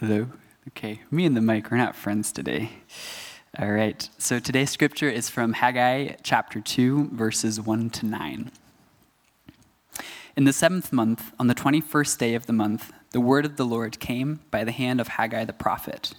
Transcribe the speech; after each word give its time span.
Hello. 0.00 0.26
Okay, 0.68 1.00
me 1.10 1.24
and 1.24 1.34
the 1.34 1.40
mic, 1.40 1.70
we're 1.70 1.78
not 1.78 1.96
friends 1.96 2.30
today. 2.30 2.68
All 3.58 3.72
right, 3.72 4.06
so 4.18 4.38
today's 4.38 4.68
scripture 4.68 5.08
is 5.08 5.30
from 5.30 5.54
Haggai 5.54 6.16
chapter 6.22 6.60
2, 6.60 7.12
verses 7.14 7.62
1 7.62 7.88
to 7.88 8.04
9. 8.04 8.50
In 10.36 10.44
the 10.44 10.52
seventh 10.52 10.92
month, 10.92 11.32
on 11.38 11.46
the 11.46 11.54
21st 11.54 12.18
day 12.18 12.34
of 12.34 12.44
the 12.44 12.52
month, 12.52 12.92
the 13.12 13.22
word 13.22 13.46
of 13.46 13.56
the 13.56 13.64
Lord 13.64 13.98
came 13.98 14.40
by 14.50 14.64
the 14.64 14.70
hand 14.72 15.00
of 15.00 15.08
Haggai 15.08 15.46
the 15.46 15.54
prophet. 15.54 16.12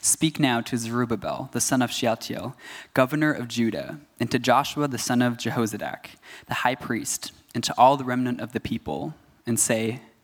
Speak 0.00 0.38
now 0.38 0.60
to 0.60 0.78
Zerubbabel, 0.78 1.48
the 1.50 1.60
son 1.60 1.82
of 1.82 1.90
Shealtiel, 1.90 2.54
governor 2.94 3.32
of 3.32 3.48
Judah, 3.48 3.98
and 4.20 4.30
to 4.30 4.38
Joshua, 4.38 4.86
the 4.86 4.98
son 4.98 5.20
of 5.20 5.36
Jehozadak, 5.36 6.10
the 6.46 6.54
high 6.54 6.76
priest, 6.76 7.32
and 7.56 7.64
to 7.64 7.74
all 7.76 7.96
the 7.96 8.04
remnant 8.04 8.40
of 8.40 8.52
the 8.52 8.60
people, 8.60 9.14
and 9.46 9.58
say, 9.58 10.00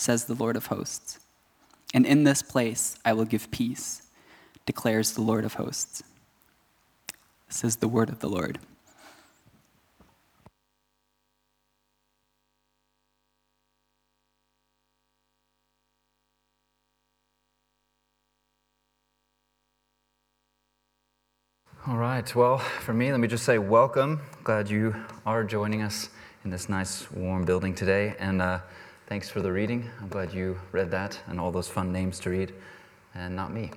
says 0.00 0.24
the 0.24 0.34
Lord 0.34 0.56
of 0.56 0.66
hosts. 0.66 1.20
And 1.92 2.06
in 2.06 2.24
this 2.24 2.42
place 2.42 2.98
I 3.04 3.12
will 3.12 3.26
give 3.26 3.50
peace, 3.50 4.02
declares 4.64 5.12
the 5.12 5.20
Lord 5.20 5.44
of 5.44 5.54
hosts. 5.54 6.02
This 7.48 7.64
is 7.64 7.76
the 7.76 7.88
word 7.88 8.08
of 8.08 8.20
the 8.20 8.28
Lord. 8.28 8.58
All 21.86 21.96
right, 21.96 22.34
well, 22.34 22.58
for 22.58 22.94
me, 22.94 23.10
let 23.10 23.20
me 23.20 23.28
just 23.28 23.44
say 23.44 23.58
welcome. 23.58 24.20
Glad 24.44 24.70
you 24.70 24.94
are 25.26 25.44
joining 25.44 25.82
us 25.82 26.08
in 26.44 26.50
this 26.50 26.68
nice, 26.68 27.10
warm 27.10 27.44
building 27.44 27.74
today. 27.74 28.14
And 28.18 28.40
uh, 28.40 28.60
Thanks 29.10 29.28
for 29.28 29.42
the 29.42 29.50
reading. 29.50 29.90
I'm 30.00 30.06
glad 30.06 30.32
you 30.32 30.56
read 30.70 30.92
that 30.92 31.18
and 31.26 31.40
all 31.40 31.50
those 31.50 31.66
fun 31.66 31.90
names 31.90 32.20
to 32.20 32.30
read, 32.30 32.54
and 33.16 33.34
not 33.34 33.52
me. 33.52 33.72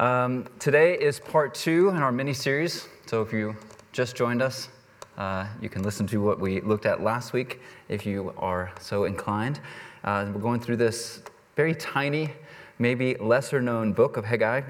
Um, 0.00 0.48
today 0.58 0.94
is 0.94 1.20
part 1.20 1.54
two 1.54 1.90
in 1.90 1.96
our 1.96 2.10
mini 2.10 2.32
series. 2.32 2.88
So 3.04 3.20
if 3.20 3.34
you 3.34 3.54
just 3.92 4.16
joined 4.16 4.40
us, 4.40 4.70
uh, 5.18 5.46
you 5.60 5.68
can 5.68 5.82
listen 5.82 6.06
to 6.06 6.22
what 6.22 6.40
we 6.40 6.62
looked 6.62 6.86
at 6.86 7.02
last 7.02 7.34
week 7.34 7.60
if 7.90 8.06
you 8.06 8.32
are 8.38 8.72
so 8.80 9.04
inclined. 9.04 9.60
Uh, 10.04 10.30
we're 10.34 10.40
going 10.40 10.58
through 10.58 10.78
this 10.78 11.20
very 11.54 11.74
tiny, 11.74 12.32
maybe 12.78 13.16
lesser 13.16 13.60
known 13.60 13.92
book 13.92 14.16
of 14.16 14.24
Haggai. 14.24 14.62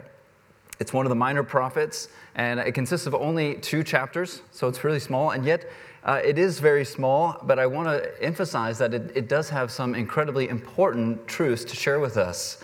It's 0.80 0.92
one 0.92 1.06
of 1.06 1.10
the 1.10 1.16
minor 1.16 1.42
prophets, 1.42 2.08
and 2.34 2.58
it 2.58 2.72
consists 2.72 3.06
of 3.06 3.14
only 3.14 3.54
two 3.56 3.82
chapters, 3.82 4.42
so 4.50 4.66
it's 4.66 4.82
really 4.82 4.98
small, 4.98 5.30
and 5.30 5.44
yet 5.44 5.70
uh, 6.04 6.20
it 6.22 6.38
is 6.38 6.60
very 6.60 6.84
small, 6.84 7.38
but 7.44 7.58
I 7.58 7.66
want 7.66 7.88
to 7.88 8.22
emphasize 8.22 8.76
that 8.78 8.92
it, 8.92 9.12
it 9.14 9.28
does 9.28 9.48
have 9.48 9.70
some 9.70 9.94
incredibly 9.94 10.48
important 10.48 11.26
truths 11.26 11.64
to 11.64 11.76
share 11.76 12.00
with 12.00 12.16
us. 12.16 12.58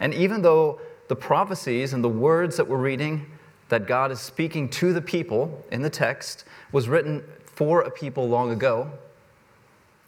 And 0.00 0.12
even 0.12 0.42
though 0.42 0.80
the 1.08 1.16
prophecies 1.16 1.92
and 1.94 2.02
the 2.02 2.08
words 2.08 2.56
that 2.56 2.68
we're 2.68 2.78
reading 2.78 3.26
that 3.68 3.86
God 3.86 4.10
is 4.10 4.20
speaking 4.20 4.68
to 4.70 4.92
the 4.92 5.00
people 5.00 5.64
in 5.70 5.80
the 5.80 5.88
text 5.88 6.44
was 6.72 6.88
written 6.88 7.24
for 7.46 7.82
a 7.82 7.90
people 7.90 8.28
long 8.28 8.50
ago, 8.50 8.90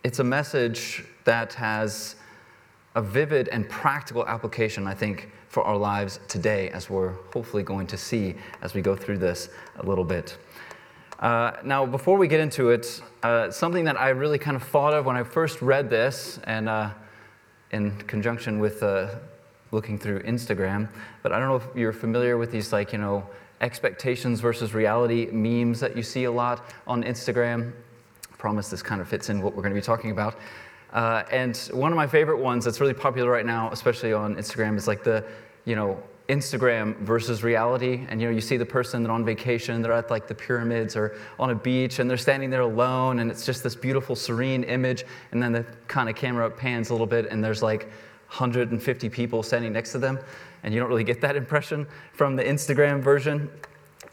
it's 0.02 0.18
a 0.18 0.24
message 0.24 1.04
that 1.24 1.54
has 1.54 2.16
a 2.94 3.00
vivid 3.00 3.48
and 3.48 3.66
practical 3.68 4.26
application, 4.26 4.86
I 4.86 4.92
think, 4.92 5.30
for 5.54 5.62
our 5.62 5.76
lives 5.76 6.18
today, 6.26 6.68
as 6.70 6.90
we're 6.90 7.12
hopefully 7.32 7.62
going 7.62 7.86
to 7.86 7.96
see 7.96 8.34
as 8.60 8.74
we 8.74 8.82
go 8.82 8.96
through 8.96 9.18
this 9.18 9.50
a 9.76 9.86
little 9.86 10.02
bit. 10.04 10.36
Uh, 11.20 11.52
now, 11.62 11.86
before 11.86 12.18
we 12.18 12.26
get 12.26 12.40
into 12.40 12.70
it, 12.70 13.00
uh, 13.22 13.48
something 13.52 13.84
that 13.84 13.98
I 13.98 14.08
really 14.08 14.36
kind 14.36 14.56
of 14.56 14.64
thought 14.64 14.92
of 14.92 15.06
when 15.06 15.16
I 15.16 15.22
first 15.22 15.62
read 15.62 15.88
this, 15.88 16.40
and 16.42 16.68
uh, 16.68 16.90
in 17.70 17.92
conjunction 18.08 18.58
with 18.58 18.82
uh, 18.82 19.14
looking 19.70 19.96
through 19.96 20.24
Instagram, 20.24 20.88
but 21.22 21.30
I 21.30 21.38
don't 21.38 21.48
know 21.48 21.56
if 21.56 21.76
you're 21.76 21.92
familiar 21.92 22.36
with 22.36 22.50
these, 22.50 22.72
like, 22.72 22.92
you 22.92 22.98
know, 22.98 23.24
expectations 23.60 24.40
versus 24.40 24.74
reality 24.74 25.28
memes 25.30 25.78
that 25.78 25.96
you 25.96 26.02
see 26.02 26.24
a 26.24 26.32
lot 26.32 26.64
on 26.88 27.04
Instagram. 27.04 27.72
I 28.32 28.36
promise 28.38 28.70
this 28.70 28.82
kind 28.82 29.00
of 29.00 29.06
fits 29.06 29.30
in 29.30 29.40
what 29.40 29.54
we're 29.54 29.62
going 29.62 29.74
to 29.74 29.80
be 29.80 29.86
talking 29.86 30.10
about. 30.10 30.36
Uh, 30.92 31.24
and 31.32 31.56
one 31.72 31.90
of 31.90 31.96
my 31.96 32.06
favorite 32.06 32.38
ones 32.38 32.64
that's 32.64 32.80
really 32.80 32.94
popular 32.94 33.28
right 33.28 33.44
now, 33.44 33.68
especially 33.72 34.12
on 34.12 34.36
Instagram, 34.36 34.76
is 34.76 34.86
like 34.86 35.02
the, 35.02 35.24
you 35.64 35.76
know, 35.76 36.02
Instagram 36.28 36.96
versus 37.00 37.42
reality. 37.42 38.06
And 38.08 38.20
you 38.20 38.28
know, 38.28 38.34
you 38.34 38.40
see 38.40 38.56
the 38.56 38.64
person 38.64 39.02
that 39.02 39.10
on 39.10 39.24
vacation, 39.24 39.82
they're 39.82 39.92
at 39.92 40.10
like 40.10 40.26
the 40.26 40.34
pyramids 40.34 40.96
or 40.96 41.16
on 41.38 41.50
a 41.50 41.54
beach 41.54 41.98
and 41.98 42.08
they're 42.08 42.16
standing 42.16 42.48
there 42.48 42.62
alone 42.62 43.18
and 43.18 43.30
it's 43.30 43.44
just 43.44 43.62
this 43.62 43.74
beautiful, 43.74 44.16
serene 44.16 44.64
image. 44.64 45.04
And 45.32 45.42
then 45.42 45.52
the 45.52 45.66
kind 45.86 46.08
of 46.08 46.16
camera 46.16 46.50
pans 46.50 46.88
a 46.88 46.94
little 46.94 47.06
bit 47.06 47.26
and 47.30 47.44
there's 47.44 47.62
like 47.62 47.84
150 48.28 49.08
people 49.10 49.42
standing 49.42 49.72
next 49.72 49.92
to 49.92 49.98
them. 49.98 50.18
And 50.62 50.72
you 50.72 50.80
don't 50.80 50.88
really 50.88 51.04
get 51.04 51.20
that 51.20 51.36
impression 51.36 51.86
from 52.14 52.36
the 52.36 52.42
Instagram 52.42 53.02
version. 53.02 53.50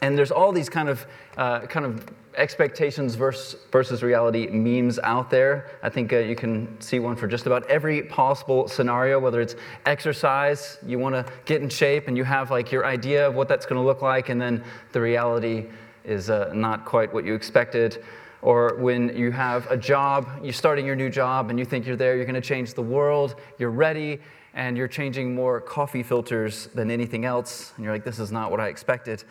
And 0.02 0.18
there's 0.18 0.32
all 0.32 0.52
these 0.52 0.68
kind 0.68 0.88
of, 0.88 1.06
uh, 1.38 1.60
kind 1.60 1.86
of 1.86 2.04
expectations 2.34 3.14
versus, 3.14 3.56
versus 3.70 4.02
reality 4.02 4.48
memes 4.48 4.98
out 4.98 5.30
there. 5.30 5.70
I 5.82 5.88
think 5.90 6.12
uh, 6.12 6.18
you 6.18 6.34
can 6.34 6.80
see 6.80 6.98
one 6.98 7.14
for 7.14 7.28
just 7.28 7.46
about 7.46 7.64
every 7.70 8.02
possible 8.02 8.66
scenario, 8.66 9.20
whether 9.20 9.40
it's 9.40 9.54
exercise, 9.86 10.78
you 10.84 10.98
want 10.98 11.14
to 11.14 11.24
get 11.44 11.62
in 11.62 11.68
shape 11.68 12.08
and 12.08 12.16
you 12.16 12.24
have 12.24 12.50
like 12.50 12.72
your 12.72 12.84
idea 12.84 13.28
of 13.28 13.34
what 13.34 13.48
that's 13.48 13.64
going 13.64 13.80
to 13.80 13.86
look 13.86 14.02
like, 14.02 14.28
and 14.28 14.40
then 14.40 14.64
the 14.90 15.00
reality 15.00 15.66
is 16.04 16.30
uh, 16.30 16.52
not 16.52 16.84
quite 16.84 17.14
what 17.14 17.24
you 17.24 17.34
expected. 17.34 18.02
Or 18.42 18.74
when 18.78 19.16
you 19.16 19.30
have 19.30 19.70
a 19.70 19.76
job, 19.76 20.28
you're 20.42 20.52
starting 20.52 20.84
your 20.84 20.96
new 20.96 21.10
job 21.10 21.48
and 21.48 21.60
you 21.60 21.64
think 21.64 21.86
you're 21.86 21.94
there, 21.94 22.16
you're 22.16 22.24
going 22.24 22.34
to 22.34 22.40
change 22.40 22.74
the 22.74 22.82
world, 22.82 23.36
you're 23.56 23.70
ready, 23.70 24.20
and 24.54 24.76
you're 24.76 24.88
changing 24.88 25.32
more 25.32 25.60
coffee 25.60 26.02
filters 26.02 26.66
than 26.74 26.90
anything 26.90 27.24
else, 27.24 27.72
and 27.76 27.84
you're 27.84 27.94
like, 27.94 28.04
this 28.04 28.18
is 28.18 28.32
not 28.32 28.50
what 28.50 28.58
I 28.58 28.66
expected. 28.66 29.22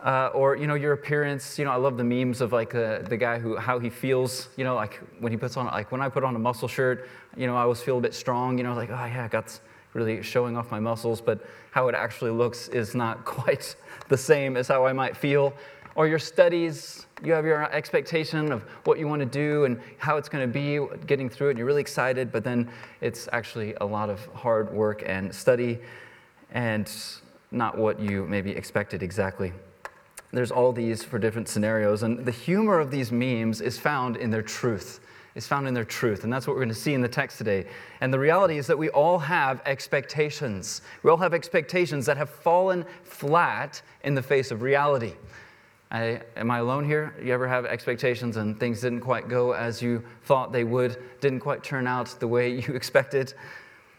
Uh, 0.00 0.30
or 0.32 0.54
you 0.54 0.68
know 0.68 0.76
your 0.76 0.92
appearance 0.92 1.58
you 1.58 1.64
know 1.64 1.72
i 1.72 1.76
love 1.76 1.96
the 1.96 2.04
memes 2.04 2.40
of 2.40 2.52
like 2.52 2.72
uh, 2.72 3.00
the 3.00 3.16
guy 3.16 3.36
who 3.36 3.56
how 3.56 3.80
he 3.80 3.90
feels 3.90 4.48
you 4.56 4.62
know 4.62 4.76
like 4.76 5.00
when 5.18 5.32
he 5.32 5.36
puts 5.36 5.56
on 5.56 5.66
like 5.66 5.90
when 5.90 6.00
i 6.00 6.08
put 6.08 6.22
on 6.22 6.36
a 6.36 6.38
muscle 6.38 6.68
shirt 6.68 7.08
you 7.36 7.48
know 7.48 7.56
i 7.56 7.62
always 7.62 7.80
feel 7.80 7.98
a 7.98 8.00
bit 8.00 8.14
strong 8.14 8.56
you 8.56 8.62
know 8.62 8.74
like 8.74 8.90
oh 8.90 9.04
yeah 9.06 9.24
i 9.24 9.26
got 9.26 9.58
really 9.94 10.22
showing 10.22 10.56
off 10.56 10.70
my 10.70 10.78
muscles 10.78 11.20
but 11.20 11.44
how 11.72 11.88
it 11.88 11.96
actually 11.96 12.30
looks 12.30 12.68
is 12.68 12.94
not 12.94 13.24
quite 13.38 13.74
the 14.08 14.16
same 14.16 14.56
as 14.56 14.68
how 14.68 14.86
i 14.86 14.92
might 14.92 15.16
feel. 15.16 15.52
Or 15.96 16.06
your 16.06 16.20
studies 16.20 17.06
you 17.24 17.32
have 17.32 17.44
your 17.44 17.68
expectation 17.72 18.52
of 18.52 18.62
what 18.84 19.00
you 19.00 19.08
want 19.08 19.20
to 19.20 19.26
do 19.26 19.64
and 19.64 19.80
how 19.98 20.16
it's 20.16 20.28
going 20.28 20.46
to 20.46 20.52
be 20.52 20.78
getting 21.06 21.28
through 21.28 21.48
it 21.48 21.50
and 21.50 21.58
you're 21.58 21.66
really 21.66 21.80
excited 21.80 22.30
but 22.30 22.44
then 22.44 22.70
it's 23.00 23.28
actually 23.32 23.74
a 23.80 23.84
lot 23.84 24.08
of 24.08 24.24
hard 24.26 24.72
work 24.72 25.02
and 25.04 25.34
study 25.34 25.80
and 26.52 26.88
not 27.50 27.76
what 27.76 27.98
you 27.98 28.24
maybe 28.26 28.52
expected 28.52 29.02
exactly 29.02 29.52
there's 30.32 30.50
all 30.50 30.72
these 30.72 31.02
for 31.02 31.18
different 31.18 31.48
scenarios. 31.48 32.02
And 32.02 32.24
the 32.24 32.30
humor 32.30 32.78
of 32.78 32.90
these 32.90 33.10
memes 33.10 33.60
is 33.60 33.78
found 33.78 34.16
in 34.16 34.30
their 34.30 34.42
truth. 34.42 35.00
Is 35.34 35.46
found 35.46 35.68
in 35.68 35.74
their 35.74 35.84
truth. 35.84 36.24
And 36.24 36.32
that's 36.32 36.46
what 36.46 36.54
we're 36.54 36.62
going 36.62 36.74
to 36.74 36.74
see 36.74 36.94
in 36.94 37.00
the 37.00 37.08
text 37.08 37.38
today. 37.38 37.66
And 38.00 38.12
the 38.12 38.18
reality 38.18 38.58
is 38.58 38.66
that 38.66 38.76
we 38.76 38.90
all 38.90 39.18
have 39.18 39.62
expectations. 39.66 40.82
We 41.02 41.10
all 41.10 41.16
have 41.16 41.32
expectations 41.32 42.06
that 42.06 42.16
have 42.16 42.28
fallen 42.28 42.84
flat 43.04 43.80
in 44.02 44.14
the 44.14 44.22
face 44.22 44.50
of 44.50 44.62
reality. 44.62 45.12
I, 45.90 46.20
am 46.36 46.50
I 46.50 46.58
alone 46.58 46.84
here? 46.84 47.14
You 47.22 47.32
ever 47.32 47.48
have 47.48 47.64
expectations 47.64 48.36
and 48.36 48.58
things 48.58 48.80
didn't 48.82 49.00
quite 49.00 49.28
go 49.28 49.52
as 49.52 49.80
you 49.80 50.02
thought 50.24 50.52
they 50.52 50.64
would, 50.64 50.98
didn't 51.20 51.40
quite 51.40 51.62
turn 51.62 51.86
out 51.86 52.14
the 52.20 52.28
way 52.28 52.60
you 52.66 52.74
expected? 52.74 53.32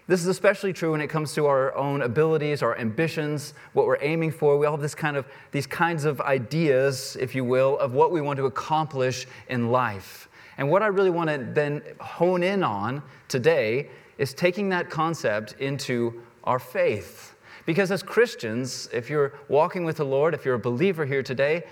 This 0.09 0.21
is 0.21 0.27
especially 0.27 0.73
true 0.73 0.93
when 0.93 1.01
it 1.01 1.07
comes 1.07 1.35
to 1.35 1.45
our 1.45 1.75
own 1.75 2.01
abilities, 2.01 2.63
our 2.63 2.75
ambitions, 2.79 3.53
what 3.73 3.85
we're 3.85 4.01
aiming 4.01 4.31
for. 4.31 4.57
We 4.57 4.65
all 4.65 4.71
have 4.71 4.81
this 4.81 4.95
kind 4.95 5.15
of, 5.15 5.27
these 5.51 5.67
kinds 5.67 6.03
of 6.03 6.19
ideas, 6.21 7.15
if 7.19 7.35
you 7.35 7.45
will, 7.45 7.77
of 7.77 7.93
what 7.93 8.11
we 8.11 8.19
want 8.19 8.37
to 8.37 8.47
accomplish 8.47 9.27
in 9.49 9.69
life. 9.69 10.27
And 10.57 10.67
what 10.67 10.81
I 10.81 10.87
really 10.87 11.11
want 11.11 11.29
to 11.29 11.37
then 11.53 11.83
hone 11.99 12.41
in 12.41 12.63
on 12.63 13.03
today 13.27 13.87
is 14.17 14.33
taking 14.33 14.69
that 14.69 14.89
concept 14.89 15.53
into 15.59 16.23
our 16.43 16.57
faith. 16.57 17.35
Because 17.67 17.91
as 17.91 18.01
Christians, 18.01 18.89
if 18.91 19.11
you're 19.11 19.33
walking 19.47 19.85
with 19.85 19.97
the 19.97 20.05
Lord, 20.05 20.33
if 20.33 20.43
you're 20.43 20.55
a 20.55 20.59
believer 20.59 21.05
here 21.05 21.21
today, 21.21 21.65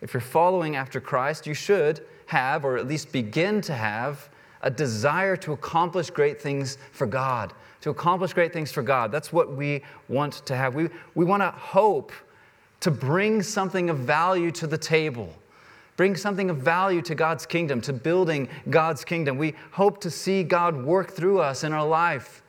if 0.00 0.14
you're 0.14 0.22
following 0.22 0.76
after 0.76 0.98
Christ, 0.98 1.46
you 1.46 1.52
should 1.52 2.06
have, 2.24 2.64
or 2.64 2.78
at 2.78 2.88
least 2.88 3.12
begin 3.12 3.60
to 3.60 3.74
have, 3.74 4.30
a 4.62 4.70
desire 4.70 5.36
to 5.36 5.52
accomplish 5.52 6.08
great 6.08 6.40
things 6.40 6.78
for 6.92 7.06
God, 7.06 7.52
to 7.82 7.90
accomplish 7.90 8.32
great 8.32 8.52
things 8.52 8.72
for 8.72 8.82
God. 8.82 9.12
That's 9.12 9.32
what 9.32 9.54
we 9.54 9.82
want 10.08 10.34
to 10.46 10.56
have. 10.56 10.74
We, 10.74 10.88
we 11.14 11.24
want 11.24 11.42
to 11.42 11.50
hope 11.50 12.12
to 12.80 12.90
bring 12.90 13.42
something 13.42 13.90
of 13.90 13.98
value 13.98 14.50
to 14.52 14.66
the 14.66 14.78
table, 14.78 15.32
bring 15.96 16.16
something 16.16 16.48
of 16.48 16.58
value 16.58 17.02
to 17.02 17.14
God's 17.14 17.44
kingdom, 17.44 17.80
to 17.82 17.92
building 17.92 18.48
God's 18.70 19.04
kingdom. 19.04 19.36
We 19.36 19.54
hope 19.72 20.00
to 20.00 20.10
see 20.10 20.42
God 20.42 20.84
work 20.84 21.10
through 21.10 21.40
us 21.40 21.64
in 21.64 21.72
our 21.72 21.86
life. 21.86 22.42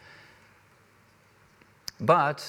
But 1.99 2.47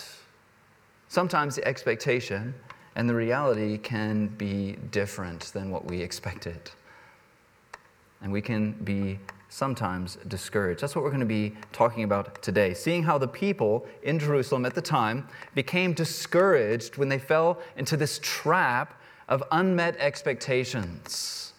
sometimes 1.09 1.57
the 1.57 1.67
expectation 1.67 2.55
and 2.97 3.09
the 3.09 3.15
reality 3.15 3.79
can 3.79 4.29
be 4.29 4.77
different 4.91 5.53
than 5.55 5.71
what 5.71 5.87
we 5.87 6.01
expected. 6.01 6.71
And 8.23 8.31
we 8.31 8.41
can 8.41 8.73
be 8.73 9.19
sometimes 9.55 10.19
discouraged. 10.27 10.81
That's 10.81 10.97
what 10.97 11.05
we're 11.05 11.11
going 11.11 11.21
to 11.21 11.27
be 11.27 11.53
talking 11.71 12.03
about 12.03 12.43
today. 12.43 12.75
Seeing 12.75 13.05
how 13.05 13.19
the 13.19 13.29
people 13.29 13.87
in 14.03 14.19
Jerusalem 14.19 14.67
at 14.67 14.75
the 14.75 14.83
time 14.83 15.29
became 15.55 15.93
discouraged 15.93 16.97
when 16.97 17.09
they 17.09 17.21
fell 17.21 17.61
into 17.77 17.97
this 17.97 18.19
trap 18.21 19.01
of 19.29 19.45
unmet 19.53 19.97
expectations. 19.99 21.53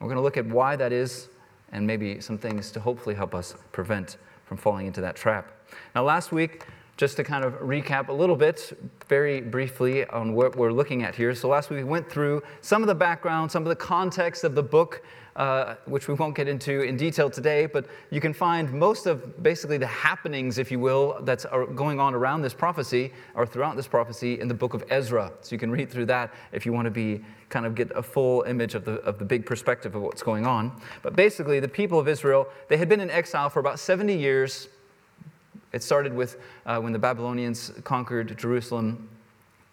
We're 0.00 0.08
going 0.08 0.16
to 0.16 0.22
look 0.22 0.36
at 0.36 0.46
why 0.46 0.74
that 0.74 0.92
is 0.92 1.28
and 1.70 1.86
maybe 1.86 2.20
some 2.20 2.36
things 2.36 2.72
to 2.72 2.80
hopefully 2.80 3.14
help 3.14 3.32
us 3.32 3.54
prevent 3.70 4.16
from 4.46 4.56
falling 4.56 4.88
into 4.88 5.00
that 5.00 5.14
trap. 5.14 5.52
Now, 5.94 6.02
last 6.02 6.32
week, 6.32 6.64
just 6.96 7.16
to 7.18 7.22
kind 7.22 7.44
of 7.44 7.52
recap 7.60 8.08
a 8.08 8.12
little 8.12 8.34
bit, 8.34 8.76
very 9.06 9.40
briefly, 9.40 10.04
on 10.06 10.34
what 10.34 10.56
we're 10.56 10.72
looking 10.72 11.04
at 11.04 11.14
here. 11.14 11.32
So, 11.32 11.46
last 11.48 11.70
week 11.70 11.78
we 11.78 11.84
went 11.84 12.10
through 12.10 12.42
some 12.60 12.82
of 12.82 12.88
the 12.88 12.94
background, 12.94 13.52
some 13.52 13.62
of 13.62 13.68
the 13.68 13.76
context 13.76 14.42
of 14.42 14.56
the 14.56 14.64
book 14.64 15.04
uh, 15.38 15.76
which 15.86 16.08
we 16.08 16.14
won't 16.14 16.34
get 16.34 16.48
into 16.48 16.82
in 16.82 16.96
detail 16.96 17.30
today, 17.30 17.64
but 17.64 17.86
you 18.10 18.20
can 18.20 18.32
find 18.32 18.72
most 18.72 19.06
of 19.06 19.40
basically 19.40 19.78
the 19.78 19.86
happenings, 19.86 20.58
if 20.58 20.68
you 20.68 20.80
will, 20.80 21.20
that's 21.22 21.44
are 21.44 21.64
going 21.64 22.00
on 22.00 22.12
around 22.12 22.42
this 22.42 22.52
prophecy 22.52 23.12
or 23.36 23.46
throughout 23.46 23.76
this 23.76 23.86
prophecy 23.86 24.40
in 24.40 24.48
the 24.48 24.54
book 24.54 24.74
of 24.74 24.82
Ezra. 24.90 25.32
So 25.42 25.54
you 25.54 25.58
can 25.58 25.70
read 25.70 25.90
through 25.90 26.06
that 26.06 26.34
if 26.50 26.66
you 26.66 26.72
want 26.72 26.86
to 26.86 26.90
be 26.90 27.24
kind 27.50 27.66
of 27.66 27.76
get 27.76 27.88
a 27.94 28.02
full 28.02 28.42
image 28.42 28.74
of 28.74 28.84
the, 28.84 28.94
of 29.02 29.20
the 29.20 29.24
big 29.24 29.46
perspective 29.46 29.94
of 29.94 30.02
what's 30.02 30.24
going 30.24 30.44
on. 30.44 30.72
But 31.02 31.14
basically, 31.14 31.60
the 31.60 31.68
people 31.68 32.00
of 32.00 32.08
Israel, 32.08 32.48
they 32.66 32.76
had 32.76 32.88
been 32.88 33.00
in 33.00 33.08
exile 33.08 33.48
for 33.48 33.60
about 33.60 33.78
70 33.78 34.16
years. 34.16 34.68
It 35.72 35.84
started 35.84 36.12
with 36.12 36.40
uh, 36.66 36.80
when 36.80 36.92
the 36.92 36.98
Babylonians 36.98 37.72
conquered 37.84 38.36
Jerusalem. 38.36 39.08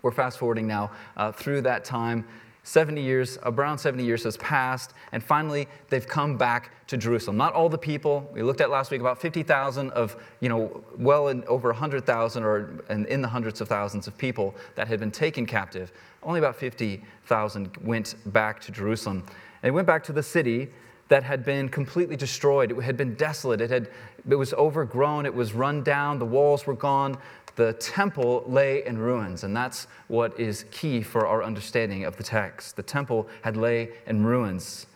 We're 0.04 0.12
fast 0.12 0.38
forwarding 0.38 0.68
now 0.68 0.92
uh, 1.18 1.32
through 1.32 1.62
that 1.62 1.84
time. 1.84 2.24
70 2.66 3.00
years, 3.00 3.38
around 3.44 3.78
70 3.78 4.04
years 4.04 4.24
has 4.24 4.38
passed, 4.38 4.94
and 5.12 5.24
finally 5.24 5.68
they've 5.90 6.08
come 6.08 6.36
back 6.36 6.72
to 6.88 6.98
Jerusalem. 6.98 7.38
Not 7.38 7.54
all 7.54 7.70
the 7.70 7.78
people. 7.78 8.28
We 8.34 8.42
looked 8.42 8.60
at 8.60 8.72
last 8.72 8.90
week 8.90 9.02
about 9.02 9.22
50,000 9.22 9.92
of, 9.92 10.16
you 10.40 10.50
know, 10.50 10.84
well 10.98 11.28
in, 11.28 11.44
over 11.44 11.70
100,000 11.70 12.44
or 12.44 12.84
in, 12.90 13.22
the 13.22 13.28
hundreds 13.28 13.62
of 13.62 13.68
thousands 13.68 14.08
of 14.08 14.18
people 14.18 14.56
that 14.74 14.88
had 14.88 15.00
been 15.00 15.12
taken 15.12 15.46
captive. 15.46 15.92
Only 16.24 16.40
about 16.40 16.56
50,000 16.56 17.78
went 17.84 18.16
back 18.34 18.60
to 18.62 18.72
Jerusalem. 18.72 19.18
And 19.28 19.62
they 19.62 19.72
went 19.72 19.86
back 19.86 20.04
to 20.06 20.12
the 20.12 20.24
city 20.24 20.70
that 21.08 21.22
had 21.22 21.46
been 21.46 21.70
completely 21.70 22.16
destroyed. 22.16 22.72
It 22.72 22.82
had 22.82 22.98
been 22.98 23.14
desolate. 23.14 23.62
It, 23.62 23.70
had, 23.70 23.92
it 24.28 24.36
was 24.36 24.54
overgrown. 24.56 25.28
It 25.28 25.34
was 25.34 25.54
run 25.54 25.84
down. 25.84 26.18
The 26.18 26.26
walls 26.26 26.66
were 26.66 26.74
gone 26.74 27.20
the 27.56 27.74
temple 27.74 28.44
lay 28.48 28.86
in 28.86 28.98
ruins, 28.98 29.44
and 29.44 29.56
that's 29.56 29.88
what 30.08 30.38
is 30.40 30.66
key 30.72 31.02
for 31.02 31.26
our 31.26 31.44
understanding 31.44 32.04
of 32.04 32.18
the 32.18 32.24
text. 32.24 32.76
The 32.76 32.84
temple 32.84 33.28
had 33.42 33.56
lay 33.56 33.92
in 34.08 34.26
ruins. 34.26 34.88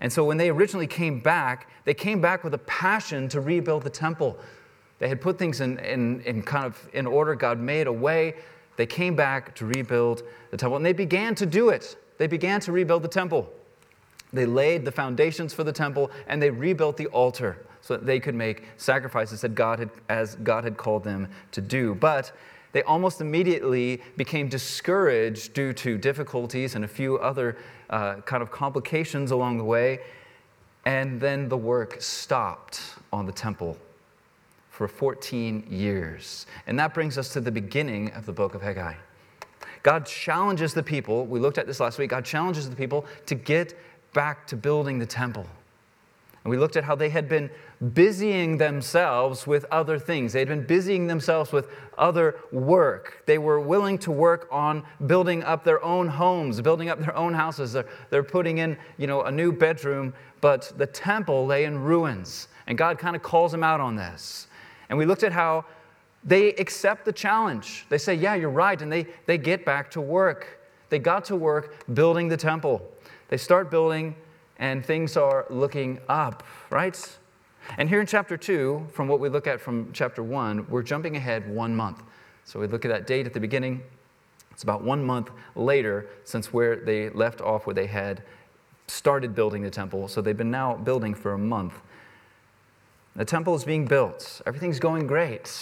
And 0.00 0.12
so 0.12 0.24
when 0.24 0.36
they 0.36 0.50
originally 0.50 0.86
came 0.86 1.20
back, 1.20 1.68
they 1.84 1.94
came 1.94 2.20
back 2.20 2.42
with 2.42 2.54
a 2.54 2.58
passion 2.58 3.28
to 3.28 3.40
rebuild 3.40 3.82
the 3.82 3.90
temple. 3.90 4.38
They 4.98 5.08
had 5.08 5.20
put 5.20 5.38
things 5.38 5.60
in, 5.60 5.78
in, 5.78 6.20
in 6.22 6.42
kind 6.42 6.66
of 6.66 6.88
in 6.92 7.06
order. 7.06 7.34
God 7.34 7.58
made 7.58 7.86
a 7.86 7.92
way. 7.92 8.34
They 8.76 8.86
came 8.86 9.14
back 9.14 9.54
to 9.56 9.66
rebuild 9.66 10.22
the 10.50 10.56
temple, 10.56 10.76
and 10.76 10.84
they 10.84 10.92
began 10.92 11.34
to 11.36 11.46
do 11.46 11.68
it. 11.68 11.96
They 12.18 12.26
began 12.26 12.60
to 12.60 12.72
rebuild 12.72 13.02
the 13.02 13.08
temple. 13.08 13.50
They 14.32 14.46
laid 14.46 14.84
the 14.84 14.92
foundations 14.92 15.52
for 15.52 15.64
the 15.64 15.72
temple, 15.72 16.10
and 16.26 16.40
they 16.40 16.50
rebuilt 16.50 16.96
the 16.96 17.08
altar 17.08 17.66
so 17.80 17.94
that 17.94 18.06
they 18.06 18.20
could 18.20 18.34
make 18.34 18.64
sacrifices 18.76 19.40
that 19.40 19.54
God 19.54 19.78
had, 19.78 19.90
as 20.08 20.36
God 20.36 20.64
had 20.64 20.76
called 20.76 21.04
them 21.04 21.28
to 21.52 21.60
do. 21.60 21.94
But 21.94 22.32
they 22.72 22.82
almost 22.82 23.20
immediately 23.20 24.00
became 24.16 24.48
discouraged 24.48 25.54
due 25.54 25.72
to 25.74 25.98
difficulties 25.98 26.74
and 26.76 26.84
a 26.84 26.88
few 26.88 27.18
other 27.18 27.56
uh, 27.88 28.16
kind 28.26 28.42
of 28.42 28.50
complications 28.50 29.32
along 29.32 29.58
the 29.58 29.64
way. 29.64 30.00
And 30.84 31.20
then 31.20 31.48
the 31.48 31.56
work 31.56 32.00
stopped 32.00 32.80
on 33.12 33.26
the 33.26 33.32
temple 33.32 33.76
for 34.70 34.86
14 34.86 35.66
years. 35.68 36.46
And 36.66 36.78
that 36.78 36.94
brings 36.94 37.18
us 37.18 37.32
to 37.32 37.40
the 37.40 37.50
beginning 37.50 38.12
of 38.12 38.24
the 38.24 38.32
book 38.32 38.54
of 38.54 38.62
Haggai. 38.62 38.94
God 39.82 40.06
challenges 40.06 40.74
the 40.74 40.82
people, 40.82 41.26
we 41.26 41.40
looked 41.40 41.58
at 41.58 41.66
this 41.66 41.80
last 41.80 41.98
week, 41.98 42.10
God 42.10 42.24
challenges 42.24 42.68
the 42.68 42.76
people 42.76 43.06
to 43.26 43.34
get 43.34 43.78
back 44.12 44.46
to 44.48 44.56
building 44.56 44.98
the 44.98 45.06
temple. 45.06 45.46
And 46.42 46.50
we 46.50 46.56
looked 46.56 46.76
at 46.76 46.84
how 46.84 46.94
they 46.94 47.10
had 47.10 47.28
been 47.28 47.50
busying 47.92 48.56
themselves 48.56 49.46
with 49.46 49.66
other 49.70 49.98
things. 49.98 50.32
They'd 50.32 50.48
been 50.48 50.66
busying 50.66 51.06
themselves 51.06 51.52
with 51.52 51.68
other 51.98 52.36
work. 52.50 53.22
They 53.26 53.36
were 53.36 53.60
willing 53.60 53.98
to 53.98 54.10
work 54.10 54.48
on 54.50 54.82
building 55.06 55.42
up 55.44 55.64
their 55.64 55.84
own 55.84 56.08
homes, 56.08 56.60
building 56.62 56.88
up 56.88 56.98
their 56.98 57.14
own 57.14 57.34
houses. 57.34 57.74
They're, 57.74 57.86
they're 58.08 58.22
putting 58.22 58.58
in, 58.58 58.78
you 58.96 59.06
know, 59.06 59.22
a 59.22 59.30
new 59.30 59.52
bedroom, 59.52 60.14
but 60.40 60.72
the 60.78 60.86
temple 60.86 61.44
lay 61.44 61.64
in 61.64 61.78
ruins. 61.78 62.48
And 62.66 62.78
God 62.78 62.98
kind 62.98 63.14
of 63.14 63.22
calls 63.22 63.52
them 63.52 63.62
out 63.62 63.80
on 63.80 63.96
this. 63.96 64.46
And 64.88 64.98
we 64.98 65.04
looked 65.04 65.22
at 65.22 65.32
how 65.32 65.66
they 66.24 66.48
accept 66.54 67.04
the 67.04 67.12
challenge. 67.12 67.86
They 67.88 67.98
say, 67.98 68.14
Yeah, 68.14 68.34
you're 68.34 68.50
right. 68.50 68.80
And 68.80 68.90
they, 68.90 69.06
they 69.26 69.38
get 69.38 69.64
back 69.64 69.90
to 69.92 70.00
work. 70.00 70.58
They 70.88 70.98
got 70.98 71.24
to 71.26 71.36
work 71.36 71.86
building 71.94 72.28
the 72.28 72.36
temple. 72.36 72.82
They 73.30 73.36
start 73.36 73.70
building 73.70 74.16
and 74.58 74.84
things 74.84 75.16
are 75.16 75.46
looking 75.48 76.00
up, 76.08 76.42
right? 76.68 77.18
And 77.78 77.88
here 77.88 78.00
in 78.00 78.06
chapter 78.06 78.36
2, 78.36 78.88
from 78.92 79.06
what 79.06 79.20
we 79.20 79.28
look 79.28 79.46
at 79.46 79.60
from 79.60 79.90
chapter 79.92 80.22
1, 80.22 80.66
we're 80.68 80.82
jumping 80.82 81.16
ahead 81.16 81.48
one 81.48 81.74
month. 81.74 82.02
So 82.44 82.58
we 82.58 82.66
look 82.66 82.84
at 82.84 82.90
that 82.90 83.06
date 83.06 83.26
at 83.26 83.32
the 83.32 83.40
beginning. 83.40 83.82
It's 84.50 84.64
about 84.64 84.82
one 84.82 85.04
month 85.04 85.30
later 85.54 86.08
since 86.24 86.52
where 86.52 86.74
they 86.74 87.08
left 87.10 87.40
off, 87.40 87.66
where 87.66 87.74
they 87.74 87.86
had 87.86 88.24
started 88.88 89.32
building 89.32 89.62
the 89.62 89.70
temple. 89.70 90.08
So 90.08 90.20
they've 90.20 90.36
been 90.36 90.50
now 90.50 90.74
building 90.74 91.14
for 91.14 91.32
a 91.32 91.38
month. 91.38 91.74
The 93.14 93.24
temple 93.24 93.54
is 93.54 93.64
being 93.64 93.86
built, 93.86 94.42
everything's 94.44 94.80
going 94.80 95.06
great. 95.06 95.56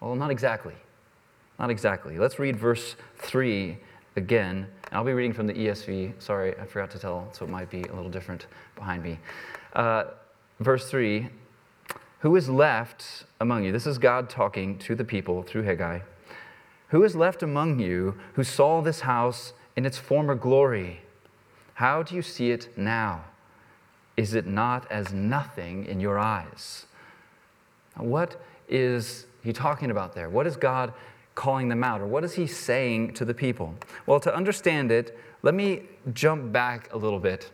Well, 0.00 0.16
not 0.16 0.30
exactly. 0.32 0.74
Not 1.58 1.70
exactly. 1.70 2.18
Let's 2.18 2.40
read 2.40 2.56
verse 2.56 2.96
3 3.18 3.78
again. 4.16 4.66
I'll 4.92 5.04
be 5.04 5.12
reading 5.12 5.32
from 5.32 5.46
the 5.46 5.54
ESV. 5.54 6.12
Sorry, 6.22 6.54
I 6.58 6.64
forgot 6.64 6.90
to 6.92 6.98
tell, 6.98 7.28
so 7.32 7.44
it 7.44 7.50
might 7.50 7.70
be 7.70 7.82
a 7.82 7.94
little 7.94 8.10
different 8.10 8.46
behind 8.76 9.02
me. 9.02 9.18
Uh, 9.72 10.04
verse 10.60 10.88
3 10.88 11.28
Who 12.20 12.36
is 12.36 12.48
left 12.48 13.24
among 13.40 13.64
you? 13.64 13.72
This 13.72 13.86
is 13.86 13.98
God 13.98 14.30
talking 14.30 14.78
to 14.78 14.94
the 14.94 15.04
people 15.04 15.42
through 15.42 15.62
Haggai. 15.62 16.00
Who 16.88 17.02
is 17.02 17.16
left 17.16 17.42
among 17.42 17.80
you 17.80 18.16
who 18.34 18.44
saw 18.44 18.80
this 18.80 19.00
house 19.00 19.52
in 19.76 19.84
its 19.84 19.98
former 19.98 20.34
glory? 20.34 21.00
How 21.74 22.02
do 22.02 22.14
you 22.14 22.22
see 22.22 22.52
it 22.52 22.76
now? 22.78 23.24
Is 24.16 24.34
it 24.34 24.46
not 24.46 24.90
as 24.92 25.12
nothing 25.12 25.86
in 25.86 25.98
your 25.98 26.20
eyes? 26.20 26.86
What 27.96 28.40
is 28.68 29.26
he 29.42 29.52
talking 29.52 29.90
about 29.90 30.14
there? 30.14 30.28
What 30.28 30.46
is 30.46 30.56
God 30.56 30.92
calling 31.34 31.68
them 31.68 31.82
out? 31.82 32.00
Or 32.00 32.06
what 32.06 32.24
is 32.24 32.34
he 32.34 32.46
saying 32.46 33.14
to 33.14 33.24
the 33.24 33.34
people? 33.34 33.74
Well, 34.06 34.20
to 34.20 34.34
understand 34.34 34.92
it, 34.92 35.18
let 35.42 35.54
me 35.54 35.82
jump 36.12 36.52
back 36.52 36.92
a 36.92 36.96
little 36.96 37.18
bit 37.18 37.50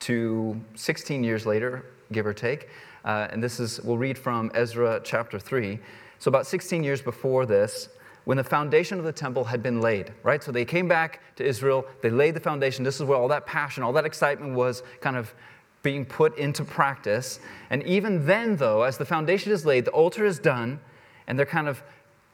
to 0.00 0.60
16 0.74 1.22
years 1.24 1.46
later, 1.46 1.84
give 2.12 2.26
or 2.26 2.32
take. 2.32 2.68
Uh, 3.04 3.28
and 3.30 3.42
this 3.42 3.60
is, 3.60 3.80
we'll 3.82 3.98
read 3.98 4.16
from 4.16 4.50
Ezra 4.54 5.00
chapter 5.04 5.38
3. 5.38 5.78
So, 6.18 6.28
about 6.28 6.46
16 6.46 6.84
years 6.84 7.00
before 7.00 7.46
this, 7.46 7.88
when 8.24 8.36
the 8.36 8.44
foundation 8.44 8.98
of 8.98 9.04
the 9.04 9.12
temple 9.12 9.44
had 9.44 9.62
been 9.62 9.80
laid, 9.80 10.12
right? 10.22 10.42
So 10.42 10.52
they 10.52 10.64
came 10.64 10.86
back 10.86 11.20
to 11.36 11.44
Israel, 11.44 11.86
they 12.02 12.10
laid 12.10 12.34
the 12.34 12.40
foundation. 12.40 12.84
This 12.84 12.96
is 12.96 13.04
where 13.04 13.18
all 13.18 13.28
that 13.28 13.46
passion, 13.46 13.82
all 13.82 13.92
that 13.94 14.04
excitement 14.04 14.54
was 14.54 14.82
kind 15.00 15.16
of 15.16 15.34
being 15.82 16.04
put 16.04 16.36
into 16.36 16.64
practice. 16.64 17.40
And 17.70 17.82
even 17.84 18.26
then, 18.26 18.56
though, 18.56 18.82
as 18.82 18.98
the 18.98 19.04
foundation 19.04 19.52
is 19.52 19.64
laid, 19.64 19.86
the 19.86 19.90
altar 19.92 20.26
is 20.26 20.38
done, 20.38 20.80
and 21.26 21.38
they're 21.38 21.46
kind 21.46 21.68
of 21.68 21.82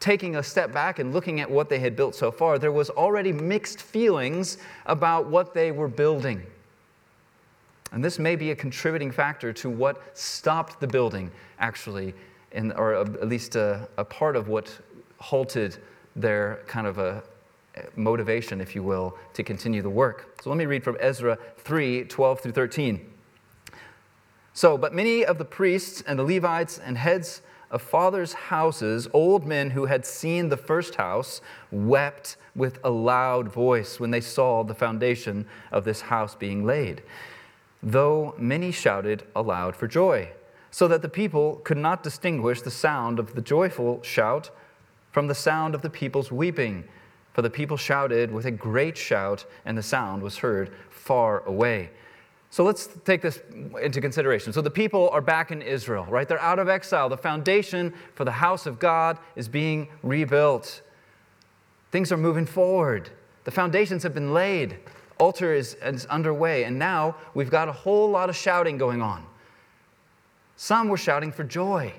taking 0.00 0.36
a 0.36 0.42
step 0.42 0.72
back 0.72 0.98
and 0.98 1.12
looking 1.12 1.40
at 1.40 1.50
what 1.50 1.68
they 1.68 1.78
had 1.78 1.96
built 1.96 2.14
so 2.14 2.30
far, 2.30 2.58
there 2.58 2.72
was 2.72 2.90
already 2.90 3.32
mixed 3.32 3.82
feelings 3.82 4.58
about 4.86 5.26
what 5.26 5.54
they 5.54 5.72
were 5.72 5.88
building. 5.88 6.42
And 7.92 8.04
this 8.04 8.18
may 8.18 8.36
be 8.36 8.50
a 8.50 8.56
contributing 8.56 9.10
factor 9.10 9.52
to 9.54 9.70
what 9.70 10.16
stopped 10.18 10.80
the 10.80 10.86
building, 10.86 11.30
actually, 11.58 12.14
in, 12.52 12.72
or 12.72 12.94
uh, 12.94 13.00
at 13.02 13.28
least 13.28 13.56
a, 13.56 13.88
a 13.96 14.04
part 14.04 14.36
of 14.36 14.48
what 14.48 14.76
halted 15.18 15.78
their 16.14 16.60
kind 16.66 16.86
of 16.86 16.98
a 16.98 17.22
uh, 17.76 17.82
motivation, 17.94 18.60
if 18.60 18.74
you 18.74 18.82
will, 18.82 19.16
to 19.34 19.42
continue 19.42 19.82
the 19.82 19.90
work. 19.90 20.40
So 20.42 20.50
let 20.50 20.56
me 20.56 20.66
read 20.66 20.82
from 20.82 20.96
Ezra 21.00 21.38
3 21.58 22.04
12 22.04 22.40
through 22.40 22.52
13. 22.52 23.12
So, 24.52 24.78
but 24.78 24.94
many 24.94 25.24
of 25.24 25.38
the 25.38 25.44
priests 25.44 26.02
and 26.06 26.18
the 26.18 26.24
Levites 26.24 26.78
and 26.78 26.96
heads 26.96 27.42
of 27.70 27.82
fathers' 27.82 28.32
houses, 28.32 29.08
old 29.12 29.46
men 29.46 29.70
who 29.70 29.86
had 29.86 30.06
seen 30.06 30.48
the 30.48 30.56
first 30.56 30.94
house, 30.94 31.40
wept 31.70 32.36
with 32.54 32.78
a 32.84 32.90
loud 32.90 33.48
voice 33.48 33.98
when 33.98 34.10
they 34.10 34.20
saw 34.20 34.62
the 34.62 34.74
foundation 34.74 35.46
of 35.72 35.84
this 35.84 36.02
house 36.02 36.34
being 36.34 36.64
laid, 36.64 37.02
though 37.82 38.34
many 38.38 38.70
shouted 38.70 39.24
aloud 39.34 39.74
for 39.74 39.88
joy, 39.88 40.28
so 40.70 40.86
that 40.86 41.02
the 41.02 41.08
people 41.08 41.56
could 41.64 41.78
not 41.78 42.02
distinguish 42.02 42.62
the 42.62 42.70
sound 42.70 43.18
of 43.18 43.34
the 43.34 43.42
joyful 43.42 44.02
shout 44.02 44.50
from 45.10 45.26
the 45.26 45.34
sound 45.34 45.74
of 45.74 45.82
the 45.82 45.90
people's 45.90 46.30
weeping. 46.30 46.84
For 47.32 47.42
the 47.42 47.50
people 47.50 47.76
shouted 47.76 48.30
with 48.30 48.46
a 48.46 48.50
great 48.50 48.96
shout, 48.96 49.44
and 49.64 49.76
the 49.76 49.82
sound 49.82 50.22
was 50.22 50.38
heard 50.38 50.72
far 50.88 51.42
away. 51.46 51.90
So 52.56 52.64
let's 52.64 52.88
take 53.04 53.20
this 53.20 53.38
into 53.82 54.00
consideration. 54.00 54.50
So 54.50 54.62
the 54.62 54.70
people 54.70 55.10
are 55.10 55.20
back 55.20 55.50
in 55.50 55.60
Israel, 55.60 56.06
right? 56.08 56.26
They're 56.26 56.40
out 56.40 56.58
of 56.58 56.70
exile. 56.70 57.10
The 57.10 57.18
foundation 57.18 57.92
for 58.14 58.24
the 58.24 58.30
house 58.32 58.64
of 58.64 58.78
God 58.78 59.18
is 59.34 59.46
being 59.46 59.88
rebuilt. 60.02 60.80
Things 61.92 62.10
are 62.12 62.16
moving 62.16 62.46
forward. 62.46 63.10
The 63.44 63.50
foundations 63.50 64.02
have 64.04 64.14
been 64.14 64.32
laid. 64.32 64.78
Altar 65.18 65.52
is, 65.52 65.74
is 65.82 66.06
underway. 66.06 66.64
And 66.64 66.78
now 66.78 67.16
we've 67.34 67.50
got 67.50 67.68
a 67.68 67.72
whole 67.72 68.08
lot 68.08 68.30
of 68.30 68.36
shouting 68.36 68.78
going 68.78 69.02
on. 69.02 69.26
Some 70.56 70.88
were 70.88 70.96
shouting 70.96 71.32
for 71.32 71.44
joy. 71.44 71.92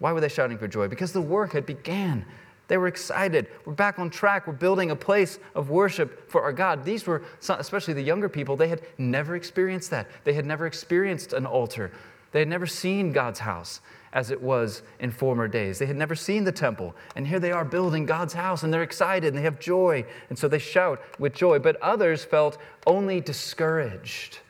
Why 0.00 0.10
were 0.10 0.20
they 0.20 0.28
shouting 0.28 0.58
for 0.58 0.66
joy? 0.66 0.88
Because 0.88 1.12
the 1.12 1.22
work 1.22 1.52
had 1.52 1.66
began. 1.66 2.26
They 2.68 2.78
were 2.78 2.88
excited. 2.88 3.46
We're 3.64 3.74
back 3.74 3.98
on 3.98 4.10
track. 4.10 4.46
We're 4.46 4.52
building 4.52 4.90
a 4.90 4.96
place 4.96 5.38
of 5.54 5.70
worship 5.70 6.28
for 6.30 6.42
our 6.42 6.52
God. 6.52 6.84
These 6.84 7.06
were, 7.06 7.22
especially 7.48 7.94
the 7.94 8.02
younger 8.02 8.28
people, 8.28 8.56
they 8.56 8.68
had 8.68 8.82
never 8.98 9.36
experienced 9.36 9.90
that. 9.90 10.08
They 10.24 10.32
had 10.34 10.46
never 10.46 10.66
experienced 10.66 11.32
an 11.32 11.46
altar. 11.46 11.92
They 12.32 12.40
had 12.40 12.48
never 12.48 12.66
seen 12.66 13.12
God's 13.12 13.38
house 13.38 13.80
as 14.12 14.30
it 14.30 14.42
was 14.42 14.82
in 14.98 15.10
former 15.10 15.46
days. 15.46 15.78
They 15.78 15.86
had 15.86 15.96
never 15.96 16.14
seen 16.14 16.44
the 16.44 16.52
temple. 16.52 16.94
And 17.14 17.26
here 17.26 17.38
they 17.38 17.52
are 17.52 17.64
building 17.64 18.04
God's 18.04 18.34
house 18.34 18.62
and 18.62 18.72
they're 18.72 18.82
excited 18.82 19.28
and 19.28 19.38
they 19.38 19.42
have 19.42 19.60
joy. 19.60 20.04
And 20.28 20.38
so 20.38 20.48
they 20.48 20.58
shout 20.58 21.00
with 21.18 21.34
joy. 21.34 21.58
But 21.58 21.80
others 21.80 22.24
felt 22.24 22.58
only 22.86 23.20
discouraged 23.20 24.40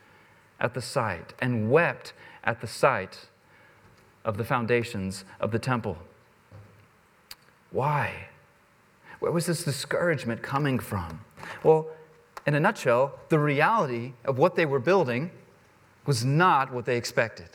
at 0.59 0.73
the 0.73 0.81
sight 0.81 1.35
and 1.41 1.71
wept 1.71 2.13
at 2.45 2.61
the 2.61 2.67
sight 2.67 3.27
of 4.25 4.37
the 4.39 4.45
foundations 4.45 5.25
of 5.39 5.51
the 5.51 5.59
temple. 5.59 5.99
Why? 7.77 8.29
Where 9.19 9.31
was 9.31 9.45
this 9.45 9.63
discouragement 9.63 10.41
coming 10.41 10.79
from? 10.79 11.21
Well, 11.63 11.89
in 12.47 12.55
a 12.55 12.61
nutshell, 12.61 13.19
the 13.29 13.39
reality 13.39 14.15
of 14.25 14.39
what 14.39 14.55
they 14.55 14.65
were 14.65 14.79
building 14.79 15.31
was 16.07 16.25
not 16.25 16.73
what 16.73 16.87
they 16.87 16.97
expected. 16.97 17.51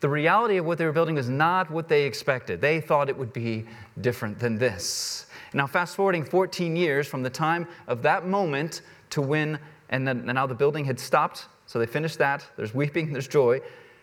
The 0.00 0.10
reality 0.10 0.58
of 0.58 0.66
what 0.66 0.76
they 0.76 0.84
were 0.84 0.92
building 0.92 1.14
was 1.14 1.30
not 1.30 1.70
what 1.70 1.88
they 1.88 2.04
expected. 2.04 2.60
They 2.60 2.82
thought 2.82 3.08
it 3.08 3.16
would 3.16 3.32
be 3.32 3.64
different 3.98 4.38
than 4.38 4.58
this. 4.58 5.24
Now, 5.54 5.66
fast 5.66 5.96
forwarding 5.96 6.26
14 6.26 6.76
years 6.76 7.06
from 7.08 7.22
the 7.22 7.30
time 7.30 7.66
of 7.86 8.02
that 8.02 8.26
moment 8.26 8.82
to 9.08 9.22
when, 9.22 9.58
and, 9.88 10.06
then, 10.06 10.18
and 10.18 10.34
now 10.34 10.46
the 10.46 10.54
building 10.54 10.84
had 10.84 11.00
stopped, 11.00 11.46
so 11.64 11.78
they 11.78 11.86
finished 11.86 12.18
that. 12.18 12.46
There's 12.58 12.74
weeping, 12.74 13.10
there's 13.10 13.26
joy. 13.26 13.62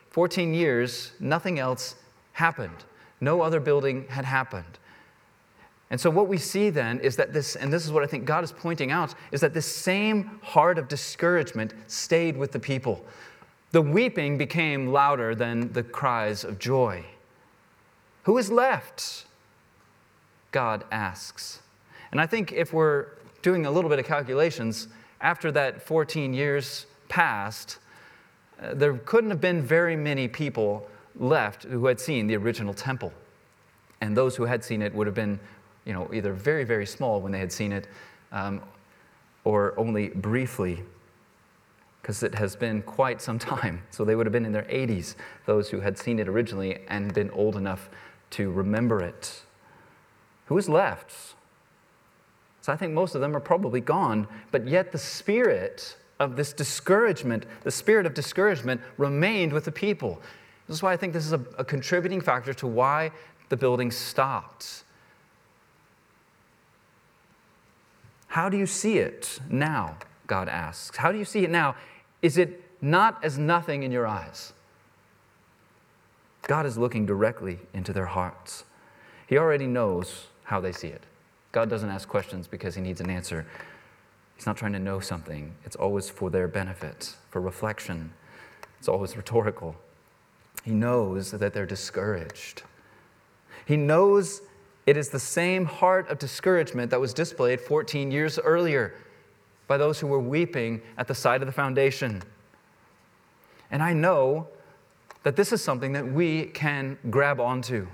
14 0.10 0.52
years, 0.52 1.12
nothing 1.20 1.60
else 1.60 1.94
happened. 2.32 2.86
No 3.22 3.42
other 3.42 3.60
building 3.60 4.08
had 4.08 4.26
happened. 4.26 4.79
And 5.92 6.00
so, 6.00 6.10
what 6.10 6.28
we 6.28 6.38
see 6.38 6.70
then 6.70 7.00
is 7.00 7.16
that 7.16 7.34
this, 7.34 7.56
and 7.56 7.74
this 7.74 7.86
is 7.86 7.92
what 7.92 8.04
I 8.04 8.08
think 8.08 8.26
God 8.26 8.44
is 8.44 8.52
pointing 8.52 8.92
out, 8.92 9.16
is 9.32 9.42
that 9.42 9.54
this 9.54 9.66
same 9.66 10.40
heart 10.44 10.78
of 10.78 10.88
discouragement 10.88 11.74
stayed 11.88 12.38
with 12.38 12.52
the 12.52 12.60
people. 12.60 13.04
The 13.72 13.82
weeping 13.82 14.38
became 14.38 14.88
louder 14.88 15.34
than 15.34 15.74
the 15.74 15.84
cries 15.84 16.44
of 16.44 16.60
joy. 16.60 17.06
Who 18.24 18.38
is 18.38 18.52
left? 18.52 19.26
God 20.52 20.84
asks. 20.92 21.62
And 22.12 22.20
I 22.20 22.26
think 22.26 22.52
if 22.52 22.74
we're 22.74 23.08
doing 23.42 23.66
a 23.66 23.72
little 23.72 23.90
bit 23.90 24.00
of 24.00 24.06
calculations, 24.06 24.88
after 25.22 25.52
that 25.52 25.82
14 25.82 26.34
years 26.34 26.86
passed, 27.08 27.80
uh, 28.62 28.74
there 28.74 28.94
couldn't 28.94 29.30
have 29.30 29.42
been 29.42 29.62
very 29.62 29.96
many 29.96 30.28
people 30.28 30.88
left 31.16 31.64
who 31.64 31.86
had 31.86 32.00
seen 32.00 32.28
the 32.28 32.36
original 32.36 32.74
temple. 32.74 33.14
And 34.02 34.16
those 34.16 34.36
who 34.36 34.46
had 34.46 34.64
seen 34.64 34.82
it 34.82 34.94
would 34.94 35.08
have 35.08 35.16
been 35.16 35.40
you 35.86 35.94
know, 35.94 36.10
either 36.14 36.34
very, 36.34 36.64
very 36.64 36.86
small 36.86 37.22
when 37.22 37.32
they 37.32 37.40
had 37.40 37.52
seen 37.52 37.72
it 37.72 37.88
um, 38.32 38.62
or 39.44 39.74
only 39.78 40.10
briefly, 40.10 40.84
because 42.02 42.24
it 42.24 42.36
has 42.36 42.56
been 42.56 42.82
quite 42.82 43.22
some 43.22 43.40
time. 43.40 43.82
So 43.92 44.06
they 44.06 44.16
would 44.16 44.26
have 44.26 44.34
been 44.34 44.46
in 44.46 44.52
their 44.52 44.64
80s, 44.64 45.16
those 45.46 45.70
who 45.70 45.80
had 45.80 45.98
seen 45.98 46.20
it 46.20 46.28
originally 46.28 46.80
and 46.88 47.14
been 47.14 47.30
old 47.32 47.56
enough 47.56 47.90
to 48.32 48.52
remember 48.52 49.02
it. 49.02 49.42
Who 50.46 50.58
is 50.58 50.70
left? 50.70 51.36
So 52.62 52.74
I 52.74 52.76
think 52.76 52.94
most 52.94 53.16
of 53.16 53.22
them 53.22 53.36
are 53.36 53.40
probably 53.40 53.82
gone, 53.82 54.28
but 54.52 54.68
yet 54.68 54.92
the 54.92 54.98
spirit 54.98 55.98
of 56.20 56.36
this 56.36 56.54
discouragement, 56.54 57.46
the 57.64 57.72
spirit 57.72 58.06
of 58.06 58.14
discouragement, 58.14 58.82
remained 58.98 59.54
with 59.54 59.66
the 59.66 59.72
people. 59.72 60.22
This 60.68 60.78
is 60.78 60.84
why 60.84 60.94
I 60.94 60.98
think 60.98 61.14
this 61.14 61.26
is 61.26 61.34
a, 61.34 61.42
a 61.58 61.64
contributing 61.64 62.22
factor 62.22 62.54
to 62.54 62.68
why 62.68 63.12
the 63.50 63.58
building 63.58 63.90
stopped. 63.92 64.84
How 68.30 68.48
do 68.48 68.58
you 68.58 68.66
see 68.66 69.00
it 69.00 69.40
now? 69.50 69.98
God 70.28 70.48
asks. 70.48 70.98
How 70.98 71.12
do 71.12 71.18
you 71.18 71.26
see 71.26 71.44
it 71.44 71.50
now? 71.50 71.76
Is 72.22 72.38
it 72.38 72.64
not 72.82 73.24
as 73.24 73.38
nothing 73.38 73.84
in 73.84 73.92
your 73.92 74.06
eyes? 74.08 74.54
God 76.44 76.66
is 76.66 76.78
looking 76.78 77.06
directly 77.06 77.60
into 77.74 77.92
their 77.92 78.06
hearts. 78.06 78.64
He 79.28 79.38
already 79.38 79.68
knows 79.68 80.28
how 80.44 80.62
they 80.62 80.72
see 80.72 80.88
it. 80.88 81.04
God 81.52 81.70
doesn't 81.70 81.90
ask 81.90 82.08
questions 82.08 82.48
because 82.48 82.76
he 82.76 82.82
needs 82.82 83.02
an 83.02 83.10
answer. 83.10 83.46
He's 84.36 84.46
not 84.46 84.58
trying 84.58 84.74
to 84.74 84.80
know 84.80 85.00
something, 85.00 85.54
it's 85.66 85.76
always 85.76 86.10
for 86.10 86.30
their 86.30 86.48
benefit, 86.48 87.16
for 87.30 87.42
reflection. 87.42 88.14
It's 88.78 88.88
always 88.88 89.18
rhetorical. 89.18 89.76
He 90.64 90.72
knows 90.72 91.32
that 91.32 91.54
they're 91.54 91.66
discouraged. 91.66 92.64
He 93.66 93.76
knows 93.76 94.42
it 94.90 94.98
is 94.98 95.10
the 95.10 95.20
same 95.20 95.66
heart 95.66 96.10
of 96.10 96.18
discouragement 96.18 96.90
that 96.90 97.00
was 97.00 97.14
displayed 97.14 97.62
14 97.62 98.10
years 98.10 98.40
earlier 98.40 98.96
by 99.68 99.78
those 99.78 100.00
who 100.00 100.08
were 100.08 100.20
weeping 100.20 100.82
at 100.98 101.08
the 101.08 101.14
side 101.14 101.44
of 101.44 101.46
the 101.46 101.52
foundation. 101.52 102.24
And 103.70 103.84
I 103.84 103.94
know 103.94 104.48
that 105.22 105.36
this 105.36 105.54
is 105.54 105.64
something 105.64 105.92
that 105.94 106.12
we 106.12 106.46
can 106.46 106.98
grab 107.12 107.40
onto. 107.40 107.88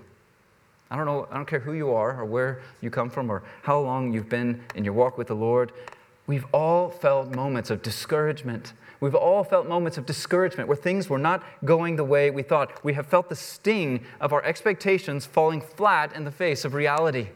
I 0.90 0.96
don't 0.96 1.06
know, 1.06 1.28
I 1.30 1.36
don't 1.36 1.46
care 1.46 1.60
who 1.60 1.74
you 1.74 1.92
are 1.92 2.18
or 2.18 2.24
where 2.24 2.62
you 2.80 2.90
come 2.90 3.10
from 3.10 3.30
or 3.30 3.44
how 3.64 3.78
long 3.82 4.14
you've 4.14 4.30
been 4.30 4.64
in 4.76 4.86
your 4.86 4.94
walk 4.94 5.18
with 5.18 5.28
the 5.28 5.36
Lord. 5.36 5.74
We've 6.28 6.46
all 6.54 6.90
felt 6.90 7.36
moments 7.36 7.72
of 7.72 7.82
discouragement 7.82 8.72
We've 9.00 9.16
all 9.16 9.44
felt 9.44 9.68
moments 9.68 9.98
of 9.98 10.06
discouragement 10.06 10.68
where 10.68 10.78
things 10.78 11.10
were 11.10 11.18
not 11.18 11.44
going 11.64 11.96
the 11.96 12.04
way 12.04 12.32
we 12.32 12.44
thought. 12.44 12.84
We 12.84 12.94
have 12.94 13.08
felt 13.08 13.30
the 13.30 13.36
sting 13.36 14.06
of 14.22 14.34
our 14.34 14.44
expectations 14.44 15.26
falling 15.26 15.62
flat 15.62 16.16
in 16.16 16.24
the 16.24 16.32
face 16.32 16.66
of 16.66 16.74
reality, 16.74 17.28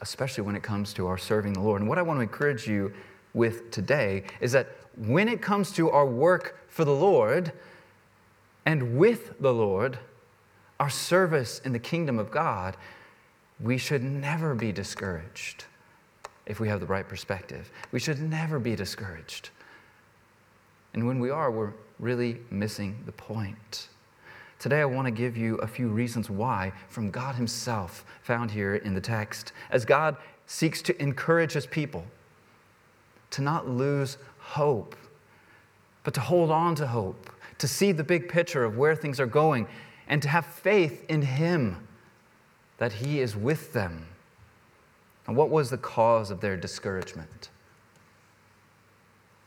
especially 0.00 0.42
when 0.42 0.56
it 0.56 0.62
comes 0.62 0.92
to 0.94 1.06
our 1.06 1.18
serving 1.18 1.52
the 1.52 1.60
Lord. 1.60 1.80
And 1.80 1.88
what 1.88 1.98
I 1.98 2.02
want 2.02 2.18
to 2.18 2.22
encourage 2.22 2.66
you 2.66 2.92
with 3.34 3.70
today 3.70 4.24
is 4.40 4.52
that 4.52 4.68
when 4.96 5.28
it 5.28 5.40
comes 5.40 5.72
to 5.72 5.90
our 5.90 6.06
work 6.06 6.58
for 6.68 6.84
the 6.84 6.94
Lord 6.94 7.52
and 8.66 8.98
with 8.98 9.40
the 9.40 9.52
Lord, 9.52 9.98
our 10.78 10.90
service 10.90 11.60
in 11.64 11.72
the 11.72 11.78
kingdom 11.78 12.18
of 12.18 12.30
God, 12.30 12.76
we 13.60 13.78
should 13.78 14.02
never 14.02 14.54
be 14.54 14.72
discouraged 14.72 15.64
if 16.46 16.60
we 16.60 16.68
have 16.68 16.80
the 16.80 16.86
right 16.86 17.08
perspective. 17.08 17.70
We 17.92 18.00
should 18.00 18.20
never 18.20 18.58
be 18.58 18.74
discouraged. 18.74 19.50
And 20.94 21.06
when 21.06 21.20
we 21.20 21.30
are, 21.30 21.50
we're 21.50 21.72
really 21.98 22.38
missing 22.50 22.98
the 23.06 23.12
point. 23.12 23.88
Today, 24.58 24.80
I 24.80 24.84
want 24.84 25.06
to 25.06 25.12
give 25.12 25.36
you 25.36 25.56
a 25.56 25.66
few 25.66 25.88
reasons 25.88 26.30
why 26.30 26.72
from 26.88 27.10
God 27.10 27.34
Himself, 27.34 28.04
found 28.22 28.50
here 28.50 28.76
in 28.76 28.94
the 28.94 29.00
text, 29.00 29.52
as 29.70 29.84
God 29.84 30.16
seeks 30.46 30.82
to 30.82 31.02
encourage 31.02 31.52
His 31.52 31.66
people 31.66 32.04
to 33.30 33.42
not 33.42 33.68
lose 33.68 34.18
hope 34.38 34.94
but 36.04 36.14
to 36.14 36.20
hold 36.20 36.50
on 36.50 36.74
to 36.76 36.86
hope, 36.86 37.30
to 37.58 37.68
see 37.68 37.92
the 37.92 38.04
big 38.04 38.28
picture 38.28 38.64
of 38.64 38.76
where 38.76 38.96
things 38.96 39.20
are 39.20 39.26
going, 39.26 39.66
and 40.08 40.20
to 40.22 40.28
have 40.28 40.44
faith 40.44 41.04
in 41.08 41.22
Him 41.22 41.86
that 42.78 42.94
He 42.94 43.20
is 43.20 43.36
with 43.36 43.72
them. 43.72 44.06
And 45.26 45.36
what 45.36 45.50
was 45.50 45.70
the 45.70 45.78
cause 45.78 46.30
of 46.30 46.40
their 46.40 46.56
discouragement? 46.56 47.50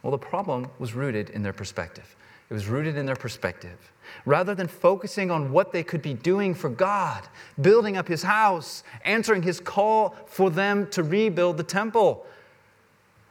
Well, 0.01 0.11
the 0.11 0.17
problem 0.17 0.69
was 0.79 0.93
rooted 0.93 1.31
in 1.31 1.41
their 1.41 1.53
perspective. 1.53 2.15
It 2.49 2.53
was 2.53 2.67
rooted 2.67 2.95
in 2.95 3.05
their 3.05 3.15
perspective. 3.15 3.91
Rather 4.25 4.53
than 4.53 4.67
focusing 4.67 5.31
on 5.31 5.51
what 5.51 5.71
they 5.71 5.83
could 5.83 6.01
be 6.01 6.13
doing 6.13 6.53
for 6.53 6.69
God, 6.69 7.27
building 7.59 7.97
up 7.97 8.07
His 8.07 8.21
house, 8.21 8.83
answering 9.03 9.41
His 9.41 9.59
call 9.59 10.15
for 10.27 10.49
them 10.49 10.87
to 10.91 11.01
rebuild 11.01 11.57
the 11.57 11.63
temple, 11.63 12.25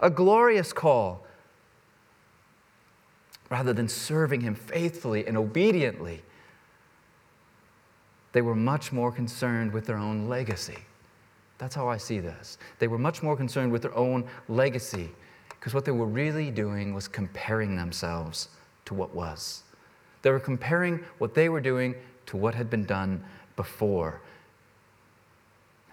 a 0.01 0.11
glorious 0.11 0.73
call, 0.73 1.25
rather 3.51 3.73
than 3.73 3.89
serving 3.89 4.41
Him 4.41 4.57
faithfully 4.57 5.27
and 5.27 5.37
obediently, 5.37 6.23
they 8.33 8.43
were 8.43 8.57
much 8.57 8.91
more 8.91 9.13
concerned 9.13 9.73
with 9.73 9.87
their 9.87 9.97
own 9.97 10.29
legacy. 10.29 10.79
That's 11.65 11.75
how 11.75 11.89
I 11.89 11.97
see 11.97 12.21
this. 12.21 12.59
They 12.79 12.89
were 12.89 12.99
much 12.99 13.23
more 13.23 13.39
concerned 13.39 13.73
with 13.73 13.81
their 13.81 13.97
own 13.97 14.29
legacy 14.51 15.09
because 15.49 15.73
what 15.73 15.87
they 15.87 15.93
were 15.93 16.05
really 16.05 16.51
doing 16.51 16.93
was 16.93 17.09
comparing 17.09 17.75
themselves 17.75 18.51
to 18.85 18.93
what 18.93 19.15
was. 19.15 19.63
They 20.21 20.29
were 20.29 20.41
comparing 20.41 21.03
what 21.17 21.33
they 21.33 21.49
were 21.49 21.63
doing 21.63 21.95
to 22.27 22.37
what 22.37 22.55
had 22.55 22.69
been 22.69 22.85
done 22.85 23.25
before. 23.57 24.21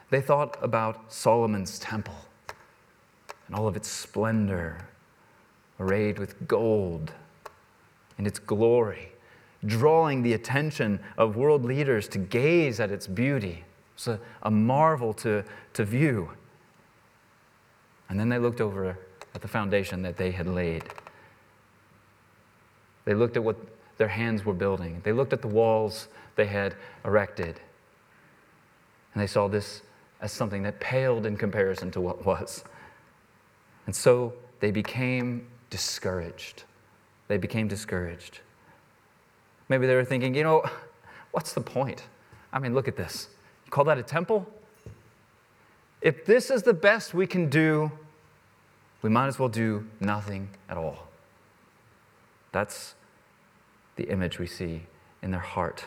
They 0.09 0.19
thought 0.19 0.57
about 0.61 1.13
Solomon's 1.13 1.79
temple 1.79 2.17
and 3.47 3.55
all 3.55 3.65
of 3.65 3.77
its 3.77 3.87
splendor, 3.87 4.89
arrayed 5.79 6.19
with 6.19 6.49
gold 6.49 7.13
and 8.17 8.27
its 8.27 8.39
glory, 8.39 9.13
drawing 9.65 10.21
the 10.21 10.33
attention 10.33 10.99
of 11.17 11.37
world 11.37 11.63
leaders 11.63 12.09
to 12.09 12.17
gaze 12.17 12.81
at 12.81 12.91
its 12.91 13.07
beauty. 13.07 13.63
It's 14.01 14.07
a, 14.07 14.19
a 14.41 14.49
marvel 14.49 15.13
to, 15.13 15.43
to 15.73 15.85
view. 15.85 16.31
And 18.09 18.19
then 18.19 18.29
they 18.29 18.39
looked 18.39 18.59
over 18.59 18.97
at 19.35 19.41
the 19.43 19.47
foundation 19.47 20.01
that 20.01 20.17
they 20.17 20.31
had 20.31 20.47
laid. 20.47 20.85
They 23.05 23.13
looked 23.13 23.37
at 23.37 23.43
what 23.43 23.57
their 23.99 24.07
hands 24.07 24.43
were 24.43 24.55
building. 24.55 25.01
They 25.03 25.11
looked 25.11 25.33
at 25.33 25.43
the 25.43 25.47
walls 25.47 26.07
they 26.35 26.47
had 26.47 26.73
erected. 27.05 27.59
And 29.13 29.21
they 29.21 29.27
saw 29.27 29.47
this 29.47 29.83
as 30.19 30.31
something 30.31 30.63
that 30.63 30.79
paled 30.79 31.27
in 31.27 31.37
comparison 31.37 31.91
to 31.91 32.01
what 32.01 32.25
was. 32.25 32.63
And 33.85 33.95
so 33.95 34.33
they 34.61 34.71
became 34.71 35.45
discouraged. 35.69 36.63
They 37.27 37.37
became 37.37 37.67
discouraged. 37.67 38.39
Maybe 39.69 39.85
they 39.85 39.93
were 39.93 40.05
thinking, 40.05 40.33
you 40.33 40.41
know, 40.41 40.63
what's 41.33 41.53
the 41.53 41.61
point? 41.61 42.05
I 42.51 42.57
mean, 42.57 42.73
look 42.73 42.87
at 42.87 42.95
this. 42.95 43.27
Call 43.71 43.85
that 43.85 43.97
a 43.97 44.03
temple? 44.03 44.45
If 46.01 46.25
this 46.25 46.51
is 46.51 46.61
the 46.61 46.73
best 46.73 47.13
we 47.13 47.25
can 47.25 47.49
do, 47.49 47.91
we 49.01 49.09
might 49.09 49.27
as 49.27 49.39
well 49.39 49.49
do 49.49 49.87
nothing 49.99 50.49
at 50.69 50.77
all. 50.77 51.07
That's 52.51 52.95
the 53.95 54.03
image 54.03 54.37
we 54.37 54.45
see 54.45 54.81
in 55.23 55.31
their 55.31 55.39
heart. 55.39 55.85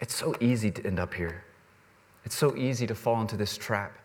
It's 0.00 0.14
so 0.14 0.34
easy 0.40 0.70
to 0.72 0.86
end 0.86 0.98
up 0.98 1.14
here. 1.14 1.44
It's 2.24 2.34
so 2.34 2.56
easy 2.56 2.86
to 2.88 2.94
fall 2.94 3.20
into 3.20 3.36
this 3.36 3.56
trap. 3.56 3.96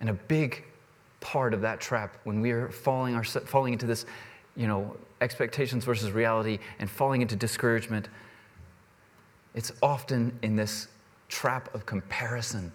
And 0.00 0.10
a 0.10 0.14
big 0.14 0.64
part 1.20 1.54
of 1.54 1.62
that 1.62 1.80
trap 1.80 2.18
when 2.24 2.40
we 2.42 2.50
are 2.50 2.68
falling, 2.68 3.14
our, 3.14 3.24
falling 3.24 3.72
into 3.72 3.86
this, 3.86 4.04
you 4.54 4.66
know, 4.66 4.94
expectations 5.22 5.84
versus 5.84 6.10
reality 6.10 6.58
and 6.78 6.90
falling 6.90 7.22
into 7.22 7.36
discouragement, 7.36 8.08
it's 9.54 9.72
often 9.82 10.38
in 10.42 10.56
this 10.56 10.88
trap 11.28 11.74
of 11.74 11.86
comparison, 11.86 12.72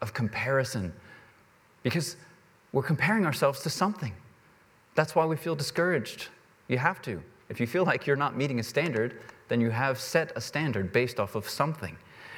of 0.00 0.12
comparison, 0.12 0.92
because 1.82 2.16
we're 2.72 2.82
comparing 2.82 3.26
ourselves 3.26 3.60
to 3.60 3.70
something. 3.70 4.12
That's 4.94 5.14
why 5.14 5.24
we 5.26 5.36
feel 5.36 5.54
discouraged. 5.54 6.28
You 6.68 6.78
have 6.78 7.02
to. 7.02 7.22
If 7.48 7.60
you 7.60 7.66
feel 7.66 7.84
like 7.84 8.06
you're 8.06 8.16
not 8.16 8.36
meeting 8.36 8.60
a 8.60 8.62
standard, 8.62 9.20
then 9.48 9.60
you 9.60 9.70
have 9.70 10.00
set 10.00 10.32
a 10.36 10.40
standard 10.40 10.92
based 10.92 11.20
off 11.20 11.34
of 11.34 11.48
something. 11.48 11.96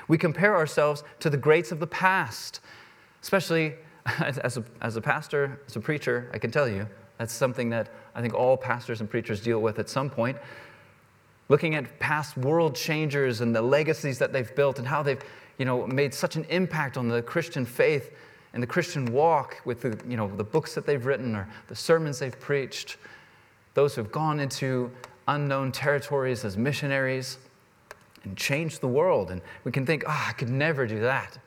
We 0.09 0.19
compare 0.19 0.57
ourselves 0.57 1.05
to 1.21 1.31
the 1.31 1.37
greats 1.37 1.73
of 1.73 1.81
the 1.81 1.87
past, 1.87 2.61
especially 3.23 3.75
as 4.21 4.57
a, 4.57 4.65
as 4.81 4.97
a 4.97 5.01
pastor, 5.01 5.61
as 5.67 5.77
a 5.77 5.81
preacher, 5.81 6.31
I 6.33 6.38
can 6.38 6.51
tell 6.51 6.69
you, 6.69 6.87
that's 7.19 7.33
something 7.33 7.71
that 7.71 7.91
I 8.15 8.21
think 8.21 8.35
all 8.35 8.57
pastors 8.57 9.01
and 9.01 9.09
preachers 9.09 9.41
deal 9.41 9.61
with 9.61 9.79
at 9.79 9.88
some 9.88 10.11
point. 10.11 10.37
Looking 11.49 11.75
at 11.75 11.99
past 12.01 12.37
world 12.37 12.75
changers 12.75 13.41
and 13.41 13.55
the 13.55 13.62
legacies 13.62 14.19
that 14.19 14.33
they've 14.33 14.55
built 14.57 14.79
and 14.79 14.88
how 14.88 15.03
they've 15.03 15.23
you 15.59 15.64
know, 15.64 15.87
made 15.87 16.12
such 16.12 16.37
an 16.37 16.45
impact 16.51 16.97
on 16.97 17.09
the 17.09 17.23
Christian 17.23 17.64
faith 17.64 18.12
and 18.53 18.62
the 18.62 18.67
Christian 18.67 19.07
walk 19.07 19.61
with 19.64 19.81
the, 19.81 19.99
you 20.09 20.17
know, 20.17 20.29
the 20.37 20.45
books 20.45 20.75
that 20.75 20.87
they've 20.87 21.05
written 21.05 21.35
or 21.35 21.49
the 21.69 21.77
sermons 21.77 22.19
they've 22.19 22.38
preached 22.38 22.97
those 23.75 23.95
who 23.95 24.03
have 24.03 24.12
gone 24.12 24.40
into 24.40 24.90
unknown 25.29 25.73
territories 25.73 26.45
as 26.45 26.57
missionaries 26.57 27.38
and 28.23 28.37
changed 28.37 28.81
the 28.81 28.88
world. 28.88 29.31
And 29.31 29.43
we 29.64 29.73
can 29.73 29.85
think, 29.85 30.05
oh, 30.07 30.25
I 30.29 30.33
could 30.33 30.49
never 30.49 30.87
do 30.87 31.01
that. 31.01 31.38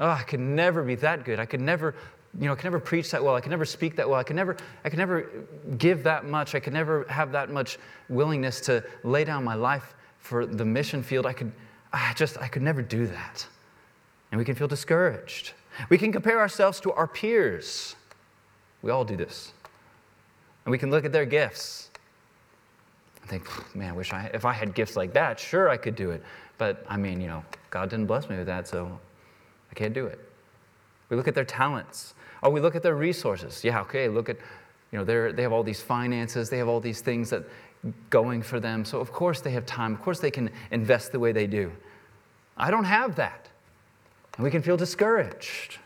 Oh, 0.00 0.10
I 0.10 0.22
could 0.22 0.40
never 0.40 0.82
be 0.82 0.96
that 0.96 1.24
good. 1.24 1.38
I 1.38 1.46
could 1.46 1.60
never, 1.60 1.94
you 2.38 2.46
know, 2.46 2.52
I 2.52 2.56
could 2.56 2.64
never 2.64 2.80
preach 2.80 3.12
that 3.12 3.22
well. 3.22 3.36
I 3.36 3.40
could 3.40 3.50
never 3.50 3.64
speak 3.64 3.96
that 3.96 4.08
well. 4.08 4.18
I 4.18 4.24
could 4.24 4.36
never, 4.36 4.56
I 4.84 4.90
could 4.90 4.98
never 4.98 5.30
give 5.78 6.02
that 6.02 6.24
much. 6.26 6.54
I 6.54 6.60
could 6.60 6.72
never 6.72 7.04
have 7.08 7.30
that 7.32 7.50
much 7.50 7.78
willingness 8.08 8.60
to 8.62 8.84
lay 9.04 9.24
down 9.24 9.44
my 9.44 9.54
life 9.54 9.94
for 10.18 10.44
the 10.44 10.64
mission 10.64 11.02
field. 11.02 11.26
I 11.26 11.32
could, 11.32 11.52
I 11.94 12.12
just, 12.14 12.38
I 12.38 12.48
could 12.48 12.62
never 12.62 12.82
do 12.82 13.06
that. 13.06 13.46
And 14.30 14.38
we 14.38 14.44
can 14.44 14.54
feel 14.54 14.68
discouraged. 14.68 15.52
We 15.88 15.98
can 15.98 16.12
compare 16.12 16.40
ourselves 16.40 16.80
to 16.80 16.92
our 16.92 17.06
peers. 17.06 17.94
We 18.82 18.90
all 18.90 19.04
do 19.04 19.16
this. 19.16 19.52
And 20.64 20.72
we 20.72 20.78
can 20.78 20.90
look 20.90 21.04
at 21.04 21.12
their 21.12 21.26
gifts 21.26 21.90
and 23.20 23.30
think, 23.30 23.76
man, 23.76 23.90
I 23.90 23.96
wish 23.96 24.12
I, 24.12 24.30
if 24.34 24.44
I 24.44 24.52
had 24.52 24.74
gifts 24.74 24.96
like 24.96 25.12
that, 25.14 25.38
sure 25.38 25.68
I 25.68 25.76
could 25.76 25.94
do 25.94 26.10
it. 26.10 26.22
But 26.58 26.84
I 26.88 26.96
mean, 26.96 27.20
you 27.20 27.28
know, 27.28 27.44
God 27.70 27.90
didn't 27.90 28.06
bless 28.06 28.28
me 28.28 28.36
with 28.36 28.46
that, 28.46 28.66
so 28.68 28.98
I 29.70 29.74
can't 29.74 29.94
do 29.94 30.06
it. 30.06 30.18
We 31.08 31.16
look 31.16 31.28
at 31.28 31.34
their 31.34 31.44
talents. 31.44 32.14
Or 32.42 32.50
we 32.50 32.60
look 32.60 32.76
at 32.76 32.82
their 32.82 32.94
resources. 32.94 33.64
Yeah, 33.64 33.80
okay, 33.80 34.08
look 34.08 34.28
at, 34.28 34.36
you 34.92 34.98
know, 34.98 35.04
they 35.04 35.32
they 35.32 35.42
have 35.42 35.52
all 35.52 35.62
these 35.62 35.80
finances, 35.80 36.50
they 36.50 36.58
have 36.58 36.68
all 36.68 36.80
these 36.80 37.00
things 37.00 37.30
that 37.30 37.44
going 38.10 38.42
for 38.42 38.60
them. 38.60 38.84
So 38.84 39.00
of 39.00 39.12
course 39.12 39.40
they 39.40 39.50
have 39.50 39.66
time. 39.66 39.94
Of 39.94 40.02
course 40.02 40.20
they 40.20 40.30
can 40.30 40.50
invest 40.70 41.12
the 41.12 41.18
way 41.18 41.32
they 41.32 41.46
do. 41.46 41.72
I 42.56 42.70
don't 42.70 42.84
have 42.84 43.16
that. 43.16 43.48
And 44.36 44.44
we 44.44 44.50
can 44.50 44.62
feel 44.62 44.76
discouraged. 44.76 45.78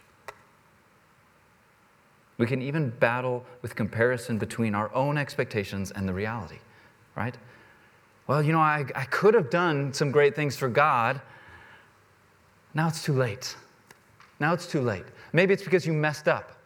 We 2.38 2.46
can 2.46 2.62
even 2.62 2.90
battle 2.90 3.44
with 3.62 3.74
comparison 3.74 4.38
between 4.38 4.74
our 4.74 4.94
own 4.94 5.18
expectations 5.18 5.90
and 5.90 6.08
the 6.08 6.12
reality, 6.12 6.58
right? 7.16 7.36
Well, 8.28 8.42
you 8.42 8.52
know, 8.52 8.60
I, 8.60 8.84
I 8.94 9.04
could 9.06 9.34
have 9.34 9.50
done 9.50 9.92
some 9.92 10.12
great 10.12 10.36
things 10.36 10.56
for 10.56 10.68
God. 10.68 11.20
Now 12.74 12.86
it's 12.86 13.02
too 13.02 13.14
late. 13.14 13.56
Now 14.38 14.52
it's 14.52 14.66
too 14.66 14.80
late. 14.80 15.04
Maybe 15.32 15.52
it's 15.52 15.64
because 15.64 15.84
you 15.84 15.92
messed 15.92 16.28
up. 16.28 16.57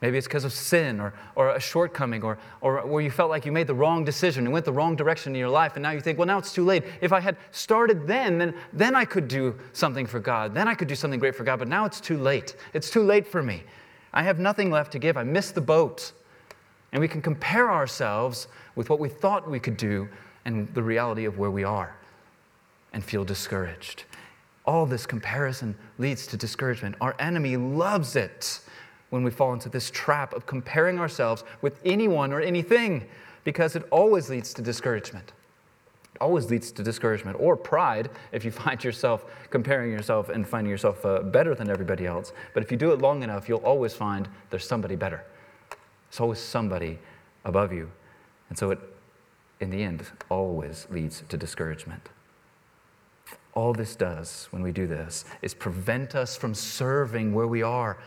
Maybe 0.00 0.16
it's 0.16 0.28
because 0.28 0.44
of 0.44 0.52
sin 0.52 1.00
or, 1.00 1.12
or 1.34 1.50
a 1.50 1.60
shortcoming 1.60 2.22
or, 2.22 2.38
or 2.60 2.86
where 2.86 3.02
you 3.02 3.10
felt 3.10 3.30
like 3.30 3.44
you 3.44 3.50
made 3.50 3.66
the 3.66 3.74
wrong 3.74 4.04
decision 4.04 4.44
and 4.44 4.52
went 4.52 4.64
the 4.64 4.72
wrong 4.72 4.94
direction 4.94 5.34
in 5.34 5.40
your 5.40 5.48
life. 5.48 5.74
And 5.74 5.82
now 5.82 5.90
you 5.90 6.00
think, 6.00 6.18
well, 6.18 6.26
now 6.26 6.38
it's 6.38 6.52
too 6.52 6.64
late. 6.64 6.84
If 7.00 7.12
I 7.12 7.18
had 7.18 7.36
started 7.50 8.06
then, 8.06 8.38
then, 8.38 8.54
then 8.72 8.94
I 8.94 9.04
could 9.04 9.26
do 9.26 9.58
something 9.72 10.06
for 10.06 10.20
God. 10.20 10.54
Then 10.54 10.68
I 10.68 10.74
could 10.74 10.86
do 10.86 10.94
something 10.94 11.18
great 11.18 11.34
for 11.34 11.42
God. 11.42 11.58
But 11.58 11.66
now 11.66 11.84
it's 11.84 12.00
too 12.00 12.16
late. 12.16 12.54
It's 12.74 12.90
too 12.90 13.02
late 13.02 13.26
for 13.26 13.42
me. 13.42 13.64
I 14.12 14.22
have 14.22 14.38
nothing 14.38 14.70
left 14.70 14.92
to 14.92 15.00
give. 15.00 15.16
I 15.16 15.24
missed 15.24 15.56
the 15.56 15.60
boat. 15.60 16.12
And 16.92 17.00
we 17.00 17.08
can 17.08 17.20
compare 17.20 17.70
ourselves 17.70 18.46
with 18.76 18.90
what 18.90 19.00
we 19.00 19.08
thought 19.08 19.50
we 19.50 19.58
could 19.58 19.76
do 19.76 20.08
and 20.44 20.72
the 20.74 20.82
reality 20.82 21.24
of 21.24 21.38
where 21.38 21.50
we 21.50 21.64
are 21.64 21.96
and 22.92 23.04
feel 23.04 23.24
discouraged. 23.24 24.04
All 24.64 24.86
this 24.86 25.06
comparison 25.06 25.74
leads 25.98 26.26
to 26.28 26.36
discouragement. 26.36 26.94
Our 27.00 27.16
enemy 27.18 27.56
loves 27.56 28.16
it 28.16 28.60
when 29.10 29.22
we 29.22 29.30
fall 29.30 29.52
into 29.52 29.68
this 29.68 29.90
trap 29.90 30.34
of 30.34 30.46
comparing 30.46 30.98
ourselves 30.98 31.44
with 31.62 31.80
anyone 31.84 32.32
or 32.32 32.40
anything 32.40 33.06
because 33.44 33.76
it 33.76 33.86
always 33.90 34.28
leads 34.28 34.52
to 34.54 34.62
discouragement 34.62 35.32
It 36.14 36.20
always 36.20 36.50
leads 36.50 36.70
to 36.72 36.82
discouragement 36.82 37.36
or 37.40 37.56
pride 37.56 38.10
if 38.32 38.44
you 38.44 38.50
find 38.64 38.82
yourself 38.82 39.24
comparing 39.50 39.90
yourself 39.90 40.28
and 40.28 40.46
finding 40.46 40.70
yourself 40.70 41.04
uh, 41.06 41.20
better 41.20 41.54
than 41.54 41.70
everybody 41.70 42.06
else. 42.06 42.32
But 42.54 42.62
if 42.62 42.70
you 42.70 42.76
do 42.76 42.92
it 42.92 43.00
long 43.00 43.22
enough, 43.22 43.48
you'll 43.48 43.58
always 43.64 43.94
find 43.94 44.28
there's 44.50 44.66
somebody 44.66 44.96
better. 44.96 45.24
There's 46.10 46.20
always 46.20 46.38
somebody 46.38 46.98
above 47.44 47.72
you. 47.72 47.90
And 48.48 48.58
so 48.58 48.70
it, 48.70 48.78
in 49.60 49.70
the 49.70 49.82
end, 49.82 50.04
always 50.28 50.86
leads 50.90 51.22
to 51.28 51.36
discouragement. 51.36 52.08
All 53.54 53.72
this 53.72 53.96
does 53.96 54.48
when 54.50 54.62
we 54.62 54.72
do 54.72 54.86
this 54.86 55.24
is 55.42 55.52
prevent 55.54 56.14
us 56.14 56.36
from 56.36 56.54
serving 56.54 57.34
where 57.34 57.48
we 57.48 57.62
are 57.62 57.98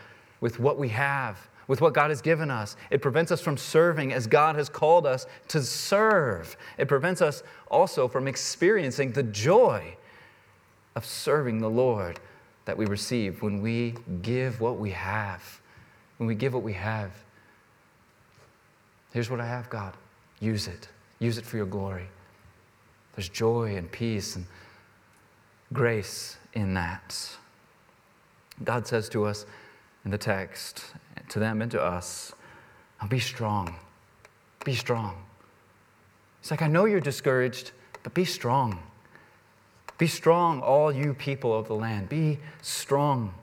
with 0.42 0.58
what 0.58 0.76
we 0.76 0.90
have, 0.90 1.48
with 1.68 1.80
what 1.80 1.94
God 1.94 2.10
has 2.10 2.20
given 2.20 2.50
us. 2.50 2.76
It 2.90 3.00
prevents 3.00 3.32
us 3.32 3.40
from 3.40 3.56
serving 3.56 4.12
as 4.12 4.26
God 4.26 4.56
has 4.56 4.68
called 4.68 5.06
us 5.06 5.24
to 5.48 5.62
serve. 5.62 6.54
It 6.76 6.88
prevents 6.88 7.22
us 7.22 7.42
also 7.70 8.08
from 8.08 8.28
experiencing 8.28 9.12
the 9.12 9.22
joy 9.22 9.96
of 10.96 11.06
serving 11.06 11.60
the 11.60 11.70
Lord 11.70 12.20
that 12.64 12.76
we 12.76 12.84
receive 12.86 13.40
when 13.40 13.62
we 13.62 13.94
give 14.20 14.60
what 14.60 14.78
we 14.78 14.90
have. 14.90 15.60
When 16.18 16.26
we 16.26 16.34
give 16.34 16.52
what 16.52 16.62
we 16.64 16.74
have. 16.74 17.12
Here's 19.12 19.30
what 19.30 19.40
I 19.40 19.46
have, 19.46 19.70
God. 19.70 19.94
Use 20.40 20.66
it. 20.66 20.88
Use 21.20 21.38
it 21.38 21.44
for 21.44 21.56
your 21.56 21.66
glory. 21.66 22.08
There's 23.14 23.28
joy 23.28 23.76
and 23.76 23.90
peace 23.90 24.34
and 24.34 24.46
grace 25.72 26.36
in 26.54 26.74
that. 26.74 27.36
God 28.64 28.86
says 28.86 29.08
to 29.10 29.24
us 29.24 29.46
in 30.04 30.10
the 30.10 30.18
text, 30.18 30.84
to 31.28 31.38
them 31.38 31.62
and 31.62 31.70
to 31.70 31.82
us, 31.82 32.32
be 33.08 33.18
strong. 33.18 33.76
Be 34.64 34.74
strong. 34.74 35.16
It's 36.40 36.50
like, 36.50 36.62
I 36.62 36.68
know 36.68 36.84
you're 36.84 37.00
discouraged, 37.00 37.72
but 38.02 38.14
be 38.14 38.24
strong. 38.24 38.80
Be 39.98 40.06
strong, 40.06 40.60
all 40.60 40.92
you 40.92 41.14
people 41.14 41.56
of 41.56 41.68
the 41.68 41.74
land. 41.74 42.08
Be 42.08 42.38
strong. 42.62 43.34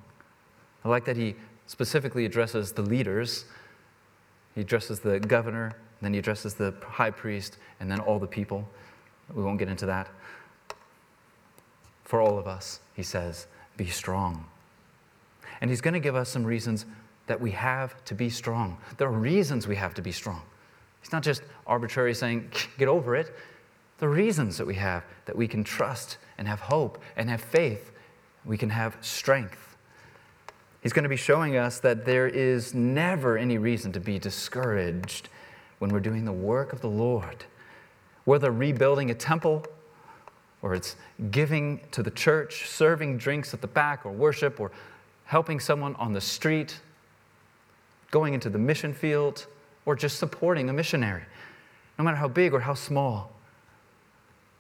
I 0.84 0.90
like 0.90 1.06
that 1.06 1.18
he 1.18 1.36
specifically 1.68 2.26
addresses 2.26 2.72
the 2.72 2.82
leaders. 2.82 3.46
He 4.56 4.62
addresses 4.62 5.00
the 5.00 5.20
governor, 5.20 5.74
then 6.02 6.14
he 6.14 6.20
addresses 6.20 6.56
the 6.56 6.74
high 6.82 7.12
priest, 7.12 7.58
and 7.80 7.90
then 7.90 8.00
all 8.00 8.20
the 8.20 8.28
people. 8.28 8.68
We 9.34 9.44
won't 9.44 9.60
get 9.60 9.70
into 9.70 9.86
that. 9.86 10.10
For 12.04 12.20
all 12.20 12.40
of 12.40 12.48
us, 12.48 12.80
he 12.96 13.04
says, 13.04 13.48
be 13.78 13.86
strong. 13.86 14.46
And 15.62 15.70
he's 15.70 15.82
going 15.82 15.94
to 15.94 16.00
give 16.00 16.16
us 16.16 16.30
some 16.30 16.44
reasons 16.44 16.86
that 17.28 17.40
we 17.40 17.52
have 17.52 18.04
to 18.06 18.16
be 18.16 18.30
strong. 18.30 18.78
There 18.98 19.08
are 19.08 19.12
reasons 19.12 19.68
we 19.68 19.76
have 19.76 19.94
to 19.96 20.02
be 20.02 20.12
strong. 20.12 20.42
He's 21.02 21.12
not 21.12 21.24
just 21.24 21.42
arbitrary 21.68 22.14
saying, 22.14 22.52
get 22.78 22.88
over 22.88 23.16
it. 23.16 23.36
The 24.00 24.08
reasons 24.08 24.58
that 24.58 24.66
we 24.66 24.76
have 24.76 25.04
that 25.26 25.36
we 25.36 25.48
can 25.48 25.64
trust 25.64 26.18
and 26.38 26.48
have 26.48 26.60
hope 26.60 27.02
and 27.16 27.30
have 27.30 27.42
faith, 27.42 27.92
we 28.46 28.58
can 28.58 28.70
have 28.70 28.98
strength. 29.02 29.78
He's 30.82 30.94
going 30.94 31.04
to 31.04 31.10
be 31.10 31.18
showing 31.18 31.58
us 31.58 31.80
that 31.82 32.06
there 32.06 32.28
is 32.28 32.74
never 32.74 33.38
any 33.38 33.58
reason 33.58 33.92
to 33.92 34.00
be 34.00 34.18
discouraged 34.18 35.28
when 35.80 35.92
we're 35.92 36.00
doing 36.00 36.26
the 36.26 36.32
work 36.32 36.72
of 36.72 36.82
the 36.82 36.90
Lord. 36.90 37.44
Whether 38.24 38.52
rebuilding 38.52 39.12
a 39.12 39.14
temple, 39.14 39.66
or 40.62 40.74
it's 40.74 40.96
giving 41.32 41.82
to 41.92 42.02
the 42.02 42.12
church, 42.12 42.70
serving 42.70 43.18
drinks 43.18 43.54
at 43.54 43.62
the 43.62 43.68
back, 43.68 44.06
or 44.06 44.12
worship, 44.12 44.60
or 44.60 44.72
helping 45.30 45.60
someone 45.60 45.96
on 45.98 46.12
the 46.12 46.20
street, 46.20 46.80
going 48.10 48.34
into 48.34 48.50
the 48.50 48.58
mission 48.58 48.92
field, 48.92 49.46
or 49.86 49.96
just 49.96 50.18
supporting 50.18 50.68
a 50.72 50.74
missionary, 50.74 51.22
no 52.00 52.04
matter 52.04 52.18
how 52.18 52.28
big 52.28 52.52
or 52.52 52.60
how 52.60 52.74
small. 52.74 53.32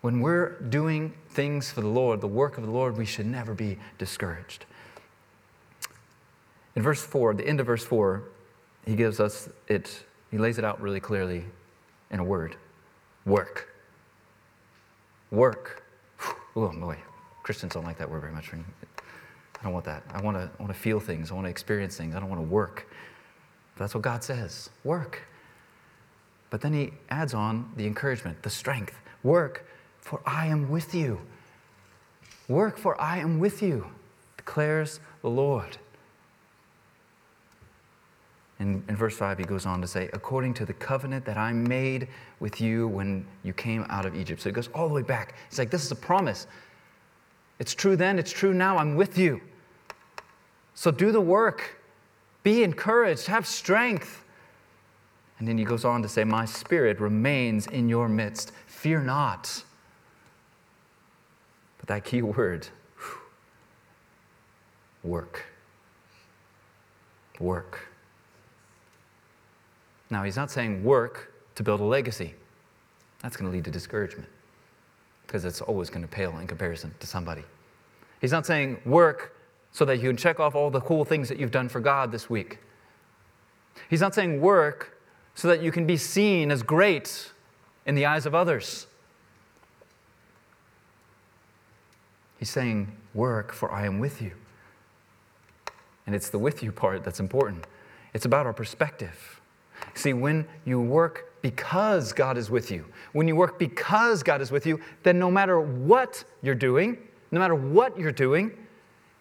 When 0.01 0.21
we're 0.21 0.59
doing 0.69 1.11
things 1.31 1.71
for 1.71 1.81
the 1.81 1.87
Lord, 1.87 2.21
the 2.21 2.27
work 2.27 2.59
of 2.59 2.63
the 2.63 2.69
Lord, 2.69 2.97
we 2.97 3.05
should 3.05 3.25
never 3.25 3.55
be 3.55 3.79
discouraged. 3.97 4.65
In 6.75 6.83
verse 6.83 7.01
4, 7.01 7.33
the 7.33 7.47
end 7.47 7.59
of 7.59 7.65
verse 7.65 7.83
4, 7.83 8.21
he 8.85 8.95
gives 8.95 9.19
us 9.19 9.49
it, 9.67 10.03
he 10.29 10.37
lays 10.37 10.59
it 10.59 10.63
out 10.63 10.79
really 10.79 10.99
clearly 10.99 11.45
in 12.11 12.19
a 12.19 12.23
word 12.23 12.55
work. 13.25 13.73
Work. 15.31 15.83
Oh 16.55 16.69
boy, 16.69 16.97
Christians 17.41 17.73
don't 17.73 17.85
like 17.85 17.97
that 17.97 18.09
word 18.09 18.21
very 18.21 18.33
much. 18.33 18.51
I 19.59 19.63
don't 19.63 19.73
want 19.73 19.85
that. 19.85 20.03
I 20.11 20.21
want 20.21 20.37
to, 20.37 20.49
I 20.57 20.63
want 20.63 20.73
to 20.73 20.79
feel 20.79 20.99
things. 20.99 21.31
I 21.31 21.33
want 21.33 21.45
to 21.45 21.51
experience 21.51 21.97
things. 21.97 22.15
I 22.15 22.19
don't 22.19 22.29
want 22.29 22.41
to 22.41 22.47
work. 22.47 22.87
But 23.75 23.83
that's 23.83 23.93
what 23.93 24.03
God 24.03 24.23
says 24.23 24.69
work. 24.83 25.21
But 26.49 26.61
then 26.61 26.73
he 26.73 26.93
adds 27.09 27.33
on 27.33 27.71
the 27.75 27.85
encouragement, 27.85 28.41
the 28.41 28.49
strength. 28.49 28.95
Work, 29.23 29.67
for 29.99 30.21
I 30.25 30.47
am 30.47 30.69
with 30.69 30.95
you. 30.95 31.19
Work, 32.47 32.77
for 32.77 32.99
I 32.99 33.19
am 33.19 33.39
with 33.39 33.61
you, 33.61 33.85
declares 34.37 34.99
the 35.21 35.29
Lord. 35.29 35.77
In, 38.59 38.83
in 38.89 38.95
verse 38.95 39.15
5, 39.15 39.37
he 39.37 39.45
goes 39.45 39.65
on 39.65 39.79
to 39.81 39.87
say, 39.87 40.09
according 40.11 40.53
to 40.55 40.65
the 40.65 40.73
covenant 40.73 41.23
that 41.25 41.37
I 41.37 41.53
made 41.53 42.07
with 42.39 42.59
you 42.59 42.87
when 42.87 43.25
you 43.43 43.53
came 43.53 43.85
out 43.89 44.05
of 44.05 44.15
Egypt. 44.15 44.41
So 44.41 44.49
it 44.49 44.53
goes 44.53 44.67
all 44.69 44.87
the 44.87 44.93
way 44.93 45.01
back. 45.01 45.35
He's 45.49 45.59
like, 45.59 45.69
this 45.69 45.85
is 45.85 45.91
a 45.91 45.95
promise. 45.95 46.47
It's 47.59 47.73
true 47.73 47.95
then, 47.95 48.19
it's 48.19 48.31
true 48.31 48.53
now. 48.53 48.77
I'm 48.77 48.95
with 48.95 49.17
you. 49.17 49.39
So 50.79 50.91
do 50.91 51.11
the 51.11 51.19
work. 51.19 51.75
Be 52.41 52.63
encouraged, 52.63 53.27
have 53.27 53.45
strength. 53.45 54.23
And 55.37 55.45
then 55.45 55.57
he 55.57 55.65
goes 55.65 55.83
on 55.83 56.01
to 56.03 56.07
say, 56.07 56.23
My 56.23 56.45
spirit 56.45 57.01
remains 57.01 57.67
in 57.67 57.89
your 57.89 58.07
midst. 58.07 58.53
Fear 58.65 59.01
not. 59.01 59.65
But 61.79 61.87
that 61.89 62.05
key 62.05 62.21
word, 62.21 62.69
work. 65.03 65.43
Work. 67.41 67.89
Now, 70.09 70.23
he's 70.23 70.37
not 70.37 70.49
saying 70.49 70.81
work 70.81 71.33
to 71.55 71.63
build 71.63 71.81
a 71.81 71.83
legacy. 71.83 72.35
That's 73.21 73.35
going 73.35 73.51
to 73.51 73.53
lead 73.53 73.65
to 73.65 73.71
discouragement 73.71 74.29
because 75.27 75.43
it's 75.43 75.59
always 75.59 75.89
going 75.89 76.03
to 76.03 76.07
pale 76.07 76.37
in 76.37 76.47
comparison 76.47 76.95
to 77.01 77.05
somebody. 77.05 77.43
He's 78.21 78.31
not 78.31 78.45
saying 78.45 78.79
work 78.85 79.35
so 79.71 79.85
that 79.85 79.97
you 79.97 80.09
can 80.09 80.17
check 80.17 80.39
off 80.39 80.55
all 80.55 80.69
the 80.69 80.81
cool 80.81 81.05
things 81.05 81.29
that 81.29 81.39
you've 81.39 81.51
done 81.51 81.69
for 81.69 81.79
God 81.79 82.11
this 82.11 82.29
week. 82.29 82.59
He's 83.89 84.01
not 84.01 84.13
saying 84.15 84.41
work 84.41 84.97
so 85.35 85.47
that 85.47 85.61
you 85.61 85.71
can 85.71 85.85
be 85.85 85.97
seen 85.97 86.51
as 86.51 86.63
great 86.63 87.31
in 87.85 87.95
the 87.95 88.05
eyes 88.05 88.25
of 88.25 88.35
others. 88.35 88.87
He's 92.37 92.49
saying, 92.49 92.95
Work, 93.13 93.51
for 93.51 93.71
I 93.71 93.85
am 93.85 93.99
with 93.99 94.21
you. 94.21 94.31
And 96.05 96.15
it's 96.15 96.29
the 96.29 96.39
with 96.39 96.63
you 96.63 96.71
part 96.71 97.03
that's 97.03 97.19
important. 97.19 97.65
It's 98.13 98.25
about 98.25 98.45
our 98.45 98.53
perspective. 98.53 99.41
See, 99.93 100.13
when 100.13 100.47
you 100.65 100.79
work 100.79 101.41
because 101.41 102.13
God 102.13 102.37
is 102.37 102.49
with 102.49 102.71
you, 102.71 102.85
when 103.13 103.27
you 103.27 103.35
work 103.35 103.59
because 103.59 104.23
God 104.23 104.41
is 104.41 104.51
with 104.51 104.65
you, 104.65 104.79
then 105.03 105.19
no 105.19 105.31
matter 105.31 105.59
what 105.59 106.23
you're 106.41 106.55
doing, 106.55 106.97
no 107.31 107.39
matter 107.39 107.55
what 107.55 107.97
you're 107.97 108.11
doing, 108.11 108.51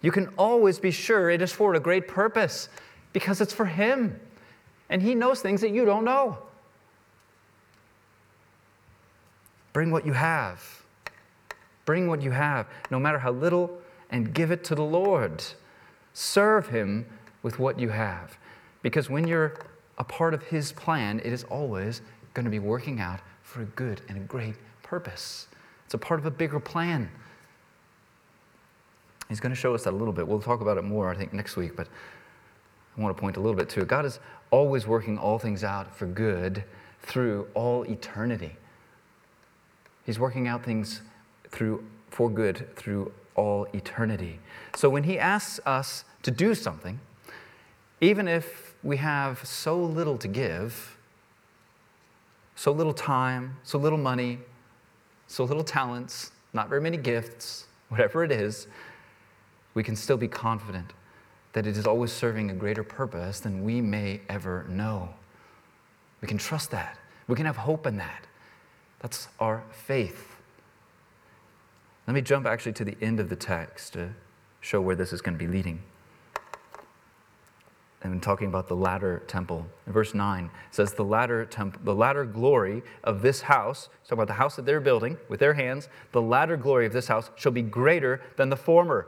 you 0.00 0.12
can 0.12 0.28
always 0.38 0.78
be 0.78 0.90
sure 0.90 1.30
it 1.30 1.42
is 1.42 1.52
for 1.52 1.74
a 1.74 1.80
great 1.80 2.06
purpose 2.06 2.68
because 3.12 3.40
it's 3.40 3.52
for 3.52 3.64
Him. 3.64 4.18
And 4.90 5.02
He 5.02 5.14
knows 5.14 5.40
things 5.40 5.60
that 5.60 5.70
you 5.70 5.84
don't 5.84 6.04
know. 6.04 6.38
Bring 9.72 9.90
what 9.90 10.06
you 10.06 10.12
have. 10.12 10.82
Bring 11.84 12.06
what 12.06 12.22
you 12.22 12.30
have, 12.30 12.66
no 12.90 12.98
matter 12.98 13.18
how 13.18 13.32
little, 13.32 13.80
and 14.10 14.32
give 14.32 14.50
it 14.50 14.64
to 14.64 14.74
the 14.74 14.82
Lord. 14.82 15.42
Serve 16.12 16.68
Him 16.68 17.06
with 17.42 17.58
what 17.58 17.78
you 17.78 17.88
have. 17.88 18.38
Because 18.82 19.10
when 19.10 19.26
you're 19.26 19.54
a 19.98 20.04
part 20.04 20.32
of 20.32 20.42
His 20.44 20.72
plan, 20.72 21.20
it 21.24 21.32
is 21.32 21.44
always 21.44 22.02
going 22.34 22.44
to 22.44 22.50
be 22.50 22.58
working 22.58 23.00
out 23.00 23.20
for 23.42 23.62
a 23.62 23.66
good 23.66 24.00
and 24.08 24.18
a 24.18 24.20
great 24.20 24.54
purpose. 24.82 25.48
It's 25.84 25.94
a 25.94 25.98
part 25.98 26.20
of 26.20 26.26
a 26.26 26.30
bigger 26.30 26.60
plan. 26.60 27.10
He's 29.28 29.40
going 29.40 29.54
to 29.54 29.60
show 29.60 29.74
us 29.74 29.84
that 29.84 29.92
a 29.92 29.96
little 29.96 30.12
bit. 30.12 30.26
We'll 30.26 30.40
talk 30.40 30.60
about 30.60 30.78
it 30.78 30.84
more, 30.84 31.10
I 31.10 31.16
think, 31.16 31.32
next 31.32 31.56
week, 31.56 31.76
but 31.76 31.88
I 32.96 33.00
want 33.00 33.16
to 33.16 33.20
point 33.20 33.36
a 33.36 33.40
little 33.40 33.56
bit 33.56 33.68
to 33.70 33.80
it. 33.82 33.88
God 33.88 34.04
is 34.04 34.20
always 34.50 34.86
working 34.86 35.18
all 35.18 35.38
things 35.38 35.62
out 35.62 35.94
for 35.94 36.06
good 36.06 36.64
through 37.02 37.46
all 37.54 37.84
eternity. 37.84 38.56
He's 40.04 40.18
working 40.18 40.48
out 40.48 40.64
things 40.64 41.02
through 41.50 41.84
for 42.10 42.30
good 42.30 42.74
through 42.74 43.12
all 43.34 43.66
eternity. 43.74 44.40
So 44.74 44.88
when 44.88 45.04
he 45.04 45.18
asks 45.18 45.60
us 45.66 46.04
to 46.22 46.30
do 46.30 46.54
something, 46.54 46.98
even 48.00 48.26
if 48.26 48.74
we 48.82 48.96
have 48.96 49.46
so 49.46 49.76
little 49.78 50.16
to 50.18 50.28
give, 50.28 50.96
so 52.56 52.72
little 52.72 52.94
time, 52.94 53.56
so 53.62 53.78
little 53.78 53.98
money, 53.98 54.38
so 55.26 55.44
little 55.44 55.62
talents, 55.62 56.32
not 56.52 56.68
very 56.68 56.80
many 56.80 56.96
gifts, 56.96 57.66
whatever 57.88 58.24
it 58.24 58.32
is, 58.32 58.66
we 59.78 59.84
can 59.84 59.94
still 59.94 60.16
be 60.16 60.26
confident 60.26 60.92
that 61.52 61.64
it 61.64 61.76
is 61.76 61.86
always 61.86 62.10
serving 62.10 62.50
a 62.50 62.52
greater 62.52 62.82
purpose 62.82 63.38
than 63.38 63.62
we 63.62 63.80
may 63.80 64.20
ever 64.28 64.66
know. 64.68 65.08
We 66.20 66.26
can 66.26 66.36
trust 66.36 66.72
that. 66.72 66.98
We 67.28 67.36
can 67.36 67.46
have 67.46 67.58
hope 67.58 67.86
in 67.86 67.96
that. 67.98 68.26
That's 68.98 69.28
our 69.38 69.62
faith. 69.70 70.34
Let 72.08 72.14
me 72.14 72.22
jump 72.22 72.44
actually 72.44 72.72
to 72.72 72.84
the 72.84 72.96
end 73.00 73.20
of 73.20 73.28
the 73.28 73.36
text 73.36 73.92
to 73.92 74.14
show 74.60 74.80
where 74.80 74.96
this 74.96 75.12
is 75.12 75.22
going 75.22 75.38
to 75.38 75.44
be 75.44 75.48
leading. 75.48 75.80
I'm 78.02 78.18
talking 78.18 78.48
about 78.48 78.66
the 78.66 78.74
latter 78.74 79.22
temple. 79.28 79.64
Verse 79.86 80.12
9 80.12 80.50
says, 80.72 80.94
The 80.94 81.04
latter 81.04 81.44
temple, 81.44 81.80
the 81.84 81.94
latter 81.94 82.24
glory 82.24 82.82
of 83.04 83.22
this 83.22 83.42
house, 83.42 83.90
talking 84.02 84.18
about 84.18 84.26
the 84.26 84.40
house 84.42 84.56
that 84.56 84.66
they're 84.66 84.80
building 84.80 85.18
with 85.28 85.38
their 85.38 85.54
hands, 85.54 85.88
the 86.10 86.22
latter 86.22 86.56
glory 86.56 86.84
of 86.86 86.92
this 86.92 87.06
house 87.06 87.30
shall 87.36 87.52
be 87.52 87.62
greater 87.62 88.20
than 88.36 88.48
the 88.48 88.56
former 88.56 89.06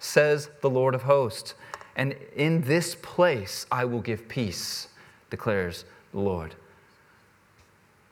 says 0.00 0.50
the 0.62 0.70
Lord 0.70 0.96
of 0.96 1.02
hosts. 1.02 1.54
And 1.94 2.16
in 2.34 2.62
this 2.62 2.96
place 2.96 3.66
I 3.70 3.84
will 3.84 4.00
give 4.00 4.26
peace, 4.26 4.88
declares 5.28 5.84
the 6.12 6.18
Lord. 6.18 6.54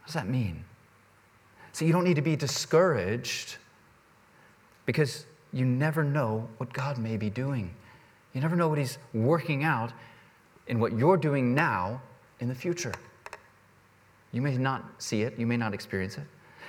What 0.01 0.07
does 0.07 0.14
that 0.14 0.29
mean? 0.29 0.64
So 1.72 1.85
you 1.85 1.92
don't 1.92 2.05
need 2.05 2.16
to 2.16 2.22
be 2.22 2.37
discouraged 2.37 3.57
because 4.87 5.27
you 5.53 5.64
never 5.64 6.05
know 6.05 6.48
what 6.59 6.72
God 6.72 6.98
may 6.98 7.16
be 7.16 7.31
doing. 7.31 7.74
You 8.35 8.40
never 8.40 8.57
know 8.57 8.68
what 8.68 8.79
He's 8.79 8.98
working 9.14 9.64
out 9.64 9.92
in 10.66 10.79
what 10.79 10.92
you're 10.92 11.16
doing 11.16 11.55
now 11.55 12.01
in 12.40 12.48
the 12.48 12.55
future. 12.55 12.92
You 14.33 14.42
may 14.42 14.57
not 14.57 14.85
see 14.98 15.22
it, 15.22 15.38
you 15.38 15.46
may 15.46 15.57
not 15.57 15.72
experience 15.72 16.18
it. 16.18 16.24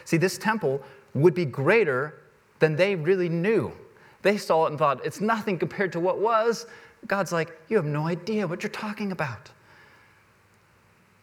See, 0.05 0.17
this 0.17 0.37
temple 0.37 0.81
would 1.13 1.33
be 1.33 1.45
greater 1.45 2.21
than 2.59 2.75
they 2.75 2.95
really 2.95 3.29
knew. 3.29 3.73
They 4.21 4.37
saw 4.37 4.65
it 4.65 4.69
and 4.69 4.79
thought, 4.79 5.05
it's 5.05 5.21
nothing 5.21 5.57
compared 5.57 5.91
to 5.93 5.99
what 5.99 6.19
was. 6.19 6.65
God's 7.07 7.31
like, 7.31 7.57
you 7.69 7.77
have 7.77 7.85
no 7.85 8.07
idea 8.07 8.47
what 8.47 8.63
you're 8.63 8.69
talking 8.69 9.11
about. 9.11 9.49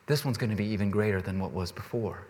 This 0.07 0.25
one's 0.25 0.39
going 0.39 0.51
to 0.51 0.57
be 0.57 0.67
even 0.67 0.91
greater 0.91 1.21
than 1.21 1.39
what 1.39 1.53
was 1.53 1.73
before. 1.73 2.27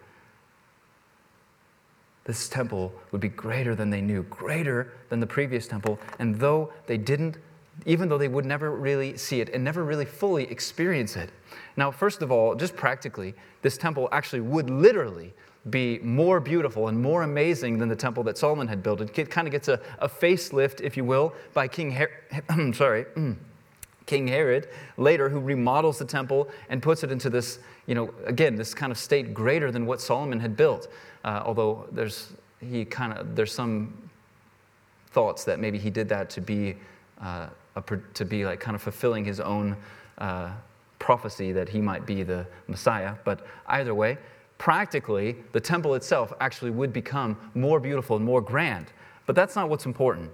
This 2.25 2.49
temple 2.49 2.93
would 3.13 3.21
be 3.21 3.29
greater 3.29 3.77
than 3.77 3.91
they 3.91 4.01
knew, 4.01 4.25
greater 4.25 4.93
than 5.11 5.21
the 5.21 5.27
previous 5.27 5.69
temple. 5.69 6.01
And 6.19 6.35
though 6.35 6.73
they 6.87 6.99
didn't, 6.99 7.37
even 7.85 8.09
though 8.09 8.19
they 8.19 8.29
would 8.29 8.45
never 8.45 8.71
really 8.71 9.17
see 9.17 9.41
it 9.41 9.51
and 9.51 9.63
never 9.63 9.85
really 9.85 10.05
fully 10.05 10.45
experience 10.51 11.17
it. 11.17 11.31
Now, 11.77 11.91
first 11.91 12.23
of 12.23 12.33
all, 12.33 12.55
just 12.55 12.75
practically, 12.75 13.35
this 13.63 13.77
temple 13.77 14.09
actually 14.13 14.41
would 14.41 14.71
literally 14.71 15.35
be 15.71 15.99
more 15.99 16.41
beautiful 16.41 16.89
and 16.89 17.01
more 17.01 17.23
amazing 17.23 17.79
than 17.79 17.89
the 17.89 17.97
temple 17.97 18.23
that 18.25 18.39
Solomon 18.39 18.69
had 18.69 18.83
built. 18.83 19.01
It 19.01 19.31
kind 19.31 19.49
of 19.49 19.53
gets 19.53 19.69
a, 19.69 19.81
a 19.99 20.09
facelift, 20.09 20.81
if 20.81 20.97
you 20.97 21.05
will, 21.05 21.35
by 21.55 21.69
King 21.69 21.91
Her- 21.91 22.73
sorry, 22.73 23.05
King 24.07 24.29
Herod 24.29 24.69
later, 24.97 25.29
who 25.29 25.41
remodels 25.41 25.99
the 25.99 26.05
temple 26.05 26.49
and 26.69 26.81
puts 26.81 27.03
it 27.03 27.11
into 27.11 27.29
this, 27.29 27.59
you 27.87 27.95
know, 27.95 28.15
again, 28.25 28.55
this 28.55 28.73
kind 28.73 28.93
of 28.93 28.99
state 28.99 29.35
greater 29.35 29.73
than 29.73 29.85
what 29.85 30.01
Solomon 30.01 30.39
had 30.39 30.57
built. 30.57 30.89
Uh, 31.25 31.43
although 31.45 31.87
there's 31.91 32.33
he 32.61 32.85
kind 32.85 33.13
of 33.13 33.35
there's 33.35 33.53
some 33.53 33.93
thoughts 35.11 35.45
that 35.45 35.59
maybe 35.59 35.79
he 35.79 35.91
did 35.91 36.09
that 36.09 36.31
to 36.31 36.41
be 36.41 36.77
uh, 37.21 37.49
to 38.15 38.25
be 38.25 38.45
like 38.45 38.61
kind 38.61 38.75
of 38.75 38.83
fulfilling 38.83 39.25
his 39.25 39.41
own 39.41 39.77
uh, 40.19 40.51
prophecy 40.99 41.53
that 41.53 41.69
he 41.69 41.81
might 41.81 42.07
be 42.07 42.23
the 42.23 42.47
Messiah. 42.69 43.15
But 43.25 43.47
either 43.67 43.95
way, 43.95 44.19
practically, 44.59 45.37
the 45.53 45.61
temple 45.61 45.95
itself 45.95 46.33
actually 46.41 46.71
would 46.71 46.93
become 46.93 47.37
more 47.55 47.81
beautiful 47.81 48.17
and 48.17 48.25
more 48.25 48.41
grand. 48.41 48.87
But 49.27 49.37
that's 49.37 49.57
not 49.57 49.69
what's 49.69 49.87
important. 49.87 50.31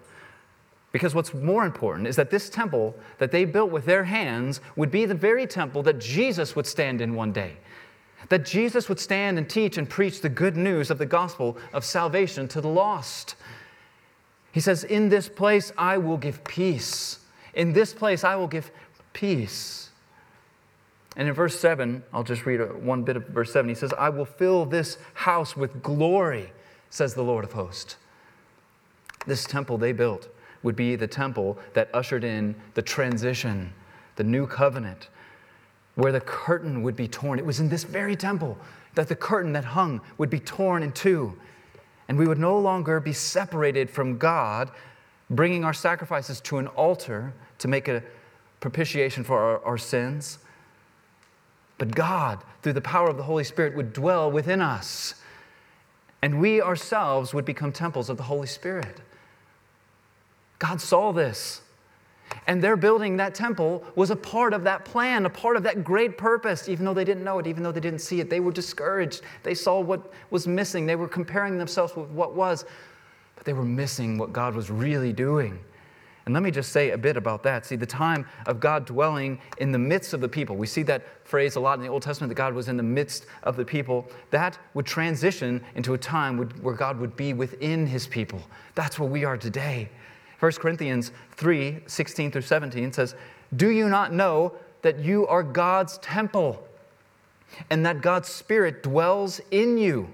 Because 0.92 1.14
what's 1.14 1.32
more 1.32 1.64
important 1.64 2.06
is 2.06 2.16
that 2.16 2.30
this 2.30 2.50
temple 2.50 2.94
that 3.18 3.30
they 3.30 3.46
built 3.46 3.70
with 3.70 3.86
their 3.86 4.04
hands 4.04 4.60
would 4.76 4.90
be 4.90 5.06
the 5.06 5.14
very 5.14 5.46
temple 5.46 5.82
that 5.84 5.98
Jesus 5.98 6.54
would 6.54 6.66
stand 6.66 7.00
in 7.00 7.14
one 7.14 7.32
day. 7.32 7.56
That 8.28 8.44
Jesus 8.44 8.88
would 8.88 9.00
stand 9.00 9.38
and 9.38 9.48
teach 9.48 9.78
and 9.78 9.88
preach 9.88 10.20
the 10.20 10.28
good 10.28 10.56
news 10.56 10.90
of 10.90 10.98
the 10.98 11.06
gospel 11.06 11.56
of 11.72 11.84
salvation 11.84 12.46
to 12.48 12.60
the 12.60 12.68
lost. 12.68 13.34
He 14.52 14.60
says, 14.60 14.84
In 14.84 15.08
this 15.08 15.28
place 15.28 15.72
I 15.78 15.96
will 15.96 16.18
give 16.18 16.44
peace. 16.44 17.18
In 17.54 17.72
this 17.72 17.92
place 17.92 18.24
I 18.24 18.36
will 18.36 18.48
give 18.48 18.70
peace. 19.12 19.90
And 21.16 21.28
in 21.28 21.34
verse 21.34 21.58
7, 21.60 22.02
I'll 22.12 22.22
just 22.22 22.46
read 22.46 22.60
one 22.82 23.02
bit 23.02 23.16
of 23.16 23.26
verse 23.28 23.52
7. 23.52 23.68
He 23.68 23.74
says, 23.74 23.92
I 23.98 24.08
will 24.08 24.24
fill 24.24 24.64
this 24.64 24.96
house 25.14 25.56
with 25.56 25.82
glory, 25.82 26.52
says 26.88 27.14
the 27.14 27.22
Lord 27.22 27.44
of 27.44 27.52
hosts. 27.52 27.96
This 29.26 29.44
temple 29.44 29.78
they 29.78 29.92
built 29.92 30.28
would 30.62 30.76
be 30.76 30.96
the 30.96 31.06
temple 31.06 31.58
that 31.74 31.90
ushered 31.92 32.24
in 32.24 32.54
the 32.74 32.82
transition, 32.82 33.72
the 34.16 34.24
new 34.24 34.46
covenant, 34.46 35.08
where 35.96 36.12
the 36.12 36.20
curtain 36.20 36.82
would 36.82 36.96
be 36.96 37.08
torn. 37.08 37.38
It 37.38 37.44
was 37.44 37.60
in 37.60 37.68
this 37.68 37.84
very 37.84 38.16
temple 38.16 38.56
that 38.94 39.08
the 39.08 39.16
curtain 39.16 39.52
that 39.52 39.64
hung 39.64 40.00
would 40.18 40.30
be 40.30 40.40
torn 40.40 40.82
in 40.82 40.92
two. 40.92 41.36
And 42.08 42.18
we 42.18 42.26
would 42.26 42.38
no 42.38 42.58
longer 42.58 43.00
be 43.00 43.12
separated 43.12 43.90
from 43.90 44.18
God, 44.18 44.70
bringing 45.32 45.64
our 45.64 45.72
sacrifices 45.72 46.40
to 46.42 46.58
an 46.58 46.68
altar 46.68 47.32
to 47.58 47.68
make 47.68 47.88
a 47.88 48.02
propitiation 48.60 49.24
for 49.24 49.38
our, 49.38 49.64
our 49.64 49.78
sins. 49.78 50.38
But 51.78 51.94
God, 51.94 52.38
through 52.62 52.74
the 52.74 52.80
power 52.80 53.08
of 53.08 53.16
the 53.16 53.24
Holy 53.24 53.44
Spirit, 53.44 53.74
would 53.74 53.92
dwell 53.92 54.30
within 54.30 54.60
us. 54.60 55.14
And 56.22 56.40
we 56.40 56.62
ourselves 56.62 57.34
would 57.34 57.44
become 57.44 57.72
temples 57.72 58.08
of 58.08 58.16
the 58.16 58.22
Holy 58.22 58.46
Spirit. 58.46 59.00
God 60.60 60.80
saw 60.80 61.12
this. 61.12 61.62
And 62.46 62.62
their 62.62 62.76
building 62.76 63.16
that 63.16 63.34
temple 63.34 63.84
was 63.94 64.10
a 64.10 64.16
part 64.16 64.54
of 64.54 64.64
that 64.64 64.84
plan, 64.84 65.26
a 65.26 65.30
part 65.30 65.56
of 65.56 65.64
that 65.64 65.82
great 65.84 66.16
purpose, 66.16 66.68
even 66.68 66.84
though 66.84 66.94
they 66.94 67.04
didn't 67.04 67.24
know 67.24 67.38
it, 67.38 67.46
even 67.46 67.62
though 67.62 67.72
they 67.72 67.80
didn't 67.80 68.00
see 68.00 68.20
it. 68.20 68.30
They 68.30 68.40
were 68.40 68.52
discouraged. 68.52 69.22
They 69.42 69.54
saw 69.54 69.80
what 69.80 70.12
was 70.30 70.46
missing. 70.46 70.86
They 70.86 70.96
were 70.96 71.08
comparing 71.08 71.58
themselves 71.58 71.96
with 71.96 72.08
what 72.10 72.34
was, 72.34 72.64
but 73.42 73.46
they 73.46 73.54
were 73.54 73.64
missing 73.64 74.18
what 74.18 74.32
God 74.32 74.54
was 74.54 74.70
really 74.70 75.12
doing. 75.12 75.58
And 76.26 76.32
let 76.32 76.44
me 76.44 76.52
just 76.52 76.70
say 76.70 76.90
a 76.90 76.96
bit 76.96 77.16
about 77.16 77.42
that. 77.42 77.66
See, 77.66 77.74
the 77.74 77.84
time 77.84 78.24
of 78.46 78.60
God 78.60 78.84
dwelling 78.84 79.40
in 79.58 79.72
the 79.72 79.80
midst 79.80 80.14
of 80.14 80.20
the 80.20 80.28
people, 80.28 80.54
we 80.54 80.68
see 80.68 80.84
that 80.84 81.02
phrase 81.26 81.56
a 81.56 81.60
lot 81.60 81.76
in 81.76 81.84
the 81.84 81.90
Old 81.90 82.02
Testament 82.02 82.28
that 82.28 82.36
God 82.36 82.54
was 82.54 82.68
in 82.68 82.76
the 82.76 82.84
midst 82.84 83.26
of 83.42 83.56
the 83.56 83.64
people. 83.64 84.08
That 84.30 84.56
would 84.74 84.86
transition 84.86 85.60
into 85.74 85.94
a 85.94 85.98
time 85.98 86.38
where 86.38 86.76
God 86.76 87.00
would 87.00 87.16
be 87.16 87.32
within 87.32 87.84
his 87.84 88.06
people. 88.06 88.40
That's 88.76 89.00
where 89.00 89.08
we 89.08 89.24
are 89.24 89.36
today. 89.36 89.88
1 90.38 90.52
Corinthians 90.52 91.10
3 91.32 91.80
16 91.84 92.30
through 92.30 92.42
17 92.42 92.92
says, 92.92 93.16
Do 93.56 93.70
you 93.70 93.88
not 93.88 94.12
know 94.12 94.54
that 94.82 95.00
you 95.00 95.26
are 95.26 95.42
God's 95.42 95.98
temple 95.98 96.64
and 97.70 97.84
that 97.86 98.02
God's 98.02 98.28
Spirit 98.28 98.84
dwells 98.84 99.40
in 99.50 99.78
you? 99.78 100.08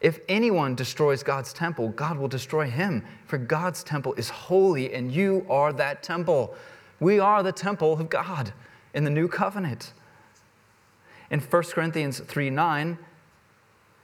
If 0.00 0.20
anyone 0.28 0.74
destroys 0.74 1.22
God's 1.22 1.52
temple, 1.52 1.88
God 1.88 2.18
will 2.18 2.28
destroy 2.28 2.68
him, 2.68 3.02
for 3.26 3.38
God's 3.38 3.82
temple 3.82 4.14
is 4.14 4.28
holy, 4.28 4.92
and 4.92 5.10
you 5.10 5.46
are 5.48 5.72
that 5.72 6.02
temple. 6.02 6.54
We 7.00 7.18
are 7.18 7.42
the 7.42 7.52
temple 7.52 7.94
of 7.94 8.08
God 8.10 8.52
in 8.94 9.04
the 9.04 9.10
new 9.10 9.28
covenant. 9.28 9.92
In 11.30 11.40
1 11.40 11.62
Corinthians 11.64 12.20
3 12.20 12.50
9, 12.50 12.98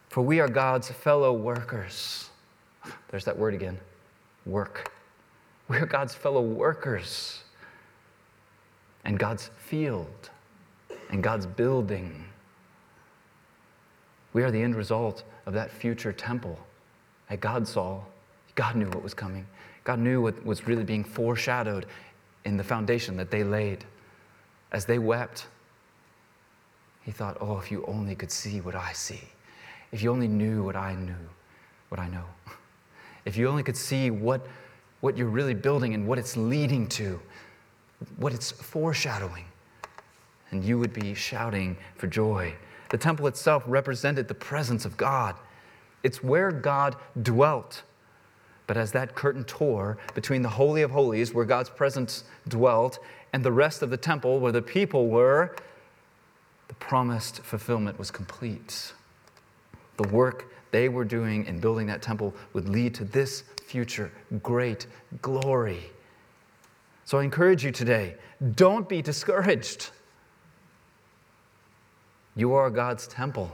for 0.08 0.22
we 0.22 0.40
are 0.40 0.48
God's 0.48 0.90
fellow 0.90 1.32
workers. 1.32 2.30
There's 3.08 3.24
that 3.26 3.38
word 3.38 3.54
again 3.54 3.78
work. 4.46 4.92
We 5.68 5.76
are 5.76 5.86
God's 5.86 6.14
fellow 6.14 6.42
workers 6.42 7.44
and 9.04 9.18
God's 9.18 9.50
field 9.56 10.30
and 11.10 11.22
God's 11.22 11.46
building. 11.46 12.24
We 14.32 14.42
are 14.42 14.50
the 14.50 14.60
end 14.60 14.74
result 14.74 15.22
of 15.46 15.54
that 15.54 15.70
future 15.70 16.12
temple 16.12 16.58
that 17.28 17.40
God 17.40 17.66
saw. 17.66 18.00
God 18.54 18.76
knew 18.76 18.88
what 18.88 19.02
was 19.02 19.14
coming. 19.14 19.46
God 19.84 19.98
knew 19.98 20.20
what 20.20 20.44
was 20.44 20.66
really 20.66 20.84
being 20.84 21.04
foreshadowed 21.04 21.86
in 22.44 22.56
the 22.56 22.64
foundation 22.64 23.16
that 23.16 23.30
they 23.30 23.42
laid. 23.42 23.84
As 24.70 24.84
they 24.84 24.98
wept, 24.98 25.46
he 27.04 27.10
thought, 27.10 27.36
oh, 27.40 27.58
if 27.58 27.70
you 27.70 27.84
only 27.86 28.14
could 28.14 28.30
see 28.30 28.60
what 28.60 28.74
I 28.74 28.92
see, 28.92 29.20
if 29.90 30.02
you 30.02 30.10
only 30.10 30.28
knew 30.28 30.62
what 30.62 30.76
I 30.76 30.94
knew, 30.94 31.14
what 31.88 32.00
I 32.00 32.08
know, 32.08 32.24
if 33.24 33.36
you 33.36 33.48
only 33.48 33.62
could 33.62 33.76
see 33.76 34.10
what, 34.10 34.46
what 35.00 35.16
you're 35.16 35.26
really 35.26 35.54
building 35.54 35.94
and 35.94 36.06
what 36.06 36.18
it's 36.18 36.36
leading 36.36 36.86
to, 36.88 37.20
what 38.16 38.32
it's 38.32 38.50
foreshadowing, 38.50 39.44
and 40.50 40.62
you 40.62 40.78
would 40.78 40.92
be 40.92 41.14
shouting 41.14 41.76
for 41.96 42.06
joy. 42.06 42.54
The 42.92 42.98
temple 42.98 43.26
itself 43.26 43.64
represented 43.66 44.28
the 44.28 44.34
presence 44.34 44.84
of 44.84 44.98
God. 44.98 45.34
It's 46.02 46.22
where 46.22 46.52
God 46.52 46.94
dwelt. 47.22 47.82
But 48.66 48.76
as 48.76 48.92
that 48.92 49.14
curtain 49.14 49.44
tore 49.44 49.96
between 50.14 50.42
the 50.42 50.50
Holy 50.50 50.82
of 50.82 50.90
Holies, 50.90 51.32
where 51.32 51.46
God's 51.46 51.70
presence 51.70 52.24
dwelt, 52.48 52.98
and 53.32 53.42
the 53.42 53.50
rest 53.50 53.80
of 53.80 53.88
the 53.88 53.96
temple, 53.96 54.40
where 54.40 54.52
the 54.52 54.60
people 54.60 55.08
were, 55.08 55.56
the 56.68 56.74
promised 56.74 57.42
fulfillment 57.42 57.98
was 57.98 58.10
complete. 58.10 58.92
The 59.96 60.08
work 60.08 60.52
they 60.70 60.90
were 60.90 61.04
doing 61.06 61.46
in 61.46 61.60
building 61.60 61.86
that 61.86 62.02
temple 62.02 62.34
would 62.52 62.68
lead 62.68 62.94
to 62.96 63.04
this 63.04 63.44
future 63.66 64.12
great 64.42 64.86
glory. 65.22 65.90
So 67.06 67.18
I 67.18 67.24
encourage 67.24 67.64
you 67.64 67.72
today 67.72 68.16
don't 68.54 68.86
be 68.86 69.00
discouraged. 69.00 69.90
You 72.34 72.54
are 72.54 72.70
God's 72.70 73.06
temple. 73.06 73.50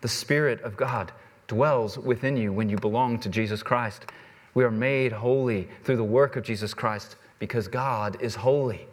The 0.00 0.08
Spirit 0.08 0.60
of 0.62 0.76
God 0.76 1.12
dwells 1.48 1.98
within 1.98 2.36
you 2.36 2.52
when 2.52 2.68
you 2.68 2.76
belong 2.76 3.18
to 3.20 3.28
Jesus 3.28 3.62
Christ. 3.62 4.06
We 4.54 4.64
are 4.64 4.70
made 4.70 5.12
holy 5.12 5.68
through 5.84 5.96
the 5.96 6.04
work 6.04 6.36
of 6.36 6.44
Jesus 6.44 6.74
Christ 6.74 7.16
because 7.38 7.68
God 7.68 8.16
is 8.20 8.34
holy. 8.34 8.86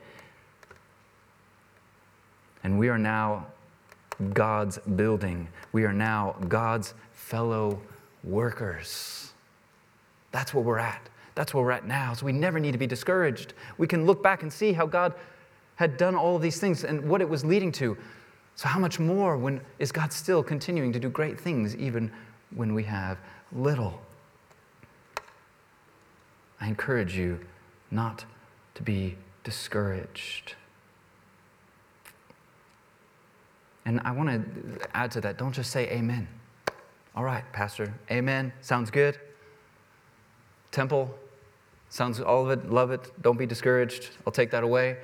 And 2.64 2.80
we 2.80 2.90
are 2.90 2.98
now 2.98 3.48
God's 4.34 4.80
building. 4.80 5.48
We 5.72 5.84
are 5.84 5.94
now 5.94 6.36
God's 6.48 6.94
fellow 7.14 7.80
workers. 8.24 9.32
That's 10.32 10.54
where 10.54 10.64
we're 10.64 10.80
at. 10.80 11.10
That's 11.36 11.54
where 11.54 11.64
we're 11.64 11.72
at 11.72 11.86
now. 11.86 12.14
So 12.14 12.26
we 12.26 12.32
never 12.32 12.60
need 12.60 12.72
to 12.72 12.78
be 12.78 12.88
discouraged. 12.88 13.54
We 13.78 13.86
can 13.86 14.06
look 14.08 14.24
back 14.24 14.42
and 14.42 14.52
see 14.52 14.74
how 14.74 14.88
God 14.88 15.14
had 15.76 15.98
done 15.98 16.16
all 16.16 16.36
of 16.36 16.42
these 16.42 16.60
things 16.60 16.84
and 16.84 17.08
what 17.08 17.22
it 17.22 17.30
was 17.30 17.46
leading 17.46 17.72
to. 17.74 17.96
So, 18.58 18.68
how 18.68 18.80
much 18.80 19.00
more 19.00 19.38
when 19.38 19.62
is 19.78 19.92
God 19.92 20.12
still 20.12 20.42
continuing 20.42 20.92
to 20.92 21.00
do 21.00 21.10
great 21.10 21.40
things 21.40 21.76
even 21.76 22.12
when 22.56 22.74
we 22.74 22.84
have 22.86 23.20
little? 23.52 24.02
I 26.60 26.68
encourage 26.68 27.16
you 27.16 27.40
not 27.92 28.26
to 28.74 28.82
be 28.82 29.16
discouraged. 29.44 30.56
And 33.86 34.02
I 34.04 34.12
want 34.12 34.30
to 34.30 34.88
add 34.96 35.12
to 35.12 35.22
that 35.22 35.38
don't 35.38 35.54
just 35.54 35.70
say 35.70 35.88
amen. 35.92 36.28
All 37.16 37.24
right, 37.24 37.44
Pastor, 37.54 37.94
amen. 38.10 38.52
Sounds 38.62 38.90
good. 38.90 39.20
Temple, 40.72 41.16
sounds 41.90 42.20
all 42.20 42.50
of 42.50 42.50
it, 42.50 42.72
love 42.72 42.90
it. 42.90 43.12
Don't 43.22 43.38
be 43.38 43.46
discouraged. 43.46 44.10
I'll 44.26 44.34
take 44.34 44.50
that 44.50 44.64
away. 44.64 44.98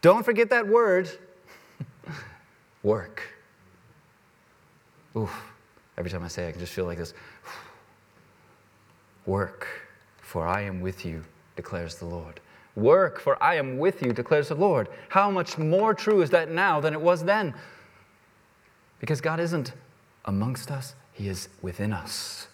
Don't 0.00 0.24
forget 0.24 0.48
that 0.48 0.66
word 0.66 1.10
work. 2.84 3.22
Oof. 5.16 5.34
Every 5.96 6.10
time 6.10 6.22
I 6.22 6.28
say 6.28 6.44
it, 6.44 6.48
I 6.48 6.50
can 6.52 6.60
just 6.60 6.72
feel 6.72 6.84
like 6.84 6.98
this. 6.98 7.14
Work, 9.26 9.66
for 10.20 10.46
I 10.46 10.60
am 10.62 10.80
with 10.80 11.04
you, 11.04 11.24
declares 11.56 11.96
the 11.96 12.04
Lord. 12.04 12.40
Work, 12.76 13.20
for 13.20 13.42
I 13.42 13.54
am 13.54 13.78
with 13.78 14.02
you, 14.02 14.12
declares 14.12 14.48
the 14.48 14.54
Lord. 14.54 14.88
How 15.08 15.30
much 15.30 15.56
more 15.56 15.94
true 15.94 16.22
is 16.22 16.30
that 16.30 16.50
now 16.50 16.80
than 16.80 16.92
it 16.92 17.00
was 17.00 17.24
then? 17.24 17.54
Because 18.98 19.20
God 19.20 19.40
isn't 19.40 19.72
amongst 20.24 20.70
us, 20.70 20.94
He 21.12 21.28
is 21.28 21.48
within 21.62 21.92
us. 21.92 22.48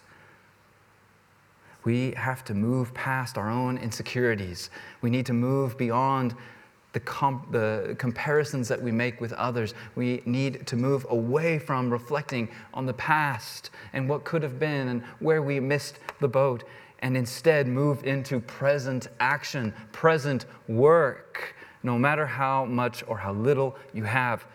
We 1.83 2.11
have 2.11 2.43
to 2.45 2.53
move 2.53 2.93
past 2.93 3.37
our 3.37 3.49
own 3.49 3.77
insecurities. 3.79 4.69
We 5.01 5.09
need 5.09 5.25
to 5.25 5.33
move 5.33 5.77
beyond 5.77 6.35
the, 6.93 6.99
comp- 6.99 7.51
the 7.51 7.95
comparisons 7.97 8.67
that 8.67 8.81
we 8.81 8.91
make 8.91 9.21
with 9.21 9.33
others. 9.33 9.73
We 9.95 10.21
need 10.25 10.67
to 10.67 10.75
move 10.75 11.05
away 11.09 11.59
from 11.59 11.89
reflecting 11.89 12.49
on 12.73 12.85
the 12.85 12.93
past 12.93 13.69
and 13.93 14.09
what 14.09 14.23
could 14.23 14.43
have 14.43 14.59
been 14.59 14.89
and 14.89 15.03
where 15.19 15.41
we 15.41 15.59
missed 15.59 15.99
the 16.19 16.27
boat 16.27 16.63
and 16.99 17.17
instead 17.17 17.67
move 17.67 18.05
into 18.05 18.39
present 18.39 19.07
action, 19.19 19.73
present 19.91 20.45
work, 20.67 21.55
no 21.83 21.97
matter 21.97 22.25
how 22.25 22.65
much 22.65 23.03
or 23.07 23.17
how 23.17 23.33
little 23.33 23.75
you 23.93 24.03
have 24.03 24.45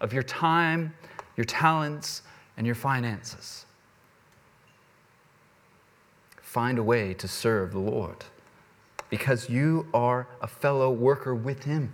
of 0.00 0.12
your 0.12 0.24
time, 0.24 0.92
your 1.36 1.44
talents, 1.44 2.22
and 2.56 2.66
your 2.66 2.74
finances. 2.74 3.66
Find 6.40 6.78
a 6.78 6.82
way 6.82 7.14
to 7.14 7.28
serve 7.28 7.72
the 7.72 7.78
Lord 7.78 8.24
because 9.12 9.50
you 9.50 9.86
are 9.92 10.26
a 10.40 10.46
fellow 10.46 10.90
worker 10.90 11.34
with 11.34 11.64
Him. 11.64 11.92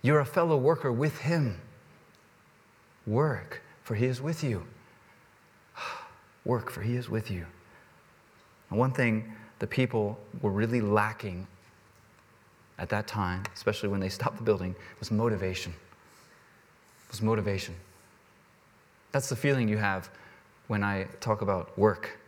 You're 0.00 0.20
a 0.20 0.24
fellow 0.24 0.56
worker 0.56 0.90
with 0.90 1.18
Him. 1.18 1.60
Work, 3.06 3.60
for 3.82 3.94
He 3.94 4.06
is 4.06 4.22
with 4.22 4.42
you. 4.42 4.66
Work, 6.46 6.70
for 6.70 6.80
He 6.80 6.96
is 6.96 7.10
with 7.10 7.30
you. 7.30 7.44
And 8.70 8.78
one 8.78 8.92
thing 8.92 9.30
the 9.58 9.66
people 9.66 10.18
were 10.40 10.50
really 10.50 10.80
lacking 10.80 11.46
at 12.78 12.88
that 12.88 13.06
time, 13.06 13.42
especially 13.54 13.90
when 13.90 14.00
they 14.00 14.08
stopped 14.08 14.38
the 14.38 14.42
building, 14.42 14.74
was 14.98 15.10
motivation. 15.10 15.74
Was 17.10 17.20
motivation. 17.20 17.74
That's 19.12 19.28
the 19.28 19.36
feeling 19.36 19.68
you 19.68 19.76
have 19.76 20.08
when 20.68 20.82
I 20.82 21.04
talk 21.20 21.42
about 21.42 21.78
work 21.78 22.18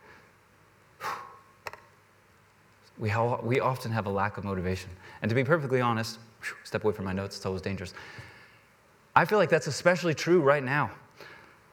we, 2.97 3.11
we 3.43 3.59
often 3.59 3.91
have 3.91 4.05
a 4.05 4.09
lack 4.09 4.37
of 4.37 4.43
motivation. 4.43 4.89
And 5.21 5.29
to 5.29 5.35
be 5.35 5.43
perfectly 5.43 5.81
honest, 5.81 6.19
step 6.63 6.83
away 6.83 6.93
from 6.93 7.05
my 7.05 7.13
notes, 7.13 7.37
it's 7.37 7.45
always 7.45 7.61
dangerous. 7.61 7.93
I 9.15 9.25
feel 9.25 9.37
like 9.37 9.49
that's 9.49 9.67
especially 9.67 10.13
true 10.13 10.41
right 10.41 10.63
now. 10.63 10.91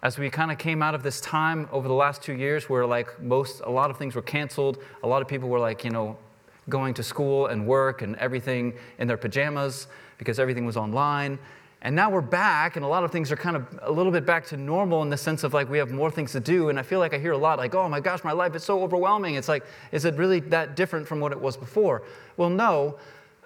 As 0.03 0.19
we 0.19 0.31
kind 0.31 0.51
of 0.51 0.59
came 0.59 0.83
out 0.83 0.95
of 0.95 1.03
this 1.03 1.21
time 1.21 1.69
over 1.71 1.87
the 1.87 1.95
last 1.95 2.23
two 2.23 2.33
years 2.33 2.69
where 2.69 2.85
like 2.87 3.21
most, 3.21 3.61
a 3.61 3.71
lot 3.71 3.91
of 3.91 3.97
things 3.99 4.15
were 4.15 4.23
canceled, 4.23 4.79
a 5.03 5.07
lot 5.07 5.23
of 5.23 5.29
people 5.29 5.49
were 5.49 5.61
like, 5.61 5.85
you 5.85 5.91
know, 5.91 6.17
going 6.69 6.95
to 6.95 7.03
school 7.03 7.47
and 7.47 7.67
work 7.67 8.03
and 8.03 8.17
everything 8.17 8.73
in 8.99 9.07
their 9.07 9.17
pajamas 9.17 9.87
because 10.19 10.39
everything 10.39 10.65
was 10.67 10.77
online. 10.77 11.39
And 11.85 11.97
now 11.97 12.11
we're 12.11 12.21
back, 12.21 12.77
and 12.77 12.85
a 12.85 12.89
lot 12.89 13.03
of 13.03 13.11
things 13.11 13.33
are 13.33 13.37
kind 13.37 13.57
of 13.57 13.67
a 13.83 13.91
little 13.91 14.13
bit 14.13 14.25
back 14.25 14.47
to 14.47 14.57
normal 14.57 15.03
in 15.03 15.11
the 15.11 15.17
sense 15.17 15.43
of 15.43 15.53
like 15.53 15.69
we 15.69 15.79
have 15.79 15.91
more 15.91 16.13
things 16.13 16.31
to 16.31 16.39
do. 16.39 16.69
And 16.69 16.79
I 16.79 16.83
feel 16.83 17.01
like 17.01 17.13
I 17.13 17.19
hear 17.19 17.33
a 17.33 17.39
lot 17.39 17.59
like, 17.59 17.75
oh 17.75 17.89
my 17.89 17.99
gosh, 17.99 18.23
my 18.23 18.31
life 18.31 18.55
is 18.55 18.63
so 18.63 18.81
overwhelming. 18.85 19.35
It's 19.35 19.49
like, 19.49 19.65
is 19.91 20.05
it 20.05 20.15
really 20.15 20.39
that 20.41 20.77
different 20.77 21.09
from 21.09 21.19
what 21.19 21.33
it 21.33 21.41
was 21.41 21.57
before? 21.57 22.05
Well, 22.37 22.51
no, 22.51 22.99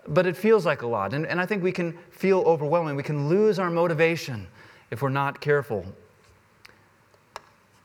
but 0.07 0.27
it 0.27 0.37
feels 0.37 0.67
like 0.67 0.83
a 0.83 0.87
lot. 0.87 1.15
And, 1.15 1.27
and 1.27 1.41
I 1.41 1.47
think 1.47 1.63
we 1.63 1.73
can 1.73 1.97
feel 2.11 2.41
overwhelming. 2.41 2.95
We 2.95 3.03
can 3.03 3.27
lose 3.27 3.59
our 3.59 3.71
motivation 3.71 4.47
if 4.91 5.01
we're 5.01 5.09
not 5.09 5.41
careful. 5.41 5.81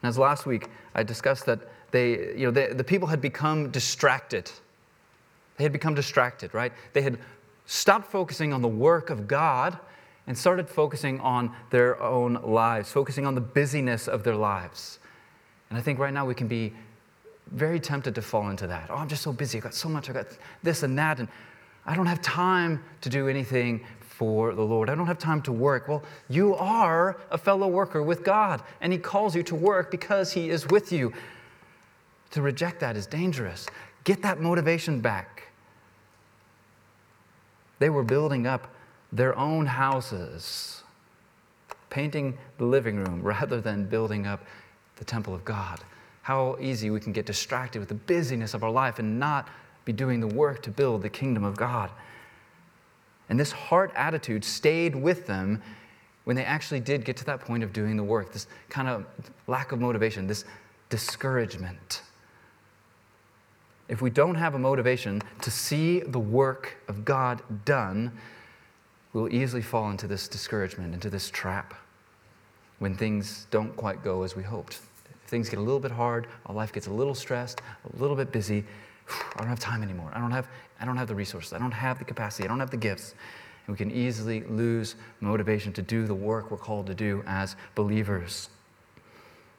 And 0.02 0.10
as 0.10 0.18
last 0.18 0.46
week, 0.46 0.68
I 0.96 1.04
discussed 1.04 1.46
that 1.46 1.60
they, 1.92 2.36
you 2.38 2.46
know, 2.46 2.52
they, 2.52 2.74
the 2.74 2.84
people 2.84 3.08
had 3.08 3.22
become 3.22 3.72
distracted. 3.72 4.52
They 5.56 5.64
had 5.64 5.72
become 5.72 5.96
distracted, 5.96 6.54
right? 6.54 6.74
They 6.92 7.04
had 7.04 7.20
stopped 7.68 8.08
focusing 8.08 8.52
on 8.52 8.62
the 8.62 8.68
work 8.68 9.10
of 9.10 9.30
God 9.30 9.80
and 10.28 10.38
started 10.38 10.70
focusing 10.70 11.20
on 11.20 11.54
their 11.70 12.02
own 12.02 12.36
lives, 12.44 12.92
focusing 12.92 13.26
on 13.26 13.36
the 13.36 13.42
busyness 13.42 14.08
of 14.08 14.24
their 14.24 14.36
lives. 14.36 15.00
And 15.70 15.78
I 15.78 15.82
think 15.82 16.00
right 16.00 16.14
now 16.14 16.26
we 16.26 16.36
can 16.36 16.48
be 16.48 16.74
very 17.52 17.80
tempted 17.80 18.16
to 18.16 18.22
fall 18.22 18.50
into 18.50 18.68
that. 18.68 18.90
Oh, 18.90 18.96
I'm 18.96 19.08
just 19.08 19.24
so 19.24 19.34
busy. 19.34 19.58
I've 19.58 19.64
got 19.64 19.74
so 19.74 19.90
much. 19.90 20.10
I've 20.10 20.16
got 20.16 20.28
this 20.64 20.84
and 20.84 20.98
that. 20.98 21.20
And 21.20 21.28
I 21.86 21.96
don't 21.96 22.06
have 22.06 22.22
time 22.22 22.84
to 23.02 23.10
do 23.10 23.28
anything 23.28 23.86
for 24.00 24.54
the 24.54 24.62
Lord. 24.62 24.90
I 24.90 24.96
don't 24.96 25.08
have 25.08 25.18
time 25.18 25.42
to 25.44 25.52
work. 25.52 25.88
Well, 25.88 26.04
you 26.30 26.56
are 26.56 27.18
a 27.32 27.38
fellow 27.38 27.68
worker 27.68 28.04
with 28.04 28.24
God, 28.24 28.62
and 28.80 28.94
He 28.94 29.00
calls 29.00 29.36
you 29.36 29.42
to 29.44 29.56
work 29.56 29.90
because 29.90 30.32
He 30.32 30.50
is 30.50 30.68
with 30.68 30.92
you. 30.92 31.12
To 32.32 32.42
reject 32.42 32.80
that 32.82 32.96
is 32.96 33.08
dangerous. 33.08 33.68
Get 34.04 34.22
that 34.22 34.40
motivation 34.40 35.02
back. 35.02 35.48
They 37.80 37.90
were 37.90 38.04
building 38.04 38.46
up 38.46 38.68
their 39.12 39.38
own 39.38 39.66
houses, 39.66 40.84
painting 41.90 42.38
the 42.58 42.66
living 42.66 42.98
room 42.98 43.22
rather 43.24 43.62
than 43.62 43.86
building 43.86 44.28
up 44.28 44.44
the 44.96 45.06
temple 45.06 45.34
of 45.34 45.44
God. 45.44 45.80
How 46.24 46.58
easy 46.60 46.90
we 46.92 47.00
can 47.00 47.12
get 47.12 47.26
distracted 47.26 47.80
with 47.80 47.90
the 47.90 47.96
busyness 47.96 48.54
of 48.54 48.64
our 48.64 48.72
life 48.72 49.00
and 49.00 49.20
not 49.20 49.50
be 49.86 49.92
doing 49.92 50.20
the 50.20 50.28
work 50.28 50.62
to 50.64 50.70
build 50.70 51.02
the 51.02 51.10
kingdom 51.10 51.44
of 51.44 51.58
God. 51.58 51.90
And 53.30 53.40
this 53.40 53.52
heart 53.52 53.92
attitude 53.96 54.44
stayed 54.44 54.96
with 54.96 55.26
them 55.26 55.62
when 56.26 56.36
they 56.36 56.46
actually 56.46 56.80
did 56.80 57.04
get 57.04 57.18
to 57.18 57.26
that 57.26 57.40
point 57.40 57.64
of 57.64 57.74
doing 57.74 57.98
the 57.98 58.04
work, 58.04 58.32
this 58.32 58.46
kind 58.70 58.88
of 58.88 59.06
lack 59.48 59.72
of 59.72 59.80
motivation, 59.80 60.28
this 60.28 60.46
discouragement. 60.90 62.04
If 63.88 64.02
we 64.02 64.10
don't 64.10 64.36
have 64.36 64.54
a 64.54 64.60
motivation 64.60 65.22
to 65.42 65.50
see 65.50 66.02
the 66.02 66.20
work 66.20 66.78
of 66.88 67.04
God 67.04 67.42
done, 67.66 68.12
we'll 69.14 69.34
easily 69.34 69.62
fall 69.62 69.90
into 69.90 70.08
this 70.08 70.28
discouragement, 70.28 70.94
into 70.94 71.10
this 71.10 71.30
trap 71.30 71.74
when 72.80 72.96
things 72.96 73.46
don't 73.52 73.76
quite 73.76 74.04
go 74.04 74.24
as 74.24 74.36
we 74.36 74.42
hoped. 74.42 74.80
If 75.24 75.30
things 75.30 75.50
get 75.50 75.60
a 75.60 75.62
little 75.62 75.80
bit 75.80 75.92
hard, 75.92 76.28
our 76.48 76.56
life 76.56 76.74
gets 76.74 76.88
a 76.88 76.92
little 76.92 77.14
stressed, 77.14 77.62
a 77.94 78.02
little 78.02 78.16
bit 78.16 78.32
busy. 78.32 78.64
I 79.36 79.40
don't 79.40 79.48
have 79.48 79.60
time 79.60 79.84
anymore. 79.84 80.12
I 80.14 80.20
don't 80.20 80.32
have, 80.32 80.48
I 80.80 80.86
don't 80.86 80.98
have 80.98 81.08
the 81.08 81.16
resources. 81.16 81.54
I 81.54 81.60
don't 81.60 81.72
have 81.72 82.00
the 82.00 82.06
capacity. 82.06 82.46
I 82.46 82.48
don't 82.48 82.60
have 82.60 82.72
the 82.72 82.78
gifts. 82.78 83.14
And 83.68 83.74
we 83.74 83.78
can 83.78 83.92
easily 83.92 84.42
lose 84.46 84.96
motivation 85.20 85.72
to 85.74 85.82
do 85.82 86.08
the 86.08 86.16
work 86.16 86.50
we're 86.50 86.58
called 86.58 86.88
to 86.88 86.96
do 86.96 87.24
as 87.28 87.56
believers. 87.76 88.50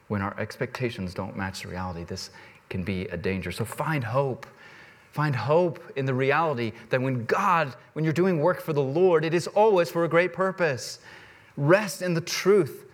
When 0.09 0.21
our 0.21 0.39
expectations 0.39 1.15
don't 1.15 1.37
match 1.37 1.63
the 1.63 1.69
reality, 1.69 2.05
this 2.05 2.31
can 2.69 2.83
be 2.83 3.03
a 3.07 3.17
danger. 3.17 3.53
So 3.53 3.65
find 3.65 4.03
hope. 4.03 4.47
Find 5.13 5.37
hope 5.37 5.79
in 5.97 6.07
the 6.07 6.15
reality 6.15 6.73
that 6.89 7.01
when 7.01 7.27
God, 7.27 7.75
when 7.93 8.03
you're 8.03 8.15
doing 8.15 8.41
work 8.41 8.63
for 8.63 8.73
the 8.73 8.83
Lord, 8.83 9.25
it 9.25 9.35
is 9.35 9.47
always 9.49 9.91
for 9.91 10.05
a 10.05 10.09
great 10.09 10.33
purpose. 10.33 11.01
Rest 11.59 12.01
in 12.01 12.15
the 12.15 12.21
truth 12.21 12.87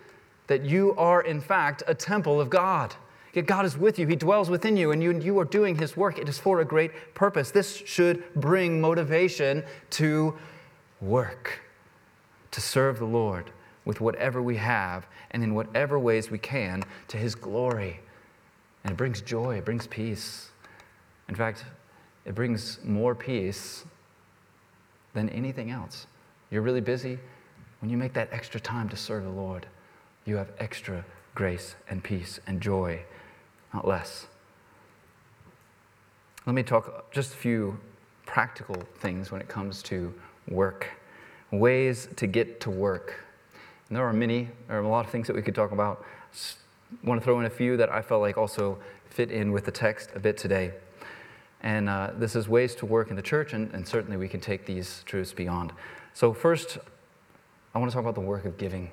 that 0.48 0.64
you 0.64 0.94
are, 0.96 1.22
in 1.22 1.40
fact, 1.40 1.84
a 1.86 1.94
temple 1.94 2.40
of 2.40 2.50
God. 2.50 2.94
Yet 3.34 3.46
God 3.46 3.64
is 3.64 3.78
with 3.78 4.00
you, 4.00 4.06
He 4.08 4.16
dwells 4.16 4.50
within 4.50 4.76
you, 4.76 4.90
and 4.90 5.00
you, 5.00 5.16
you 5.20 5.38
are 5.38 5.44
doing 5.44 5.76
His 5.76 5.96
work. 5.96 6.18
It 6.18 6.28
is 6.28 6.38
for 6.38 6.60
a 6.60 6.64
great 6.64 7.14
purpose. 7.14 7.52
This 7.52 7.76
should 7.76 8.24
bring 8.34 8.80
motivation 8.80 9.62
to 9.90 10.36
work, 11.00 11.60
to 12.50 12.60
serve 12.60 12.98
the 12.98 13.04
Lord 13.04 13.52
with 13.84 14.00
whatever 14.00 14.42
we 14.42 14.56
have 14.56 15.06
and 15.30 15.44
in 15.44 15.54
whatever 15.54 16.00
ways 16.00 16.32
we 16.32 16.38
can 16.38 16.82
to 17.08 17.16
His 17.16 17.36
glory. 17.36 18.00
And 18.82 18.92
it 18.92 18.96
brings 18.96 19.20
joy, 19.20 19.58
it 19.58 19.64
brings 19.64 19.86
peace. 19.86 20.50
In 21.28 21.36
fact, 21.36 21.64
it 22.28 22.34
brings 22.34 22.78
more 22.84 23.14
peace 23.14 23.86
than 25.14 25.30
anything 25.30 25.70
else. 25.70 26.06
You're 26.50 26.60
really 26.60 26.82
busy. 26.82 27.18
When 27.80 27.90
you 27.90 27.96
make 27.96 28.12
that 28.12 28.28
extra 28.30 28.60
time 28.60 28.90
to 28.90 28.96
serve 28.96 29.24
the 29.24 29.30
Lord, 29.30 29.66
you 30.26 30.36
have 30.36 30.50
extra 30.58 31.06
grace 31.34 31.74
and 31.88 32.04
peace 32.04 32.38
and 32.46 32.60
joy, 32.60 33.00
not 33.72 33.88
less. 33.88 34.26
Let 36.44 36.54
me 36.54 36.62
talk 36.62 37.10
just 37.12 37.32
a 37.32 37.36
few 37.36 37.80
practical 38.26 38.76
things 38.98 39.32
when 39.32 39.40
it 39.40 39.48
comes 39.48 39.82
to 39.84 40.12
work, 40.48 40.86
ways 41.50 42.08
to 42.16 42.26
get 42.26 42.60
to 42.60 42.70
work. 42.70 43.24
And 43.88 43.96
there 43.96 44.06
are 44.06 44.12
many, 44.12 44.50
there 44.66 44.78
are 44.78 44.82
a 44.82 44.88
lot 44.88 45.06
of 45.06 45.10
things 45.10 45.28
that 45.28 45.36
we 45.36 45.40
could 45.40 45.54
talk 45.54 45.72
about. 45.72 46.04
I 46.92 47.06
want 47.06 47.22
to 47.22 47.24
throw 47.24 47.40
in 47.40 47.46
a 47.46 47.50
few 47.50 47.78
that 47.78 47.90
I 47.90 48.02
felt 48.02 48.20
like 48.20 48.36
also 48.36 48.78
fit 49.08 49.30
in 49.30 49.50
with 49.50 49.64
the 49.64 49.72
text 49.72 50.10
a 50.14 50.20
bit 50.20 50.36
today. 50.36 50.74
And 51.62 51.88
uh, 51.88 52.12
this 52.16 52.36
is 52.36 52.48
ways 52.48 52.74
to 52.76 52.86
work 52.86 53.10
in 53.10 53.16
the 53.16 53.22
church, 53.22 53.52
and, 53.52 53.72
and 53.74 53.86
certainly 53.86 54.16
we 54.16 54.28
can 54.28 54.40
take 54.40 54.64
these 54.64 55.02
truths 55.06 55.32
beyond. 55.32 55.72
So, 56.14 56.32
first, 56.32 56.78
I 57.74 57.78
want 57.78 57.90
to 57.90 57.94
talk 57.94 58.02
about 58.02 58.14
the 58.14 58.20
work 58.20 58.44
of 58.44 58.56
giving. 58.58 58.90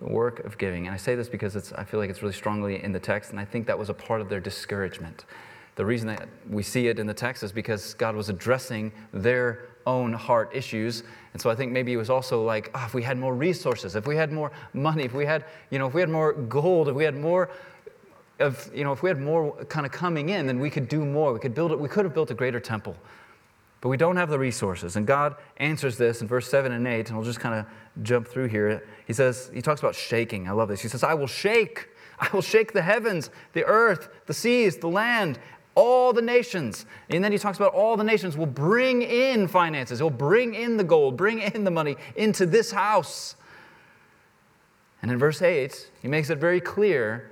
The 0.00 0.08
work 0.08 0.40
of 0.40 0.58
giving. 0.58 0.86
And 0.86 0.94
I 0.94 0.96
say 0.96 1.14
this 1.14 1.28
because 1.28 1.54
it's, 1.54 1.72
I 1.72 1.84
feel 1.84 2.00
like 2.00 2.10
it's 2.10 2.20
really 2.20 2.34
strongly 2.34 2.82
in 2.82 2.92
the 2.92 2.98
text, 2.98 3.30
and 3.30 3.38
I 3.38 3.44
think 3.44 3.66
that 3.66 3.78
was 3.78 3.90
a 3.90 3.94
part 3.94 4.20
of 4.20 4.28
their 4.28 4.40
discouragement. 4.40 5.24
The 5.76 5.84
reason 5.84 6.08
that 6.08 6.28
we 6.48 6.62
see 6.62 6.88
it 6.88 6.98
in 6.98 7.06
the 7.06 7.14
text 7.14 7.42
is 7.42 7.52
because 7.52 7.94
God 7.94 8.14
was 8.14 8.28
addressing 8.28 8.92
their 9.12 9.68
own 9.86 10.12
heart 10.12 10.50
issues. 10.54 11.02
And 11.32 11.42
so 11.42 11.50
I 11.50 11.54
think 11.54 11.72
maybe 11.72 11.92
it 11.92 11.96
was 11.96 12.10
also 12.10 12.44
like, 12.44 12.70
oh, 12.74 12.84
if 12.86 12.94
we 12.94 13.02
had 13.02 13.18
more 13.18 13.34
resources, 13.34 13.96
if 13.96 14.06
we 14.06 14.16
had 14.16 14.32
more 14.32 14.52
money, 14.72 15.04
if 15.04 15.12
we 15.12 15.26
had, 15.26 15.44
you 15.70 15.78
know, 15.78 15.86
if 15.86 15.94
we 15.94 16.00
had 16.00 16.10
more 16.10 16.32
gold, 16.32 16.88
if 16.88 16.94
we 16.94 17.04
had 17.04 17.16
more 17.16 17.50
of, 18.40 18.70
you 18.74 18.84
know, 18.84 18.92
if 18.92 19.02
we 19.02 19.08
had 19.08 19.20
more 19.20 19.52
kind 19.66 19.86
of 19.86 19.92
coming 19.92 20.30
in, 20.30 20.46
then 20.46 20.58
we 20.58 20.70
could 20.70 20.88
do 20.88 21.04
more. 21.04 21.32
We 21.32 21.38
could 21.38 21.54
build 21.54 21.72
it, 21.72 21.78
we 21.78 21.88
could 21.88 22.04
have 22.04 22.14
built 22.14 22.30
a 22.30 22.34
greater 22.34 22.60
temple. 22.60 22.96
But 23.80 23.90
we 23.90 23.96
don't 23.96 24.16
have 24.16 24.30
the 24.30 24.38
resources. 24.38 24.96
And 24.96 25.06
God 25.06 25.36
answers 25.58 25.98
this 25.98 26.22
in 26.22 26.26
verse 26.26 26.48
7 26.48 26.72
and 26.72 26.86
8, 26.86 27.08
and 27.08 27.18
we'll 27.18 27.26
just 27.26 27.40
kind 27.40 27.54
of 27.54 27.66
jump 28.02 28.26
through 28.26 28.48
here. 28.48 28.82
He 29.06 29.12
says, 29.12 29.50
He 29.52 29.60
talks 29.60 29.80
about 29.80 29.94
shaking. 29.94 30.48
I 30.48 30.52
love 30.52 30.68
this. 30.68 30.80
He 30.80 30.88
says, 30.88 31.04
I 31.04 31.14
will 31.14 31.26
shake. 31.26 31.88
I 32.18 32.28
will 32.32 32.42
shake 32.42 32.72
the 32.72 32.82
heavens, 32.82 33.30
the 33.52 33.64
earth, 33.64 34.08
the 34.26 34.34
seas, 34.34 34.78
the 34.78 34.88
land, 34.88 35.38
all 35.74 36.12
the 36.12 36.22
nations. 36.22 36.86
And 37.10 37.22
then 37.22 37.32
he 37.32 37.38
talks 37.38 37.58
about 37.58 37.74
all 37.74 37.96
the 37.96 38.04
nations 38.04 38.36
will 38.36 38.46
bring 38.46 39.02
in 39.02 39.48
finances. 39.48 39.98
He'll 39.98 40.10
bring 40.10 40.54
in 40.54 40.76
the 40.76 40.84
gold, 40.84 41.16
bring 41.16 41.40
in 41.40 41.64
the 41.64 41.70
money 41.70 41.96
into 42.16 42.46
this 42.46 42.70
house. 42.70 43.36
And 45.02 45.10
in 45.10 45.18
verse 45.18 45.42
8, 45.42 45.90
he 46.00 46.08
makes 46.08 46.30
it 46.30 46.38
very 46.38 46.60
clear 46.60 47.30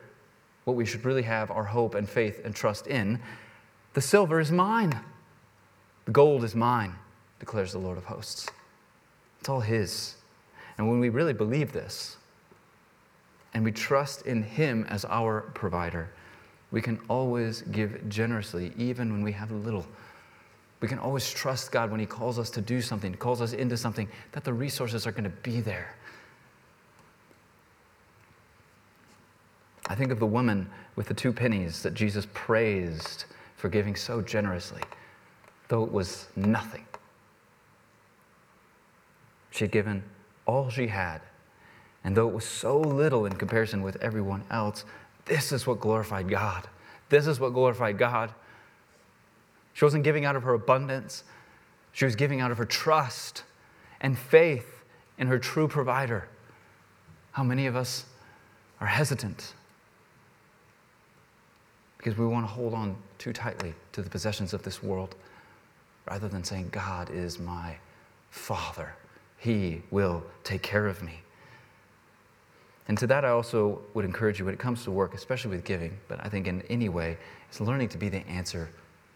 what 0.65 0.77
we 0.77 0.85
should 0.85 1.05
really 1.05 1.23
have 1.23 1.51
our 1.51 1.65
hope 1.65 1.95
and 1.95 2.09
faith 2.09 2.41
and 2.45 2.55
trust 2.55 2.87
in. 2.87 3.21
The 3.95 4.01
silver 4.01 4.41
is 4.41 4.51
mine, 4.51 4.99
the 6.05 6.13
gold 6.13 6.45
is 6.45 6.55
mine, 6.55 6.95
declares 7.39 7.73
the 7.73 7.79
Lord 7.79 7.99
of 7.99 8.05
hosts. 8.05 8.49
It's 9.41 9.49
all 9.49 9.61
His. 9.61 10.17
And 10.79 10.89
when 10.89 11.01
we 11.01 11.09
really 11.09 11.33
believe 11.33 11.73
this, 11.73 12.17
and 13.55 13.65
we 13.65 13.73
trust 13.73 14.27
in 14.27 14.43
Him 14.43 14.87
as 14.89 15.05
our 15.05 15.43
provider, 15.55 16.11
we 16.71 16.81
can 16.81 16.99
always 17.09 17.63
give 17.63 18.09
generously, 18.09 18.73
even 18.79 19.13
when 19.13 19.23
we 19.23 19.33
have 19.33 19.51
little. 19.51 19.87
We 20.81 20.89
can 20.89 20.99
always 20.99 21.31
trust 21.31 21.71
God 21.71 21.91
when 21.91 22.01
He 22.01 22.07
calls 22.07 22.39
us 22.39 22.51
to 22.51 22.61
do 22.61 22.81
something, 22.81 23.15
calls 23.15 23.43
us 23.43 23.53
into 23.53 23.77
something, 23.77 24.09
that 24.33 24.43
the 24.43 24.53
resources 24.53 25.07
are 25.07 25.13
going 25.13 25.25
to 25.25 25.31
be 25.31 25.61
there. 25.61 25.95
I 29.93 29.95
think 29.95 30.11
of 30.11 30.19
the 30.19 30.27
woman 30.27 30.71
with 30.97 31.07
the 31.07 31.13
two 31.13 31.35
pennies 31.35 31.83
that 31.83 31.93
Jesus 31.93 32.27
praised 32.33 33.27
for 33.57 33.69
giving 33.69 33.95
so 33.95 34.23
generously, 34.23 34.81
though 35.69 35.85
it 35.85 35.93
was 35.93 36.29
nothing. 36.35 36.87
She 39.51 39.65
had 39.65 39.71
given 39.71 40.03
all 40.47 40.71
she 40.71 40.87
had, 40.87 41.21
and 42.05 42.17
though 42.17 42.27
it 42.27 42.35
was 42.35 42.47
so 42.47 42.81
little 42.81 43.27
in 43.27 43.35
comparison 43.35 43.83
with 43.83 43.97
everyone 43.97 44.45
else, 44.51 44.87
this 45.27 45.53
is 45.53 45.67
what 45.67 45.79
glorified 45.79 46.27
God. 46.27 46.67
This 47.11 47.27
is 47.27 47.39
what 47.39 47.53
glorified 47.53 47.99
God. 47.99 48.33
She 49.75 49.85
wasn't 49.85 50.05
giving 50.05 50.25
out 50.25 50.37
of 50.37 50.43
her 50.45 50.55
abundance, 50.55 51.23
she 51.93 52.07
was 52.07 52.17
giving 52.17 52.41
out 52.41 52.51
of 52.51 52.57
her 52.57 52.65
trust 52.65 53.43
and 54.01 54.19
faith 54.19 54.85
in 55.19 55.27
her 55.27 55.39
true 55.39 55.69
provider. 55.69 56.31
How 57.33 57.45
many 57.45 57.67
of 57.67 57.77
us 57.77 58.07
are 58.81 58.87
hesitant 58.87 59.53
because 62.03 62.19
we 62.19 62.27
want 62.27 62.45
to 62.45 62.53
hold 62.53 62.75
on 62.75 62.97
too 63.19 63.33
tightly 63.33 63.73
to 63.93 64.03
the 64.03 64.11
possessions 64.11 64.53
of 64.53 64.65
this 64.65 64.83
world 64.83 65.15
rather 66.11 66.27
than 66.29 66.43
saying, 66.43 66.69
God 66.73 67.09
is 67.11 67.39
my 67.39 67.77
Father. 68.31 68.97
He 69.39 69.83
will 69.93 70.25
take 70.43 70.63
care 70.63 70.89
of 70.89 71.01
me. 71.01 71.21
And 72.89 72.99
to 72.99 73.07
that, 73.07 73.25
I 73.25 73.29
also 73.29 73.81
would 73.95 74.05
encourage 74.05 74.41
you 74.41 74.45
when 74.45 74.53
it 74.53 74.59
comes 74.59 74.83
to 74.83 74.91
work, 74.91 75.15
especially 75.15 75.53
with 75.53 75.65
giving, 75.65 75.97
but 76.09 76.19
I 76.25 76.29
think 76.29 76.49
in 76.49 76.63
any 76.63 76.89
way, 76.89 77.17
it's 77.49 77.61
learning 77.61 77.89
to 77.91 77.99
be 77.99 78.09
the 78.09 78.27
answer 78.27 78.69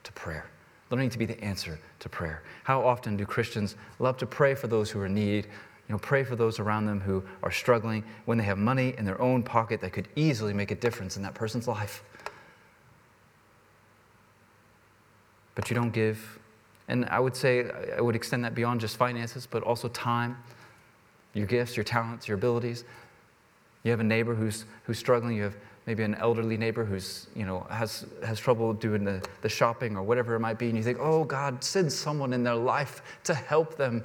to 0.04 0.12
prayer. 0.12 0.46
Learning 0.90 1.10
to 1.10 1.18
be 1.18 1.26
the 1.26 1.42
answer 1.42 1.80
to 1.98 2.08
prayer. 2.08 2.44
How 2.62 2.86
often 2.86 3.16
do 3.16 3.26
Christians 3.26 3.74
love 3.98 4.16
to 4.18 4.26
pray 4.26 4.54
for 4.54 4.68
those 4.68 4.90
who 4.90 5.00
are 5.00 5.06
in 5.06 5.14
need, 5.14 5.46
you 5.46 5.92
know, 5.92 5.98
pray 5.98 6.22
for 6.22 6.36
those 6.36 6.60
around 6.60 6.86
them 6.86 7.00
who 7.00 7.24
are 7.42 7.50
struggling 7.50 8.04
when 8.26 8.38
they 8.38 8.44
have 8.44 8.58
money 8.58 8.94
in 8.96 9.04
their 9.04 9.20
own 9.20 9.42
pocket 9.42 9.80
that 9.80 9.92
could 9.92 10.06
easily 10.14 10.52
make 10.52 10.70
a 10.70 10.76
difference 10.76 11.16
in 11.16 11.24
that 11.24 11.34
person's 11.34 11.66
life? 11.66 12.04
But 15.56 15.68
you 15.68 15.74
don't 15.74 15.90
give. 15.90 16.38
And 16.86 17.04
I 17.06 17.18
would 17.18 17.34
say, 17.34 17.68
I 17.96 18.00
would 18.00 18.14
extend 18.14 18.44
that 18.44 18.54
beyond 18.54 18.80
just 18.80 18.96
finances, 18.96 19.48
but 19.50 19.64
also 19.64 19.88
time, 19.88 20.36
your 21.34 21.46
gifts, 21.46 21.76
your 21.76 21.82
talents, 21.82 22.28
your 22.28 22.36
abilities. 22.36 22.84
You 23.82 23.90
have 23.90 23.98
a 23.98 24.04
neighbor 24.04 24.34
who's, 24.34 24.66
who's 24.84 24.98
struggling. 24.98 25.36
You 25.36 25.44
have 25.44 25.56
maybe 25.86 26.04
an 26.04 26.14
elderly 26.16 26.56
neighbor 26.56 26.84
who's, 26.84 27.26
you 27.34 27.44
know, 27.44 27.66
has, 27.70 28.06
has 28.24 28.38
trouble 28.38 28.72
doing 28.72 29.02
the, 29.02 29.26
the 29.42 29.48
shopping 29.48 29.96
or 29.96 30.02
whatever 30.02 30.36
it 30.36 30.40
might 30.40 30.58
be. 30.58 30.68
And 30.68 30.76
you 30.76 30.84
think, 30.84 30.98
oh, 31.00 31.24
God, 31.24 31.64
send 31.64 31.92
someone 31.92 32.32
in 32.32 32.44
their 32.44 32.54
life 32.54 33.02
to 33.24 33.34
help 33.34 33.76
them. 33.76 34.04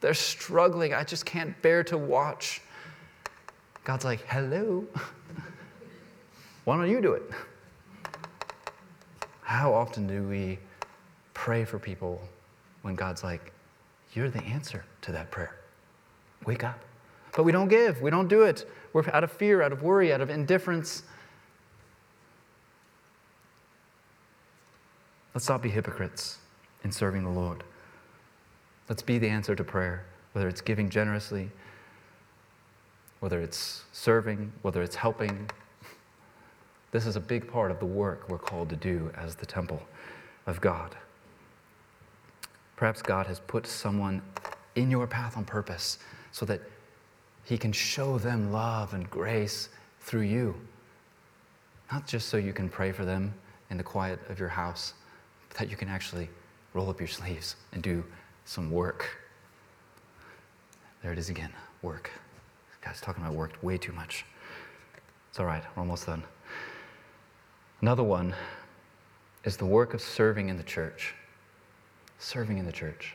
They're 0.00 0.14
struggling. 0.14 0.94
I 0.94 1.04
just 1.04 1.26
can't 1.26 1.60
bear 1.62 1.84
to 1.84 1.98
watch. 1.98 2.62
God's 3.84 4.04
like, 4.04 4.26
hello. 4.26 4.84
Why 6.64 6.76
don't 6.76 6.90
you 6.90 7.00
do 7.00 7.12
it? 7.12 7.22
How 9.42 9.74
often 9.74 10.06
do 10.06 10.22
we 10.28 10.58
pray 11.40 11.64
for 11.64 11.78
people 11.78 12.20
when 12.82 12.94
God's 12.94 13.24
like, 13.24 13.50
You're 14.12 14.28
the 14.28 14.42
answer 14.42 14.84
to 15.00 15.12
that 15.12 15.30
prayer. 15.30 15.56
Wake 16.44 16.64
up. 16.64 16.78
But 17.34 17.44
we 17.44 17.52
don't 17.52 17.68
give, 17.68 18.02
we 18.02 18.10
don't 18.10 18.28
do 18.28 18.42
it. 18.42 18.68
We're 18.92 19.08
out 19.10 19.24
of 19.24 19.32
fear, 19.32 19.62
out 19.62 19.72
of 19.72 19.82
worry, 19.82 20.12
out 20.12 20.20
of 20.20 20.28
indifference. 20.28 21.02
Let's 25.32 25.48
not 25.48 25.62
be 25.62 25.70
hypocrites 25.70 26.36
in 26.84 26.92
serving 26.92 27.24
the 27.24 27.30
Lord. 27.30 27.64
Let's 28.90 29.00
be 29.00 29.16
the 29.16 29.28
answer 29.28 29.54
to 29.54 29.64
prayer, 29.64 30.04
whether 30.32 30.46
it's 30.46 30.60
giving 30.60 30.90
generously, 30.90 31.48
whether 33.20 33.40
it's 33.40 33.84
serving, 33.92 34.52
whether 34.60 34.82
it's 34.82 34.96
helping. 34.96 35.48
This 36.90 37.06
is 37.06 37.16
a 37.16 37.20
big 37.20 37.50
part 37.50 37.70
of 37.70 37.78
the 37.78 37.86
work 37.86 38.28
we're 38.28 38.36
called 38.36 38.68
to 38.68 38.76
do 38.76 39.10
as 39.16 39.36
the 39.36 39.46
temple 39.46 39.80
of 40.46 40.60
God. 40.60 40.96
Perhaps 42.80 43.02
God 43.02 43.26
has 43.26 43.40
put 43.40 43.66
someone 43.66 44.22
in 44.74 44.90
your 44.90 45.06
path 45.06 45.36
on 45.36 45.44
purpose 45.44 45.98
so 46.32 46.46
that 46.46 46.62
He 47.44 47.58
can 47.58 47.72
show 47.72 48.16
them 48.16 48.52
love 48.52 48.94
and 48.94 49.08
grace 49.10 49.68
through 50.00 50.22
you. 50.22 50.54
Not 51.92 52.06
just 52.06 52.30
so 52.30 52.38
you 52.38 52.54
can 52.54 52.70
pray 52.70 52.90
for 52.90 53.04
them 53.04 53.34
in 53.68 53.76
the 53.76 53.82
quiet 53.82 54.18
of 54.30 54.40
your 54.40 54.48
house, 54.48 54.94
but 55.50 55.58
that 55.58 55.70
you 55.70 55.76
can 55.76 55.88
actually 55.88 56.30
roll 56.72 56.88
up 56.88 56.98
your 56.98 57.06
sleeves 57.06 57.56
and 57.72 57.82
do 57.82 58.02
some 58.46 58.70
work. 58.70 59.10
There 61.02 61.12
it 61.12 61.18
is 61.18 61.28
again 61.28 61.52
work. 61.82 62.10
This 62.70 62.78
guy's 62.80 63.00
talking 63.02 63.22
about 63.22 63.34
work 63.36 63.62
way 63.62 63.76
too 63.76 63.92
much. 63.92 64.24
It's 65.28 65.38
all 65.38 65.44
right, 65.44 65.62
we're 65.76 65.82
almost 65.82 66.06
done. 66.06 66.24
Another 67.82 68.04
one 68.04 68.34
is 69.44 69.58
the 69.58 69.66
work 69.66 69.92
of 69.92 70.00
serving 70.00 70.48
in 70.48 70.56
the 70.56 70.62
church 70.62 71.14
serving 72.20 72.58
in 72.58 72.66
the 72.66 72.72
church. 72.72 73.14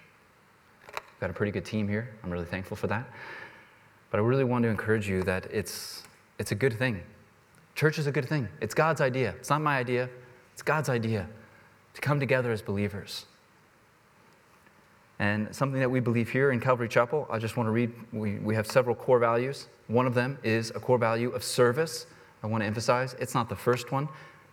We've 0.87 1.19
got 1.21 1.29
a 1.29 1.33
pretty 1.33 1.51
good 1.51 1.63
team 1.63 1.87
here. 1.87 2.09
I'm 2.23 2.31
really 2.31 2.45
thankful 2.45 2.75
for 2.75 2.87
that. 2.87 3.07
But 4.11 4.19
I 4.19 4.23
really 4.23 4.43
want 4.43 4.63
to 4.63 4.69
encourage 4.69 5.07
you 5.07 5.23
that 5.23 5.45
it's, 5.51 6.03
it's 6.39 6.51
a 6.51 6.55
good 6.55 6.77
thing. 6.77 7.01
Church 7.75 7.99
is 7.99 8.07
a 8.07 8.11
good 8.11 8.27
thing. 8.27 8.47
It's 8.61 8.73
God's 8.73 9.01
idea. 9.01 9.35
It's 9.39 9.49
not 9.49 9.61
my 9.61 9.77
idea, 9.77 10.09
it's 10.53 10.61
God's 10.61 10.89
idea 10.89 11.27
to 11.93 12.01
come 12.01 12.19
together 12.19 12.51
as 12.51 12.61
believers. 12.61 13.25
And 15.19 15.53
something 15.55 15.79
that 15.79 15.89
we 15.89 16.01
believe 16.01 16.29
here 16.29 16.51
in 16.51 16.59
Calvary 16.59 16.89
Chapel, 16.89 17.27
I 17.29 17.39
just 17.39 17.55
want 17.55 17.67
to 17.67 17.71
read. 17.71 17.93
We, 18.11 18.35
we 18.39 18.53
have 18.55 18.67
several 18.67 18.95
core 18.95 19.19
values. 19.19 19.67
One 19.87 20.05
of 20.05 20.13
them 20.13 20.37
is 20.43 20.71
a 20.71 20.79
core 20.79 20.97
value 20.97 21.29
of 21.29 21.43
service. 21.43 22.07
I 22.43 22.47
want 22.47 22.61
to 22.61 22.67
emphasize 22.67 23.15
it's 23.19 23.33
not 23.33 23.47
the 23.47 23.55
first 23.55 23.91
one, 23.91 24.09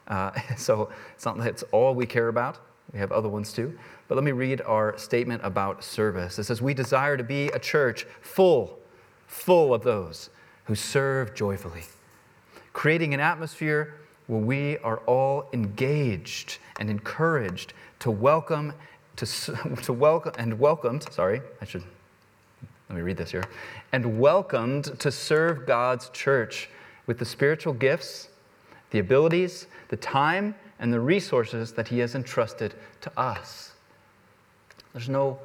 uh, 0.06 0.30
so 0.56 0.90
it's 1.14 1.24
not 1.24 1.38
it's 1.40 1.64
all 1.72 1.94
we 1.94 2.06
care 2.06 2.28
about. 2.28 2.58
We 2.92 2.98
have 2.98 3.12
other 3.12 3.28
ones 3.28 3.52
too. 3.52 3.78
But 4.08 4.16
let 4.16 4.24
me 4.24 4.32
read 4.32 4.60
our 4.62 4.96
statement 4.98 5.42
about 5.44 5.82
service. 5.82 6.38
It 6.38 6.44
says, 6.44 6.60
We 6.60 6.74
desire 6.74 7.16
to 7.16 7.24
be 7.24 7.48
a 7.48 7.58
church 7.58 8.06
full, 8.20 8.78
full 9.26 9.72
of 9.72 9.82
those 9.82 10.30
who 10.64 10.74
serve 10.74 11.34
joyfully, 11.34 11.82
creating 12.72 13.14
an 13.14 13.20
atmosphere 13.20 13.94
where 14.26 14.40
we 14.40 14.78
are 14.78 14.98
all 14.98 15.48
engaged 15.52 16.58
and 16.78 16.88
encouraged 16.88 17.72
to 17.98 18.10
welcome 18.10 18.72
to, 19.16 19.26
to 19.82 19.92
welcome 19.92 20.32
and 20.38 20.58
welcomed 20.58 21.04
sorry 21.12 21.40
i 21.60 21.64
should 21.64 21.82
let 22.88 22.96
me 22.96 23.02
read 23.02 23.16
this 23.16 23.30
here 23.30 23.44
and 23.92 24.18
welcomed 24.18 24.98
to 24.98 25.10
serve 25.10 25.66
god's 25.66 26.08
church 26.10 26.68
with 27.06 27.18
the 27.18 27.24
spiritual 27.24 27.72
gifts 27.72 28.28
the 28.90 28.98
abilities 28.98 29.66
the 29.88 29.96
time 29.96 30.54
and 30.82 30.92
the 30.92 31.00
resources 31.00 31.72
that 31.72 31.88
he 31.88 31.98
has 32.00 32.14
entrusted 32.14 32.74
to 33.00 33.10
us 33.18 33.72
there's 34.92 35.08
no 35.08 35.38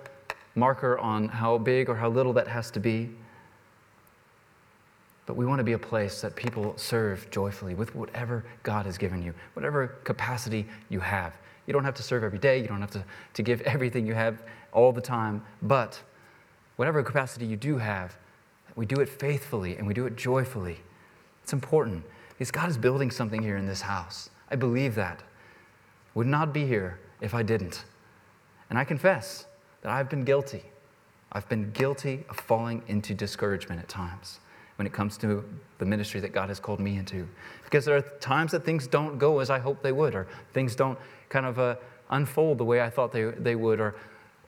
marker 0.56 0.98
on 1.00 1.30
how 1.30 1.58
big 1.58 1.88
or 1.88 1.96
how 1.96 2.10
little 2.10 2.34
that 2.34 2.50
has 2.50 2.70
to 2.72 2.82
be 2.82 3.10
but 5.28 5.36
we 5.36 5.46
want 5.46 5.60
to 5.60 5.64
be 5.64 5.74
a 5.74 5.78
place 5.78 6.22
that 6.22 6.36
people 6.36 6.74
serve 6.78 7.30
joyfully 7.30 7.76
with 7.76 7.94
whatever 7.94 8.46
God 8.64 8.86
has 8.86 8.98
given 8.98 9.22
you, 9.22 9.34
whatever 9.54 9.88
capacity 10.06 10.66
you 10.90 11.02
have. 11.02 11.36
You 11.68 11.74
don't 11.74 11.84
have 11.84 11.96
to 11.96 12.04
serve 12.04 12.24
every 12.24 12.40
day, 12.40 12.62
you 12.62 12.68
don't 12.68 12.80
have 12.80 12.92
to, 12.92 13.04
to 13.34 13.44
give 13.44 13.60
everything 13.62 14.08
you 14.08 14.14
have 14.14 14.42
all 14.72 14.94
the 14.94 15.02
time, 15.02 15.44
but 15.62 16.02
whatever 16.78 17.04
capacity 17.04 17.46
you 17.46 17.58
do 17.58 17.78
have, 17.78 18.16
we 18.78 18.86
do 18.86 19.02
it 19.02 19.10
faithfully 19.10 19.76
and 19.76 19.86
we 19.86 19.94
do 19.94 20.06
it 20.06 20.16
joyfully. 20.16 20.80
It's 21.44 21.52
important 21.52 22.06
because 22.30 22.50
God 22.50 22.70
is 22.70 22.78
building 22.78 23.12
something 23.12 23.44
here 23.44 23.58
in 23.58 23.68
this 23.68 23.82
house. 23.82 24.30
I 24.50 24.56
believe 24.56 24.96
that. 24.96 25.24
Would 26.14 26.28
not 26.28 26.54
be 26.54 26.66
here 26.66 27.00
if 27.22 27.34
I 27.34 27.44
didn't. 27.44 27.84
And 28.70 28.78
I 28.78 28.84
confess 28.84 29.46
that 29.82 29.92
I've 29.92 30.10
been 30.10 30.24
guilty. 30.24 30.64
I've 31.32 31.48
been 31.50 31.72
guilty 31.72 32.26
of 32.30 32.38
falling 32.38 32.82
into 32.88 33.14
discouragement 33.14 33.80
at 33.82 33.88
times 33.88 34.40
when 34.78 34.86
it 34.86 34.94
comes 34.94 35.18
to 35.18 35.44
the 35.80 35.86
ministry 35.86 36.20
that 36.22 36.32
God 36.32 36.50
has 36.50 36.60
called 36.60 36.80
me 36.80 36.98
into. 36.98 37.28
Because 37.64 37.86
there 37.86 37.98
are 37.98 38.02
times 38.02 38.52
that 38.52 38.64
things 38.64 38.88
don't 38.88 39.18
go 39.18 39.40
as 39.40 39.50
I 39.50 39.60
hope 39.60 39.82
they 39.82 39.92
would, 39.92 40.16
or 40.16 40.28
things 40.54 40.76
don't 40.76 40.98
kind 41.30 41.46
of 41.46 41.60
uh, 41.60 41.76
unfold 42.12 42.58
the 42.58 42.64
way 42.64 42.82
I 42.82 42.90
thought 42.90 43.12
they, 43.12 43.26
they 43.26 43.56
would, 43.56 43.80
or 43.80 43.96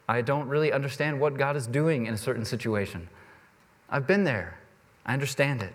I 0.07 0.21
don't 0.21 0.47
really 0.47 0.71
understand 0.71 1.19
what 1.19 1.37
God 1.37 1.55
is 1.55 1.67
doing 1.67 2.05
in 2.05 2.13
a 2.13 2.17
certain 2.17 2.45
situation. 2.45 3.09
I've 3.89 4.07
been 4.07 4.23
there, 4.23 4.57
I 5.05 5.13
understand 5.13 5.61
it. 5.61 5.73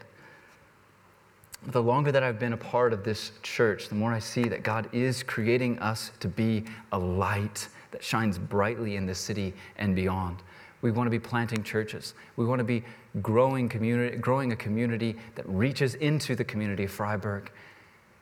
The 1.66 1.82
longer 1.82 2.12
that 2.12 2.22
I've 2.22 2.38
been 2.38 2.52
a 2.52 2.58
part 2.58 2.92
of 2.92 3.04
this 3.04 3.32
church, 3.42 3.88
the 3.88 3.94
more 3.94 4.12
I 4.12 4.18
see 4.18 4.44
that 4.44 4.62
God 4.62 4.88
is 4.92 5.22
creating 5.22 5.78
us 5.78 6.10
to 6.20 6.28
be 6.28 6.64
a 6.92 6.98
light 6.98 7.68
that 7.90 8.04
shines 8.04 8.38
brightly 8.38 8.96
in 8.96 9.06
this 9.06 9.18
city 9.18 9.54
and 9.78 9.96
beyond. 9.96 10.42
We 10.82 10.90
want 10.90 11.06
to 11.06 11.10
be 11.10 11.18
planting 11.18 11.62
churches. 11.62 12.12
We 12.36 12.44
want 12.44 12.58
to 12.58 12.64
be 12.64 12.84
growing, 13.22 13.70
community, 13.70 14.18
growing 14.18 14.52
a 14.52 14.56
community 14.56 15.16
that 15.36 15.48
reaches 15.48 15.94
into 15.94 16.34
the 16.36 16.44
community 16.44 16.84
of 16.84 16.90
Freiburg 16.90 17.50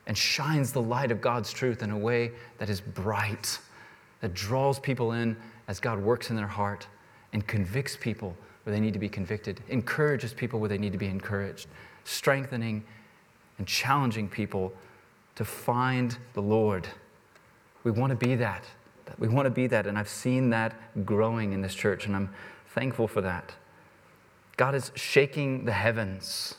and 0.06 0.16
shines 0.16 0.72
the 0.72 0.82
light 0.82 1.10
of 1.10 1.20
God's 1.20 1.52
truth 1.52 1.82
in 1.82 1.90
a 1.90 1.98
way 1.98 2.30
that 2.58 2.68
is 2.68 2.80
bright, 2.80 3.58
that 4.20 4.34
draws 4.34 4.78
people 4.78 5.12
in 5.12 5.36
as 5.66 5.80
God 5.80 5.98
works 5.98 6.30
in 6.30 6.36
their 6.36 6.46
heart 6.46 6.86
and 7.32 7.44
convicts 7.46 7.96
people 7.96 8.36
where 8.62 8.72
they 8.72 8.80
need 8.80 8.92
to 8.92 9.00
be 9.00 9.08
convicted, 9.08 9.60
encourages 9.68 10.32
people 10.32 10.60
where 10.60 10.68
they 10.68 10.78
need 10.78 10.92
to 10.92 10.98
be 10.98 11.08
encouraged, 11.08 11.66
strengthening 12.04 12.84
and 13.62 13.68
challenging 13.68 14.28
people 14.28 14.72
to 15.36 15.44
find 15.44 16.18
the 16.34 16.40
Lord. 16.40 16.88
We 17.84 17.92
want 17.92 18.10
to 18.10 18.16
be 18.16 18.34
that. 18.34 18.64
We 19.20 19.28
want 19.28 19.46
to 19.46 19.50
be 19.50 19.68
that. 19.68 19.86
And 19.86 19.96
I've 19.96 20.08
seen 20.08 20.50
that 20.50 20.74
growing 21.06 21.52
in 21.52 21.62
this 21.62 21.72
church, 21.72 22.06
and 22.06 22.16
I'm 22.16 22.34
thankful 22.74 23.06
for 23.06 23.20
that. 23.20 23.54
God 24.56 24.74
is 24.74 24.90
shaking 24.96 25.64
the 25.64 25.70
heavens, 25.70 26.56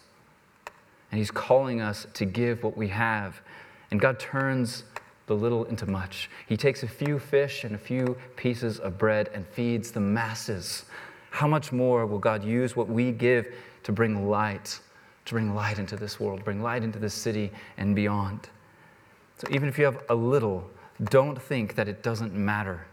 and 1.11 1.19
He's 1.19 1.29
calling 1.29 1.81
us 1.81 2.07
to 2.13 2.23
give 2.23 2.63
what 2.63 2.77
we 2.77 2.87
have. 2.87 3.41
And 3.91 3.99
God 3.99 4.17
turns 4.17 4.85
the 5.27 5.35
little 5.35 5.65
into 5.65 5.85
much. 5.85 6.29
He 6.47 6.55
takes 6.55 6.83
a 6.83 6.87
few 6.87 7.19
fish 7.19 7.65
and 7.65 7.75
a 7.75 7.77
few 7.77 8.15
pieces 8.37 8.79
of 8.79 8.97
bread 8.97 9.29
and 9.33 9.45
feeds 9.45 9.91
the 9.91 9.99
masses. 9.99 10.85
How 11.31 11.47
much 11.47 11.73
more 11.73 12.05
will 12.05 12.19
God 12.19 12.45
use 12.45 12.77
what 12.77 12.87
we 12.87 13.11
give 13.11 13.53
to 13.83 13.91
bring 13.91 14.29
light, 14.29 14.79
to 15.25 15.33
bring 15.33 15.55
light 15.55 15.79
into 15.79 15.95
this 15.95 16.19
world, 16.19 16.43
bring 16.43 16.61
light 16.61 16.83
into 16.83 16.99
this 16.99 17.13
city 17.13 17.51
and 17.77 17.95
beyond? 17.95 18.49
So 19.37 19.47
even 19.51 19.67
if 19.69 19.77
you 19.77 19.85
have 19.85 20.01
a 20.09 20.15
little, 20.15 20.69
don't 21.05 21.41
think 21.41 21.75
that 21.75 21.87
it 21.87 22.03
doesn't 22.03 22.33
matter 22.33 22.85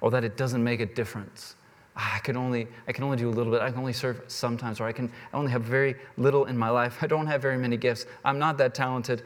or 0.00 0.10
that 0.10 0.24
it 0.24 0.36
doesn't 0.36 0.62
make 0.62 0.80
a 0.80 0.86
difference. 0.86 1.56
Ah, 1.96 2.16
I 2.16 2.18
can 2.20 2.36
only 2.36 2.66
I 2.86 2.92
can 2.92 3.04
only 3.04 3.16
do 3.16 3.28
a 3.28 3.30
little 3.32 3.52
bit. 3.52 3.60
I 3.60 3.70
can 3.70 3.78
only 3.80 3.92
serve 3.92 4.22
sometimes, 4.28 4.80
or 4.80 4.86
I 4.86 4.92
can 4.92 5.10
I 5.32 5.36
only 5.36 5.50
have 5.50 5.62
very 5.62 5.96
little 6.16 6.46
in 6.46 6.56
my 6.56 6.70
life. 6.70 6.98
I 7.02 7.06
don't 7.06 7.26
have 7.26 7.42
very 7.42 7.58
many 7.58 7.76
gifts. 7.76 8.06
I'm 8.24 8.38
not 8.38 8.56
that 8.58 8.74
talented. 8.74 9.22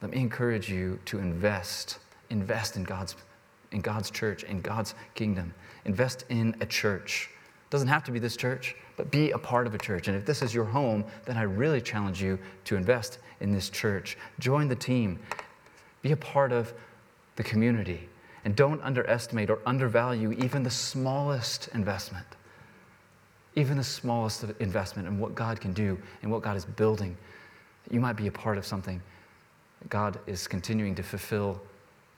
Let 0.00 0.10
me 0.10 0.18
encourage 0.18 0.70
you 0.70 0.98
to 1.06 1.18
invest. 1.18 1.98
Invest 2.30 2.76
in 2.76 2.84
God's 2.84 3.16
in 3.72 3.80
God's 3.80 4.10
church, 4.10 4.44
in 4.44 4.60
God's 4.60 4.94
kingdom. 5.14 5.52
Invest 5.84 6.24
in 6.28 6.56
a 6.60 6.66
church. 6.66 7.28
Doesn't 7.74 7.88
have 7.88 8.04
to 8.04 8.12
be 8.12 8.20
this 8.20 8.36
church, 8.36 8.76
but 8.96 9.10
be 9.10 9.32
a 9.32 9.38
part 9.38 9.66
of 9.66 9.74
a 9.74 9.78
church. 9.78 10.06
And 10.06 10.16
if 10.16 10.24
this 10.24 10.42
is 10.42 10.54
your 10.54 10.64
home, 10.64 11.04
then 11.24 11.36
I 11.36 11.42
really 11.42 11.80
challenge 11.80 12.22
you 12.22 12.38
to 12.66 12.76
invest 12.76 13.18
in 13.40 13.50
this 13.50 13.68
church. 13.68 14.16
Join 14.38 14.68
the 14.68 14.76
team. 14.76 15.18
Be 16.00 16.12
a 16.12 16.16
part 16.16 16.52
of 16.52 16.72
the 17.34 17.42
community. 17.42 18.08
And 18.44 18.54
don't 18.54 18.80
underestimate 18.80 19.50
or 19.50 19.58
undervalue 19.66 20.30
even 20.34 20.62
the 20.62 20.70
smallest 20.70 21.66
investment. 21.74 22.24
Even 23.56 23.76
the 23.76 23.82
smallest 23.82 24.44
investment 24.60 25.08
in 25.08 25.18
what 25.18 25.34
God 25.34 25.60
can 25.60 25.72
do 25.72 25.98
and 26.22 26.30
what 26.30 26.42
God 26.42 26.56
is 26.56 26.64
building. 26.64 27.16
You 27.90 27.98
might 27.98 28.12
be 28.12 28.28
a 28.28 28.32
part 28.32 28.56
of 28.56 28.64
something 28.64 29.02
that 29.80 29.88
God 29.88 30.20
is 30.28 30.46
continuing 30.46 30.94
to 30.94 31.02
fulfill 31.02 31.60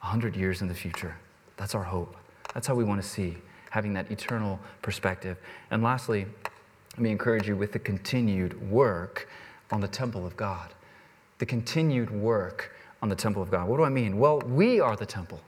100 0.01 0.37
years 0.37 0.61
in 0.61 0.69
the 0.69 0.75
future. 0.75 1.17
That's 1.57 1.75
our 1.75 1.83
hope. 1.83 2.15
That's 2.53 2.67
how 2.67 2.75
we 2.75 2.85
want 2.85 3.01
to 3.01 3.09
see, 3.09 3.39
having 3.77 3.93
that 3.93 4.11
eternal 4.11 4.59
perspective. 4.81 5.37
And 5.71 5.83
lastly, 5.83 6.25
let 6.95 6.99
me 6.99 7.11
encourage 7.11 7.47
you 7.47 7.55
with 7.55 7.73
the 7.73 7.79
continued 7.79 8.59
work 8.71 9.29
on 9.71 9.83
the 9.83 9.87
temple 9.87 10.25
of 10.25 10.35
God. 10.35 10.73
The 11.37 11.45
continued 11.45 12.11
work 12.11 12.73
on 13.03 13.11
the 13.11 13.15
temple 13.15 13.43
of 13.43 13.51
God. 13.51 13.69
What 13.69 13.77
do 13.77 13.85
I 13.85 13.91
mean? 13.91 14.17
Well, 14.17 14.41
we 14.41 14.81
are 14.81 14.97
the 14.97 15.05
temple. 15.05 15.43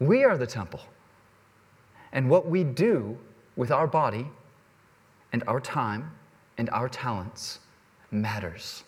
We 0.00 0.22
are 0.22 0.36
the 0.36 0.46
temple. 0.46 0.82
And 2.12 2.28
what 2.28 2.46
we 2.46 2.62
do 2.62 3.16
with 3.56 3.70
our 3.70 3.86
body 3.86 4.26
and 5.32 5.42
our 5.46 5.62
time 5.62 6.10
and 6.58 6.68
our 6.68 6.90
talents 6.90 7.60
matters. 8.10 8.84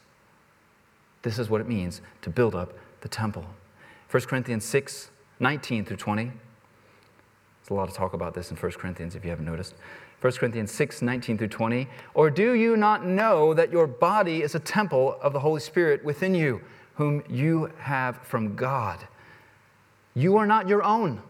This 1.23 1.39
is 1.39 1.49
what 1.49 1.63
it 1.63 1.69
means 1.69 2.03
to 2.21 2.29
build 2.29 2.55
up 2.55 2.75
the 3.01 3.09
temple. 3.09 3.47
1 4.11 4.25
Corinthians 4.25 4.67
6 4.67 5.09
19 5.41 5.87
through 5.87 5.97
20. 5.97 6.33
There's 7.63 7.71
a 7.71 7.75
lot 7.75 7.89
of 7.89 7.95
talk 7.95 8.13
about 8.13 8.35
this 8.35 8.51
in 8.51 8.57
1 8.57 8.73
Corinthians 8.73 9.15
if 9.15 9.23
you 9.23 9.31
haven't 9.31 9.45
noticed. 9.45 9.75
1 10.21 10.33
Corinthians 10.35 10.73
6 10.73 11.03
19 11.03 11.39
through 11.39 11.49
20. 11.49 11.89
Or 12.15 12.29
do 12.29 12.53
you 12.55 12.77
not 12.77 13.07
know 13.07 13.55
that 13.55 13.71
your 13.71 13.87
body 13.87 14.43
is 14.43 14.55
a 14.55 14.61
temple 14.61 15.17
of 15.23 15.33
the 15.33 15.41
Holy 15.41 15.61
Spirit 15.61 16.05
within 16.05 16.35
you, 16.35 16.61
whom 16.95 17.23
you 17.29 17.71
have 17.79 18.19
from 18.19 18.57
God? 18.57 19.01
You 20.15 20.37
are 20.37 20.47
not 20.47 20.69
your 20.69 20.83
own. 20.83 21.23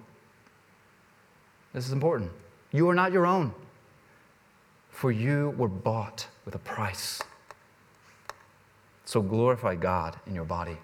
This 1.74 1.86
is 1.86 1.92
important. 1.92 2.30
You 2.70 2.88
are 2.88 2.94
not 2.94 3.12
your 3.12 3.26
own, 3.26 3.52
for 4.90 5.12
you 5.12 5.50
were 5.58 5.68
bought 5.68 6.26
with 6.44 6.54
a 6.54 6.58
price. 6.58 7.22
So 9.04 9.20
glorify 9.20 9.74
God 9.74 10.18
in 10.26 10.34
your 10.34 10.44
body. 10.44 10.78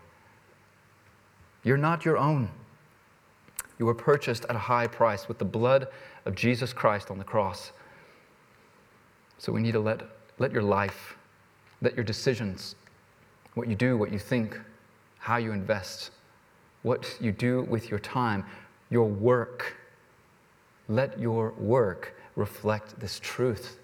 You're 1.64 1.78
not 1.78 2.04
your 2.04 2.18
own. 2.18 2.50
You 3.78 3.86
were 3.86 3.94
purchased 3.94 4.44
at 4.48 4.56
a 4.56 4.58
high 4.58 4.86
price 4.86 5.28
with 5.28 5.38
the 5.38 5.44
blood 5.44 5.88
of 6.24 6.34
Jesus 6.34 6.72
Christ 6.72 7.10
on 7.10 7.18
the 7.18 7.24
cross. 7.24 7.72
So 9.38 9.52
we 9.52 9.60
need 9.60 9.72
to 9.72 9.80
let, 9.80 10.02
let 10.38 10.52
your 10.52 10.62
life, 10.62 11.16
let 11.80 11.94
your 11.94 12.04
decisions, 12.04 12.74
what 13.54 13.68
you 13.68 13.76
do, 13.76 13.96
what 13.96 14.12
you 14.12 14.18
think, 14.18 14.58
how 15.18 15.36
you 15.36 15.52
invest, 15.52 16.10
what 16.82 17.16
you 17.20 17.32
do 17.32 17.62
with 17.62 17.90
your 17.90 18.00
time, 18.00 18.44
your 18.90 19.06
work. 19.06 19.76
Let 20.88 21.18
your 21.20 21.50
work 21.58 22.14
reflect 22.34 22.98
this 22.98 23.20
truth. 23.20 23.78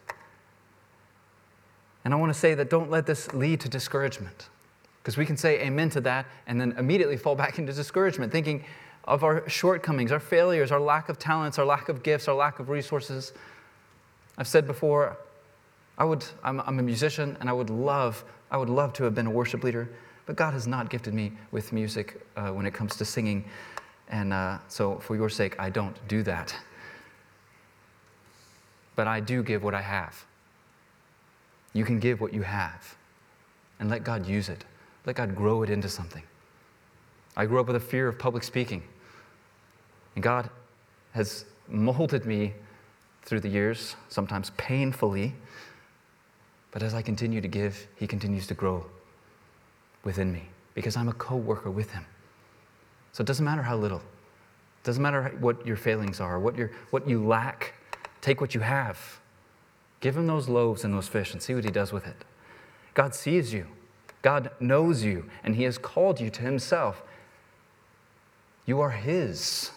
And 2.04 2.12
I 2.12 2.16
want 2.16 2.32
to 2.32 2.38
say 2.38 2.54
that 2.54 2.68
don't 2.68 2.90
let 2.90 3.06
this 3.06 3.32
lead 3.32 3.60
to 3.60 3.68
discouragement. 3.68 4.48
Because 5.02 5.16
we 5.16 5.26
can 5.26 5.36
say 5.36 5.60
amen 5.60 5.90
to 5.90 6.00
that 6.02 6.26
and 6.46 6.60
then 6.60 6.72
immediately 6.78 7.16
fall 7.16 7.34
back 7.34 7.58
into 7.60 7.72
discouragement, 7.72 8.32
thinking 8.32 8.64
of 9.06 9.22
our 9.22 9.48
shortcomings, 9.48 10.12
our 10.12 10.20
failures, 10.20 10.72
our 10.72 10.80
lack 10.80 11.08
of 11.08 11.18
talents, 11.18 11.58
our 11.58 11.64
lack 11.64 11.88
of 11.88 12.02
gifts, 12.02 12.26
our 12.28 12.34
lack 12.34 12.58
of 12.58 12.68
resources. 12.68 13.32
I've 14.38 14.48
said 14.48 14.66
before, 14.66 15.16
I 15.98 16.04
would, 16.04 16.24
I'm, 16.42 16.60
I'm 16.60 16.78
a 16.78 16.82
musician 16.82 17.36
and 17.40 17.48
I 17.48 17.52
would 17.52 17.70
love, 17.70 18.24
I 18.50 18.56
would 18.56 18.70
love 18.70 18.92
to 18.94 19.04
have 19.04 19.14
been 19.14 19.26
a 19.26 19.30
worship 19.30 19.62
leader. 19.62 19.88
But 20.26 20.36
God 20.36 20.54
has 20.54 20.66
not 20.66 20.88
gifted 20.88 21.12
me 21.12 21.32
with 21.50 21.72
music 21.72 22.26
uh, 22.36 22.48
when 22.48 22.64
it 22.64 22.72
comes 22.72 22.96
to 22.96 23.04
singing. 23.04 23.44
And 24.08 24.32
uh, 24.32 24.58
so, 24.68 24.96
for 24.96 25.16
your 25.16 25.28
sake, 25.28 25.54
I 25.58 25.68
don't 25.70 25.96
do 26.08 26.22
that. 26.22 26.54
But 28.96 29.06
I 29.06 29.20
do 29.20 29.42
give 29.42 29.62
what 29.62 29.74
I 29.74 29.82
have. 29.82 30.24
You 31.74 31.84
can 31.84 31.98
give 31.98 32.20
what 32.20 32.32
you 32.32 32.42
have 32.42 32.96
and 33.80 33.90
let 33.90 34.04
God 34.04 34.26
use 34.26 34.48
it. 34.48 34.64
Let 35.04 35.16
God 35.16 35.34
grow 35.34 35.62
it 35.62 35.68
into 35.68 35.88
something. 35.88 36.22
I 37.36 37.46
grew 37.46 37.60
up 37.60 37.66
with 37.66 37.76
a 37.76 37.80
fear 37.80 38.08
of 38.08 38.18
public 38.18 38.44
speaking. 38.44 38.82
And 40.14 40.22
God 40.22 40.50
has 41.12 41.44
molded 41.68 42.26
me 42.26 42.54
through 43.22 43.40
the 43.40 43.48
years, 43.48 43.96
sometimes 44.08 44.50
painfully. 44.56 45.34
But 46.70 46.82
as 46.82 46.94
I 46.94 47.02
continue 47.02 47.40
to 47.40 47.48
give, 47.48 47.86
He 47.96 48.06
continues 48.06 48.46
to 48.48 48.54
grow 48.54 48.86
within 50.02 50.32
me 50.32 50.48
because 50.74 50.96
I'm 50.96 51.08
a 51.08 51.12
co 51.12 51.36
worker 51.36 51.70
with 51.70 51.90
Him. 51.92 52.04
So 53.12 53.22
it 53.22 53.26
doesn't 53.26 53.44
matter 53.44 53.62
how 53.62 53.76
little, 53.76 53.98
it 53.98 54.84
doesn't 54.84 55.02
matter 55.02 55.34
what 55.40 55.64
your 55.66 55.76
failings 55.76 56.20
are, 56.20 56.38
what, 56.38 56.56
what 56.90 57.08
you 57.08 57.24
lack. 57.24 57.74
Take 58.20 58.40
what 58.40 58.54
you 58.54 58.60
have. 58.60 59.20
Give 60.00 60.16
Him 60.16 60.26
those 60.26 60.48
loaves 60.48 60.84
and 60.84 60.92
those 60.92 61.08
fish 61.08 61.32
and 61.32 61.42
see 61.42 61.54
what 61.54 61.64
He 61.64 61.70
does 61.70 61.92
with 61.92 62.06
it. 62.06 62.24
God 62.92 63.14
sees 63.14 63.52
you, 63.52 63.66
God 64.22 64.50
knows 64.60 65.02
you, 65.02 65.28
and 65.42 65.56
He 65.56 65.64
has 65.64 65.78
called 65.78 66.20
you 66.20 66.30
to 66.30 66.42
Himself. 66.42 67.02
You 68.66 68.80
are 68.80 68.90
His. 68.90 69.70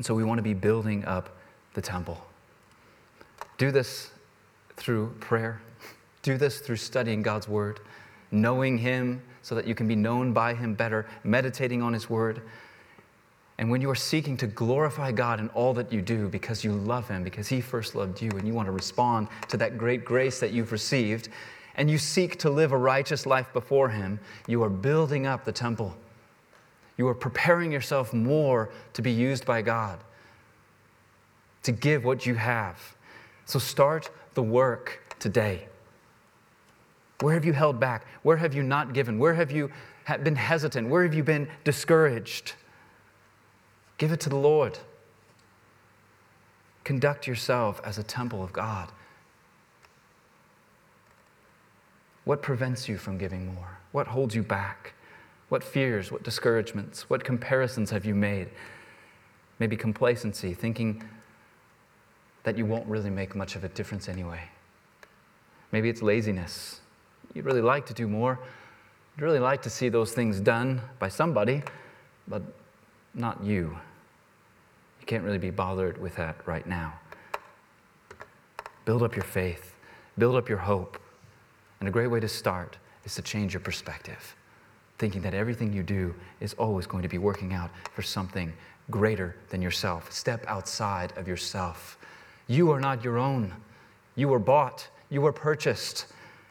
And 0.00 0.06
so 0.06 0.14
we 0.14 0.24
want 0.24 0.38
to 0.38 0.42
be 0.42 0.54
building 0.54 1.04
up 1.04 1.28
the 1.74 1.82
temple. 1.82 2.16
Do 3.58 3.70
this 3.70 4.12
through 4.76 5.14
prayer, 5.20 5.60
do 6.22 6.38
this 6.38 6.60
through 6.60 6.76
studying 6.76 7.20
God's 7.20 7.46
Word, 7.46 7.80
knowing 8.30 8.78
Him 8.78 9.20
so 9.42 9.54
that 9.54 9.66
you 9.66 9.74
can 9.74 9.86
be 9.86 9.94
known 9.94 10.32
by 10.32 10.54
Him 10.54 10.72
better, 10.72 11.06
meditating 11.22 11.82
on 11.82 11.92
His 11.92 12.08
Word. 12.08 12.40
And 13.58 13.70
when 13.70 13.82
you 13.82 13.90
are 13.90 13.94
seeking 13.94 14.38
to 14.38 14.46
glorify 14.46 15.12
God 15.12 15.38
in 15.38 15.50
all 15.50 15.74
that 15.74 15.92
you 15.92 16.00
do 16.00 16.28
because 16.28 16.64
you 16.64 16.72
love 16.72 17.06
Him, 17.06 17.22
because 17.22 17.48
He 17.48 17.60
first 17.60 17.94
loved 17.94 18.22
you, 18.22 18.30
and 18.30 18.48
you 18.48 18.54
want 18.54 18.68
to 18.68 18.72
respond 18.72 19.28
to 19.48 19.58
that 19.58 19.76
great 19.76 20.06
grace 20.06 20.40
that 20.40 20.50
you've 20.50 20.72
received, 20.72 21.28
and 21.74 21.90
you 21.90 21.98
seek 21.98 22.38
to 22.38 22.48
live 22.48 22.72
a 22.72 22.78
righteous 22.78 23.26
life 23.26 23.52
before 23.52 23.90
Him, 23.90 24.18
you 24.46 24.62
are 24.62 24.70
building 24.70 25.26
up 25.26 25.44
the 25.44 25.52
temple. 25.52 25.94
You 27.00 27.08
are 27.08 27.14
preparing 27.14 27.72
yourself 27.72 28.12
more 28.12 28.68
to 28.92 29.00
be 29.00 29.10
used 29.10 29.46
by 29.46 29.62
God, 29.62 30.00
to 31.62 31.72
give 31.72 32.04
what 32.04 32.26
you 32.26 32.34
have. 32.34 32.76
So 33.46 33.58
start 33.58 34.10
the 34.34 34.42
work 34.42 35.16
today. 35.18 35.66
Where 37.20 37.32
have 37.32 37.46
you 37.46 37.54
held 37.54 37.80
back? 37.80 38.04
Where 38.22 38.36
have 38.36 38.54
you 38.54 38.62
not 38.62 38.92
given? 38.92 39.18
Where 39.18 39.32
have 39.32 39.50
you 39.50 39.72
been 40.22 40.36
hesitant? 40.36 40.90
Where 40.90 41.02
have 41.02 41.14
you 41.14 41.24
been 41.24 41.48
discouraged? 41.64 42.52
Give 43.96 44.12
it 44.12 44.20
to 44.20 44.28
the 44.28 44.36
Lord. 44.36 44.78
Conduct 46.84 47.26
yourself 47.26 47.80
as 47.82 47.96
a 47.96 48.02
temple 48.02 48.44
of 48.44 48.52
God. 48.52 48.92
What 52.24 52.42
prevents 52.42 52.90
you 52.90 52.98
from 52.98 53.16
giving 53.16 53.54
more? 53.54 53.78
What 53.92 54.08
holds 54.08 54.34
you 54.34 54.42
back? 54.42 54.92
What 55.50 55.64
fears, 55.64 56.12
what 56.12 56.22
discouragements, 56.22 57.10
what 57.10 57.24
comparisons 57.24 57.90
have 57.90 58.04
you 58.04 58.14
made? 58.14 58.48
Maybe 59.58 59.76
complacency, 59.76 60.54
thinking 60.54 61.02
that 62.44 62.56
you 62.56 62.64
won't 62.64 62.86
really 62.86 63.10
make 63.10 63.34
much 63.34 63.56
of 63.56 63.64
a 63.64 63.68
difference 63.68 64.08
anyway. 64.08 64.40
Maybe 65.72 65.88
it's 65.88 66.02
laziness. 66.02 66.80
You'd 67.34 67.44
really 67.44 67.60
like 67.60 67.84
to 67.86 67.94
do 67.94 68.06
more. 68.06 68.38
You'd 69.16 69.24
really 69.24 69.40
like 69.40 69.60
to 69.62 69.70
see 69.70 69.88
those 69.88 70.12
things 70.12 70.38
done 70.38 70.80
by 71.00 71.08
somebody, 71.08 71.64
but 72.28 72.42
not 73.12 73.42
you. 73.42 73.76
You 75.00 75.06
can't 75.06 75.24
really 75.24 75.38
be 75.38 75.50
bothered 75.50 75.98
with 76.00 76.14
that 76.14 76.36
right 76.46 76.66
now. 76.66 76.94
Build 78.84 79.02
up 79.02 79.16
your 79.16 79.24
faith, 79.24 79.74
build 80.16 80.36
up 80.36 80.48
your 80.48 80.58
hope. 80.58 81.00
And 81.80 81.88
a 81.88 81.92
great 81.92 82.06
way 82.06 82.20
to 82.20 82.28
start 82.28 82.78
is 83.04 83.16
to 83.16 83.22
change 83.22 83.52
your 83.52 83.60
perspective 83.60 84.36
thinking 85.00 85.22
that 85.22 85.32
everything 85.32 85.72
you 85.72 85.82
do 85.82 86.14
is 86.40 86.52
always 86.54 86.86
going 86.86 87.02
to 87.02 87.08
be 87.08 87.16
working 87.16 87.54
out 87.54 87.70
for 87.94 88.02
something 88.02 88.52
greater 88.90 89.34
than 89.48 89.62
yourself. 89.62 90.12
Step 90.12 90.44
outside 90.46 91.16
of 91.16 91.26
yourself. 91.26 91.96
You 92.48 92.70
are 92.70 92.80
not 92.80 93.02
your 93.02 93.16
own. 93.16 93.54
You 94.14 94.28
were 94.28 94.38
bought, 94.38 94.86
you 95.08 95.22
were 95.22 95.32
purchased. 95.32 96.08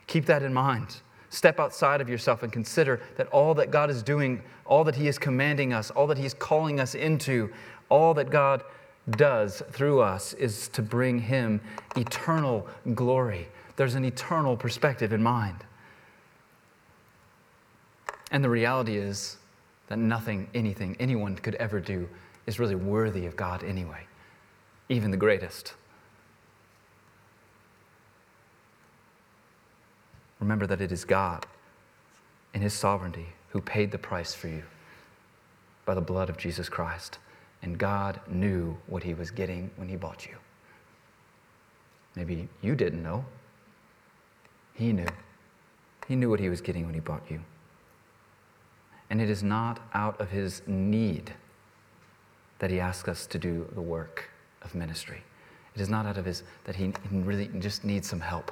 Keep 0.07 0.25
that 0.25 0.41
in 0.41 0.51
mind. 0.51 0.97
Step 1.29 1.59
outside 1.59 2.01
of 2.01 2.09
yourself 2.09 2.41
and 2.41 2.51
consider 2.51 2.99
that 3.17 3.27
all 3.27 3.53
that 3.53 3.69
God 3.69 3.91
is 3.91 4.01
doing, 4.01 4.41
all 4.65 4.83
that 4.83 4.95
He 4.95 5.07
is 5.07 5.19
commanding 5.19 5.71
us, 5.71 5.91
all 5.91 6.07
that 6.07 6.17
He 6.17 6.25
is 6.25 6.33
calling 6.33 6.79
us 6.79 6.95
into, 6.95 7.51
all 7.89 8.15
that 8.15 8.31
God 8.31 8.63
does 9.11 9.61
through 9.71 10.01
us 10.01 10.33
is 10.33 10.69
to 10.69 10.81
bring 10.81 11.19
Him 11.19 11.61
eternal 11.95 12.65
glory. 12.95 13.47
There's 13.75 13.93
an 13.93 14.05
eternal 14.05 14.57
perspective 14.57 15.13
in 15.13 15.21
mind. 15.21 15.63
And 18.31 18.43
the 18.43 18.49
reality 18.49 18.97
is 18.97 19.37
that 19.87 19.97
nothing, 19.97 20.47
anything, 20.53 20.95
anyone 20.99 21.35
could 21.35 21.55
ever 21.55 21.79
do 21.79 22.07
is 22.45 22.59
really 22.59 22.75
worthy 22.75 23.25
of 23.25 23.35
God 23.35 23.63
anyway, 23.63 24.05
even 24.87 25.11
the 25.11 25.17
greatest. 25.17 25.73
Remember 30.39 30.65
that 30.67 30.81
it 30.81 30.91
is 30.91 31.05
God 31.05 31.45
in 32.53 32.61
His 32.61 32.73
sovereignty 32.73 33.27
who 33.49 33.61
paid 33.61 33.91
the 33.91 33.97
price 33.97 34.33
for 34.33 34.47
you 34.47 34.63
by 35.85 35.95
the 35.95 36.01
blood 36.01 36.29
of 36.29 36.37
Jesus 36.37 36.69
Christ. 36.69 37.17
And 37.61 37.77
God 37.77 38.21
knew 38.27 38.77
what 38.87 39.03
He 39.03 39.13
was 39.13 39.31
getting 39.31 39.69
when 39.75 39.89
He 39.89 39.95
bought 39.95 40.25
you. 40.25 40.35
Maybe 42.15 42.47
you 42.61 42.75
didn't 42.75 43.03
know. 43.03 43.25
He 44.73 44.93
knew. 44.93 45.07
He 46.07 46.15
knew 46.15 46.29
what 46.29 46.39
He 46.39 46.49
was 46.49 46.61
getting 46.61 46.85
when 46.85 46.93
He 46.93 47.01
bought 47.01 47.23
you. 47.29 47.41
And 49.09 49.21
it 49.21 49.29
is 49.29 49.43
not 49.43 49.79
out 49.93 50.19
of 50.21 50.29
his 50.29 50.61
need 50.67 51.33
that 52.59 52.69
he 52.69 52.79
asks 52.79 53.07
us 53.07 53.25
to 53.27 53.39
do 53.39 53.67
the 53.73 53.81
work 53.81 54.29
of 54.61 54.75
ministry. 54.75 55.23
It 55.75 55.81
is 55.81 55.89
not 55.89 56.05
out 56.05 56.17
of 56.17 56.25
his 56.25 56.43
that 56.65 56.75
he 56.75 56.93
really 57.11 57.49
just 57.59 57.83
needs 57.83 58.07
some 58.07 58.19
help. 58.19 58.51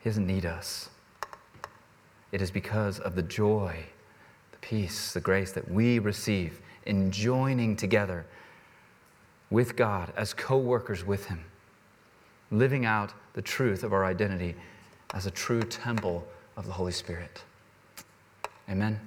He 0.00 0.08
doesn't 0.08 0.26
need 0.26 0.46
us. 0.46 0.88
It 2.32 2.42
is 2.42 2.50
because 2.50 2.98
of 2.98 3.14
the 3.14 3.22
joy, 3.22 3.84
the 4.52 4.58
peace, 4.58 5.12
the 5.12 5.20
grace 5.20 5.52
that 5.52 5.70
we 5.70 5.98
receive 5.98 6.60
in 6.84 7.10
joining 7.10 7.76
together 7.76 8.26
with 9.50 9.76
God 9.76 10.12
as 10.16 10.34
co 10.34 10.58
workers 10.58 11.04
with 11.04 11.26
Him, 11.26 11.44
living 12.50 12.84
out 12.84 13.12
the 13.34 13.42
truth 13.42 13.84
of 13.84 13.92
our 13.92 14.04
identity 14.04 14.54
as 15.14 15.26
a 15.26 15.30
true 15.30 15.62
temple 15.62 16.26
of 16.56 16.66
the 16.66 16.72
Holy 16.72 16.92
Spirit. 16.92 17.42
Amen. 18.68 19.00